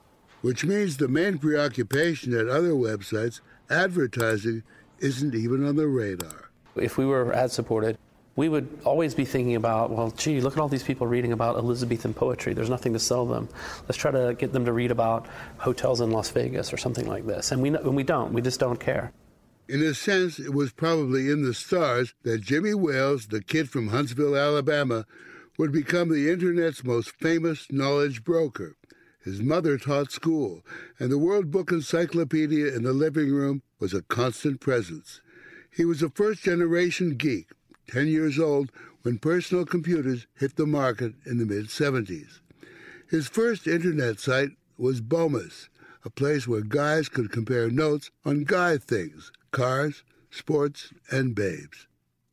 Which 0.43 0.64
means 0.64 0.97
the 0.97 1.09
main 1.09 1.38
preoccupation 1.38 2.34
at 2.34 2.49
other 2.49 2.72
websites, 2.72 3.40
advertising, 3.70 4.62
isn't 4.99 5.34
even 5.34 5.66
on 5.66 5.76
the 5.76 5.88
radar. 5.88 6.51
If 6.76 6.99
we 6.99 7.07
were 7.07 7.32
ad 7.32 7.51
supported, 7.51 7.99
we 8.34 8.49
would 8.49 8.80
always 8.84 9.14
be 9.14 9.24
thinking 9.24 9.57
about, 9.57 9.90
well, 9.90 10.11
gee, 10.11 10.40
look 10.40 10.55
at 10.55 10.59
all 10.59 10.68
these 10.68 10.82
people 10.82 11.07
reading 11.07 11.32
about 11.32 11.57
Elizabethan 11.57 12.14
poetry. 12.14 12.55
There's 12.55 12.70
nothing 12.70 12.93
to 12.95 12.99
sell 12.99 13.26
them. 13.26 13.49
Let's 13.82 13.99
try 13.99 14.11
to 14.11 14.34
get 14.38 14.53
them 14.53 14.64
to 14.64 14.72
read 14.72 14.90
about 14.90 15.26
hotels 15.59 16.01
in 16.01 16.11
Las 16.11 16.30
Vegas 16.30 16.72
or 16.72 16.76
something 16.76 17.07
like 17.07 17.26
this. 17.26 17.53
And 17.53 17.61
we, 17.61 17.68
and 17.68 17.95
we 17.95 18.03
don't. 18.03 18.32
We 18.32 18.40
just 18.40 18.59
don't 18.59 18.80
care. 18.80 19.12
In 19.68 19.82
a 19.82 19.95
sense, 19.95 20.38
it 20.38 20.53
was 20.53 20.72
probably 20.72 21.30
in 21.30 21.43
the 21.43 21.55
stars 21.55 22.14
that 22.22 22.40
Jimmy 22.40 22.74
Wales, 22.74 23.26
the 23.28 23.43
kid 23.43 23.70
from 23.70 23.88
Huntsville, 23.88 24.36
Alabama, 24.36 25.07
would 25.59 25.72
become 25.72 26.09
the 26.09 26.30
Internet's 26.30 26.82
most 26.82 27.11
famous 27.11 27.70
knowledge 27.70 28.24
broker. 28.24 28.76
His 29.25 29.41
mother 29.41 29.79
taught 29.79 30.11
school, 30.11 30.62
and 30.99 31.11
the 31.11 31.18
World 31.18 31.51
Book 31.51 31.70
Encyclopedia 31.70 32.75
in 32.75 32.83
the 32.83 32.93
living 32.93 33.33
room 33.33 33.62
was 33.79 33.95
a 33.95 34.03
constant 34.03 34.61
presence. 34.61 35.20
He 35.70 35.85
was 35.85 36.03
a 36.03 36.11
first 36.11 36.43
generation 36.43 37.14
geek, 37.16 37.51
10 37.89 38.09
years 38.09 38.39
old 38.39 38.73
when 39.03 39.18
personal 39.18 39.64
computers 39.64 40.27
hit 40.35 40.57
the 40.57 40.66
market 40.66 41.14
in 41.25 41.39
the 41.39 41.47
mid 41.47 41.66
70s. 41.66 42.41
His 43.09 43.29
first 43.29 43.66
internet 43.66 44.18
site 44.18 44.51
was 44.77 45.01
Bomis, 45.01 45.68
a 46.05 46.11
place 46.11 46.49
where 46.49 46.62
guys 46.62 47.09
could 47.09 47.31
compare 47.31 47.70
notes 47.70 48.11
on 48.25 48.45
guy 48.45 48.77
things 48.79 49.31
cars, 49.53 50.03
sports, 50.31 50.93
and 51.11 51.35
babes. 51.35 51.87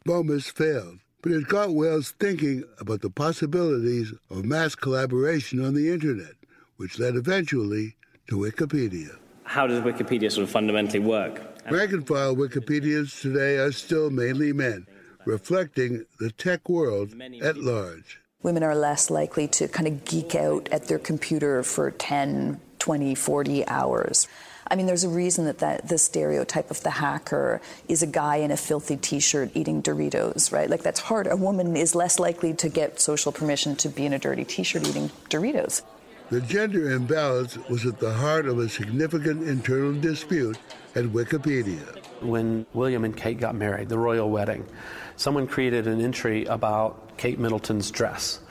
Bomis 0.05 0.49
failed, 0.49 0.99
but 1.21 1.33
it 1.33 1.47
got 1.47 1.75
Wales 1.75 2.15
thinking 2.19 2.63
about 2.79 3.01
the 3.01 3.09
possibilities 3.09 4.13
of 4.29 4.45
mass 4.45 4.73
collaboration 4.73 5.63
on 5.63 5.73
the 5.73 5.91
internet, 5.91 6.33
which 6.79 6.97
led 6.97 7.15
eventually 7.17 7.97
to 8.27 8.37
Wikipedia. 8.37 9.17
How 9.43 9.67
does 9.67 9.83
Wikipedia 9.83 10.31
sort 10.31 10.45
of 10.45 10.49
fundamentally 10.49 10.99
work? 10.99 11.41
Rank 11.69 11.91
and 11.91 12.07
file 12.07 12.35
Wikipedians 12.35 13.21
today 13.21 13.57
are 13.57 13.73
still 13.73 14.09
mainly 14.09 14.53
men, 14.53 14.87
reflecting 15.25 16.05
the 16.19 16.31
tech 16.31 16.69
world 16.69 17.13
at 17.41 17.57
large. 17.57 18.21
Women 18.43 18.63
are 18.63 18.75
less 18.75 19.09
likely 19.09 19.47
to 19.49 19.67
kind 19.67 19.87
of 19.87 20.05
geek 20.05 20.35
out 20.35 20.69
at 20.71 20.87
their 20.87 20.99
computer 20.99 21.63
for 21.63 21.91
10, 21.91 22.61
20, 22.79 23.13
40 23.13 23.67
hours. 23.67 24.29
I 24.71 24.75
mean, 24.75 24.85
there's 24.85 25.03
a 25.03 25.09
reason 25.09 25.45
that, 25.45 25.57
that 25.57 25.89
the 25.89 25.97
stereotype 25.97 26.71
of 26.71 26.81
the 26.83 26.91
hacker 26.91 27.59
is 27.89 28.01
a 28.01 28.07
guy 28.07 28.37
in 28.37 28.51
a 28.51 28.57
filthy 28.57 28.95
T-shirt 28.95 29.51
eating 29.53 29.83
Doritos, 29.83 30.53
right? 30.53 30.69
Like 30.69 30.83
that's 30.83 31.01
hard. 31.01 31.27
A 31.27 31.35
woman 31.35 31.75
is 31.75 31.93
less 31.93 32.19
likely 32.19 32.53
to 32.53 32.69
get 32.69 33.01
social 33.01 33.33
permission 33.33 33.75
to 33.77 33.89
be 33.89 34.05
in 34.05 34.13
a 34.13 34.19
dirty 34.19 34.45
T-shirt 34.45 34.87
eating 34.87 35.09
Doritos. 35.29 35.81
The 36.29 36.41
gender 36.41 36.91
imbalance 36.91 37.57
was 37.69 37.87
at 37.87 37.99
the 37.99 38.13
heart 38.13 38.45
of 38.45 38.59
a 38.59 38.69
significant 38.69 39.47
internal 39.47 39.99
dispute 39.99 40.59
at 40.93 41.05
Wikipedia. 41.05 41.81
When 42.21 42.67
William 42.73 43.03
and 43.03 43.17
Kate 43.17 43.39
got 43.39 43.55
married, 43.55 43.89
the 43.89 43.97
royal 43.97 44.29
wedding, 44.29 44.67
someone 45.15 45.47
created 45.47 45.87
an 45.87 45.99
entry 45.99 46.45
about 46.45 47.17
Kate 47.17 47.39
Middleton's 47.39 47.89
dress, 47.89 48.41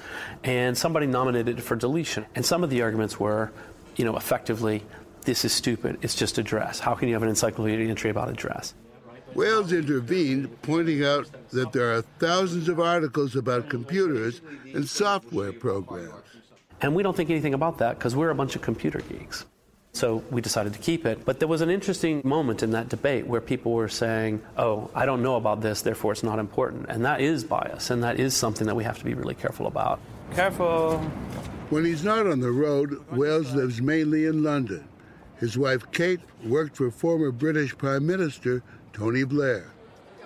and 0.43 0.77
somebody 0.77 1.07
nominated 1.07 1.61
it 1.61 1.63
for 1.63 1.77
deletion. 1.77 2.27
And 2.35 2.45
some 2.45 2.65
of 2.65 2.71
the 2.71 2.83
arguments 2.83 3.21
were, 3.21 3.53
you 3.95 4.05
know, 4.05 4.17
effectively, 4.17 4.83
this 5.23 5.45
is 5.45 5.53
stupid. 5.53 5.99
It's 6.03 6.17
just 6.17 6.37
a 6.37 6.43
dress. 6.43 6.81
How 6.81 6.95
can 6.95 7.07
you 7.07 7.15
have 7.15 7.23
an 7.23 7.29
encyclopedia 7.29 7.89
entry 7.89 8.11
about 8.11 8.29
a 8.29 8.33
dress? 8.33 8.75
Wales 9.35 9.73
intervened, 9.73 10.61
pointing 10.63 11.05
out 11.05 11.31
that 11.51 11.71
there 11.71 11.95
are 11.95 12.03
thousands 12.19 12.69
of 12.69 12.81
articles 12.81 13.37
about 13.37 13.69
computers 13.69 14.41
and 14.75 14.89
software 14.89 15.53
programs. 15.53 16.28
And 16.81 16.95
we 16.95 17.03
don't 17.03 17.17
think 17.17 17.31
anything 17.31 17.55
about 17.55 17.79
that 17.79 17.99
because 17.99 18.15
we're 18.15 18.31
a 18.31 18.35
bunch 18.35 18.57
of 18.57 18.63
computer 18.63 19.01
geeks. 19.01 19.45
So 19.93 20.23
we 20.31 20.41
decided 20.41 20.75
to 20.75 20.79
keep 20.79 21.07
it. 21.07 21.25
But 21.25 21.41
there 21.41 21.49
was 21.49 21.61
an 21.61 21.71
interesting 21.71 22.21
moment 22.25 22.63
in 22.63 22.71
that 22.71 22.89
debate 22.89 23.27
where 23.27 23.41
people 23.41 23.73
were 23.73 23.89
saying, 23.89 24.41
oh, 24.57 24.91
I 24.95 25.07
don't 25.07 25.23
know 25.23 25.37
about 25.37 25.61
this, 25.61 25.83
therefore 25.83 26.13
it's 26.13 26.23
not 26.23 26.39
important. 26.39 26.87
And 26.89 27.05
that 27.05 27.21
is 27.21 27.43
bias, 27.43 27.91
and 27.91 28.03
that 28.05 28.21
is 28.21 28.35
something 28.35 28.67
that 28.67 28.77
we 28.77 28.85
have 28.85 28.99
to 28.99 29.05
be 29.05 29.15
really 29.15 29.35
careful 29.35 29.67
about. 29.67 29.99
Careful. 30.33 30.99
When 31.71 31.85
he's 31.85 32.05
not 32.05 32.27
on 32.27 32.41
the 32.41 32.53
road, 32.53 33.05
Wales 33.11 33.53
lives 33.55 33.83
mainly 33.83 34.27
in 34.27 34.43
London. 34.45 34.87
His 35.39 35.59
wife 35.59 35.91
Kate 35.91 36.21
worked 36.45 36.77
for 36.77 36.91
former 36.91 37.33
British 37.33 37.77
Prime 37.77 38.07
Minister 38.07 38.63
Tony 38.93 39.25
Blair. 39.25 39.71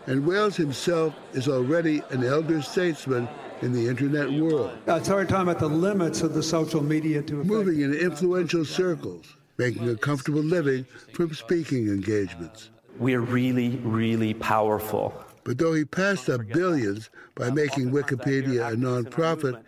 And 0.06 0.26
Wales 0.26 0.56
himself 0.56 1.14
is 1.32 1.48
already 1.48 2.02
an 2.10 2.24
elder 2.24 2.60
statesman 2.60 3.28
in 3.62 3.72
the 3.72 3.88
internet 3.88 4.30
world. 4.30 4.70
Uh, 4.88 4.94
it's 4.94 5.08
hard 5.08 5.28
talking 5.28 5.48
about 5.48 5.60
the 5.60 5.68
limits 5.68 6.22
of 6.22 6.34
the 6.34 6.42
social 6.42 6.82
media 6.82 7.22
to 7.22 7.44
moving 7.44 7.80
in 7.80 7.94
influential 7.94 8.64
circles, 8.64 9.36
making 9.56 9.88
a 9.88 9.96
comfortable 9.96 10.42
living 10.42 10.84
from 11.12 11.32
speaking 11.32 11.88
engagements. 11.88 12.70
We're 12.98 13.20
really, 13.20 13.70
really 13.78 14.34
powerful. 14.34 15.14
But 15.44 15.58
though 15.58 15.72
he 15.72 15.84
passed 15.84 16.28
up 16.28 16.40
billions 16.48 17.10
by 17.34 17.50
making 17.50 17.90
Wikipedia 17.90 18.72
a 18.72 18.76
nonprofit, 18.76 19.62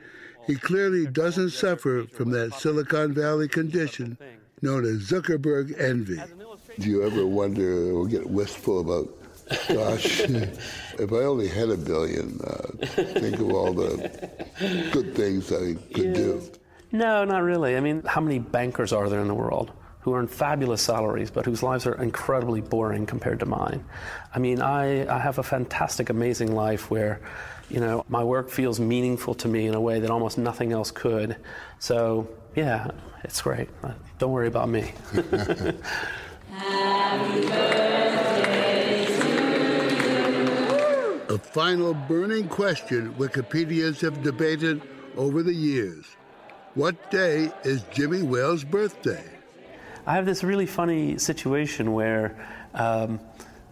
he 0.46 0.56
clearly 0.56 1.06
doesn't 1.06 1.50
suffer 1.50 2.04
from 2.04 2.30
that 2.30 2.54
Silicon 2.54 3.14
Valley 3.14 3.48
condition 3.48 4.18
known 4.60 4.84
as 4.84 5.08
Zuckerberg 5.10 5.78
envy. 5.80 6.20
Do 6.78 6.88
you 6.88 7.04
ever 7.04 7.26
wonder 7.26 7.92
or 7.92 8.06
get 8.06 8.28
wistful 8.28 8.80
about 8.80 9.23
Gosh, 9.68 10.20
if 10.20 11.12
I 11.12 11.16
only 11.16 11.48
had 11.48 11.70
a 11.70 11.76
billion, 11.76 12.40
uh, 12.42 12.86
think 12.86 13.40
of 13.40 13.52
all 13.52 13.72
the 13.72 14.30
good 14.92 15.14
things 15.14 15.52
I 15.52 15.74
could 15.94 16.06
yeah. 16.06 16.12
do. 16.12 16.42
No, 16.92 17.24
not 17.24 17.42
really. 17.42 17.76
I 17.76 17.80
mean, 17.80 18.02
how 18.04 18.20
many 18.20 18.38
bankers 18.38 18.92
are 18.92 19.08
there 19.08 19.20
in 19.20 19.28
the 19.28 19.34
world 19.34 19.72
who 20.00 20.14
earn 20.14 20.28
fabulous 20.28 20.82
salaries 20.82 21.30
but 21.30 21.44
whose 21.44 21.62
lives 21.62 21.86
are 21.86 22.00
incredibly 22.00 22.60
boring 22.60 23.04
compared 23.04 23.40
to 23.40 23.46
mine? 23.46 23.84
I 24.34 24.38
mean, 24.38 24.62
I, 24.62 25.06
I 25.12 25.18
have 25.18 25.38
a 25.38 25.42
fantastic, 25.42 26.08
amazing 26.08 26.54
life 26.54 26.90
where, 26.90 27.20
you 27.68 27.80
know, 27.80 28.04
my 28.08 28.22
work 28.22 28.48
feels 28.48 28.78
meaningful 28.78 29.34
to 29.34 29.48
me 29.48 29.66
in 29.66 29.74
a 29.74 29.80
way 29.80 30.00
that 30.00 30.10
almost 30.10 30.38
nothing 30.38 30.72
else 30.72 30.90
could. 30.90 31.36
So, 31.80 32.28
yeah, 32.54 32.92
it's 33.24 33.42
great. 33.42 33.68
Don't 34.18 34.32
worry 34.32 34.48
about 34.48 34.68
me. 34.68 34.92
A 41.30 41.38
final 41.38 41.94
burning 41.94 42.48
question 42.48 43.14
Wikipedians 43.14 44.02
have 44.02 44.22
debated 44.22 44.82
over 45.16 45.42
the 45.42 45.54
years. 45.54 46.04
What 46.74 47.10
day 47.10 47.50
is 47.64 47.82
Jimmy 47.90 48.20
Wales' 48.20 48.62
birthday? 48.62 49.24
I 50.06 50.16
have 50.16 50.26
this 50.26 50.44
really 50.44 50.66
funny 50.66 51.16
situation 51.16 51.94
where 51.94 52.36
um, 52.74 53.20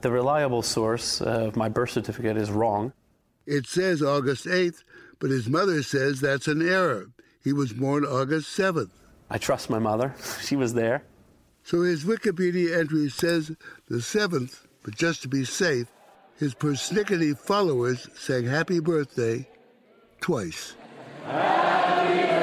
the 0.01 0.11
reliable 0.11 0.63
source 0.63 1.21
of 1.21 1.55
my 1.55 1.69
birth 1.69 1.91
certificate 1.91 2.39
is 2.39 2.51
wrong. 2.51 2.95
It 3.45 3.67
says 3.67 4.03
August 4.03 4.47
8th, 4.47 4.83
but 5.19 5.29
his 5.29 5.47
mother 5.47 5.83
says 5.83 6.23
that's 6.23 6.49
an 6.49 6.67
error. 6.67 7.11
He 7.45 7.53
was 7.53 7.75
born 7.75 8.07
August 8.07 8.57
7th. 8.57 8.93
I 9.29 9.37
trust 9.37 9.69
my 9.69 9.79
mother. 9.79 10.15
She 10.41 10.57
was 10.57 10.73
there. 10.73 11.05
So 11.65 11.83
his 11.83 12.05
Wikipedia 12.05 12.79
entry 12.79 13.11
says 13.11 13.53
the 13.89 13.99
7th, 13.99 14.61
but 14.83 14.97
just 14.97 15.21
to 15.23 15.29
be 15.29 15.45
safe, 15.45 15.87
his 16.39 16.55
persnickety 16.55 17.37
followers 17.37 18.09
sang 18.14 18.45
happy 18.45 18.80
birthday 18.80 19.49
twice. 20.20 20.74
Happy 21.24 22.28
birthday 22.28 22.43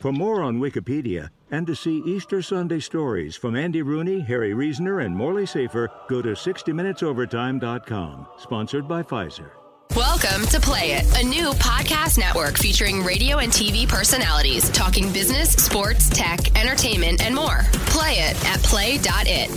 For 0.00 0.12
more 0.12 0.42
on 0.42 0.60
Wikipedia 0.60 1.28
and 1.50 1.66
to 1.66 1.74
see 1.74 1.98
Easter 2.06 2.40
Sunday 2.40 2.80
stories 2.80 3.36
from 3.36 3.54
Andy 3.54 3.82
Rooney, 3.82 4.20
Harry 4.20 4.54
Reasoner, 4.54 5.00
and 5.00 5.14
Morley 5.14 5.44
Safer, 5.44 5.90
go 6.08 6.22
to 6.22 6.30
60minutesovertime.com. 6.30 8.26
Sponsored 8.38 8.88
by 8.88 9.02
Pfizer. 9.02 9.59
Welcome 9.96 10.46
to 10.46 10.60
Play 10.60 10.92
It, 10.92 11.20
a 11.20 11.26
new 11.26 11.50
podcast 11.54 12.16
network 12.16 12.56
featuring 12.56 13.02
radio 13.02 13.38
and 13.38 13.50
TV 13.50 13.88
personalities 13.88 14.70
talking 14.70 15.12
business, 15.12 15.50
sports, 15.50 16.08
tech, 16.08 16.56
entertainment, 16.56 17.20
and 17.20 17.34
more. 17.34 17.62
Play 17.86 18.20
it 18.20 18.46
at 18.46 18.62
play.it. 18.62 19.50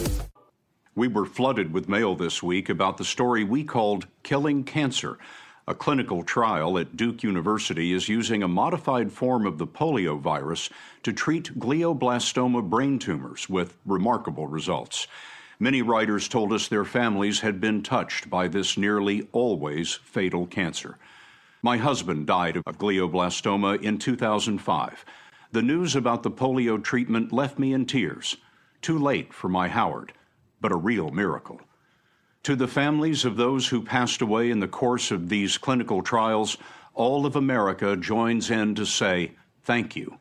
We 0.96 1.08
were 1.08 1.28
flooded 1.28 1.72
with 1.72 1.88
mail 1.88 2.16
this 2.16 2.42
week 2.42 2.70
about 2.70 2.98
the 2.98 3.06
story 3.06 3.44
we 3.44 3.64
called 3.64 4.08
Killing 4.24 4.64
Cancer. 4.64 5.20
A 5.68 5.76
clinical 5.76 6.24
trial 6.24 6.80
at 6.80 6.98
Duke 6.98 7.22
University 7.22 7.94
is 7.94 8.10
using 8.10 8.42
a 8.42 8.48
modified 8.48 9.12
form 9.12 9.46
of 9.46 9.60
the 9.60 9.68
polio 9.68 10.20
virus 10.20 10.68
to 11.04 11.14
treat 11.14 11.60
glioblastoma 11.60 12.68
brain 12.68 12.98
tumors 12.98 13.48
with 13.48 13.78
remarkable 13.86 14.48
results. 14.48 15.08
Many 15.60 15.82
writers 15.82 16.28
told 16.28 16.52
us 16.52 16.68
their 16.68 16.86
families 16.86 17.42
had 17.42 17.62
been 17.62 17.84
touched 17.84 18.30
by 18.30 18.48
this 18.48 18.78
nearly 18.78 19.28
always 19.32 19.94
fatal 19.94 20.48
cancer. 20.48 20.98
My 21.62 21.78
husband 21.78 22.28
died 22.28 22.58
of 22.58 22.78
glioblastoma 22.78 23.82
in 23.82 23.98
2005. 23.98 25.06
The 25.52 25.62
news 25.62 25.96
about 25.96 26.24
the 26.24 26.32
polio 26.32 26.84
treatment 26.84 27.32
left 27.32 27.60
me 27.60 27.74
in 27.74 27.86
tears. 27.86 28.38
Too 28.82 28.98
late 28.98 29.34
for 29.34 29.48
my 29.48 29.68
Howard, 29.68 30.14
but 30.60 30.72
a 30.72 30.76
real 30.76 31.12
miracle. 31.12 31.62
To 32.44 32.56
the 32.58 32.68
families 32.68 33.24
of 33.24 33.38
those 33.38 33.68
who 33.68 33.82
passed 33.82 34.22
away 34.22 34.50
in 34.50 34.60
the 34.60 34.68
course 34.68 35.12
of 35.12 35.30
these 35.30 35.58
clinical 35.58 36.02
trials, 36.02 36.58
all 36.94 37.26
of 37.26 37.36
America 37.36 37.96
joins 37.96 38.52
in 38.52 38.76
to 38.76 38.86
say 38.86 39.32
thank 39.62 39.96
you. 39.96 40.18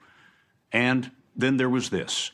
And 0.70 1.10
then 1.34 1.56
there 1.56 1.70
was 1.70 1.90
this. 1.90 2.30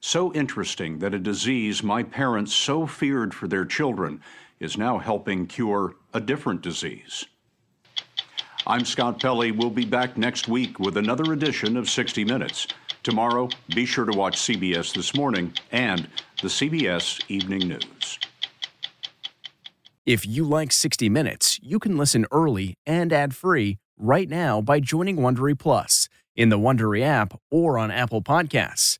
So 0.00 0.32
interesting 0.32 0.98
that 1.00 1.12
a 1.12 1.18
disease 1.18 1.82
my 1.82 2.02
parents 2.02 2.54
so 2.54 2.86
feared 2.86 3.34
for 3.34 3.46
their 3.46 3.66
children 3.66 4.22
is 4.58 4.78
now 4.78 4.96
helping 4.98 5.46
cure 5.46 5.94
a 6.14 6.20
different 6.20 6.62
disease. 6.62 7.26
I'm 8.66 8.86
Scott 8.86 9.20
Pelley. 9.20 9.52
We'll 9.52 9.68
be 9.68 9.84
back 9.84 10.16
next 10.16 10.48
week 10.48 10.78
with 10.78 10.96
another 10.96 11.34
edition 11.34 11.76
of 11.76 11.90
60 11.90 12.24
Minutes. 12.24 12.66
Tomorrow, 13.02 13.50
be 13.74 13.84
sure 13.84 14.06
to 14.06 14.16
watch 14.16 14.36
CBS 14.36 14.94
This 14.94 15.14
Morning 15.14 15.52
and 15.70 16.08
the 16.40 16.48
CBS 16.48 17.20
Evening 17.28 17.68
News. 17.68 18.18
If 20.06 20.26
you 20.26 20.44
like 20.44 20.72
60 20.72 21.10
Minutes, 21.10 21.60
you 21.62 21.78
can 21.78 21.98
listen 21.98 22.26
early 22.32 22.74
and 22.86 23.12
ad-free 23.12 23.78
right 23.98 24.30
now 24.30 24.62
by 24.62 24.80
joining 24.80 25.16
Wondery 25.16 25.58
Plus 25.58 26.08
in 26.34 26.48
the 26.48 26.58
Wondery 26.58 27.02
app 27.02 27.38
or 27.50 27.76
on 27.76 27.90
Apple 27.90 28.22
Podcasts. 28.22 28.99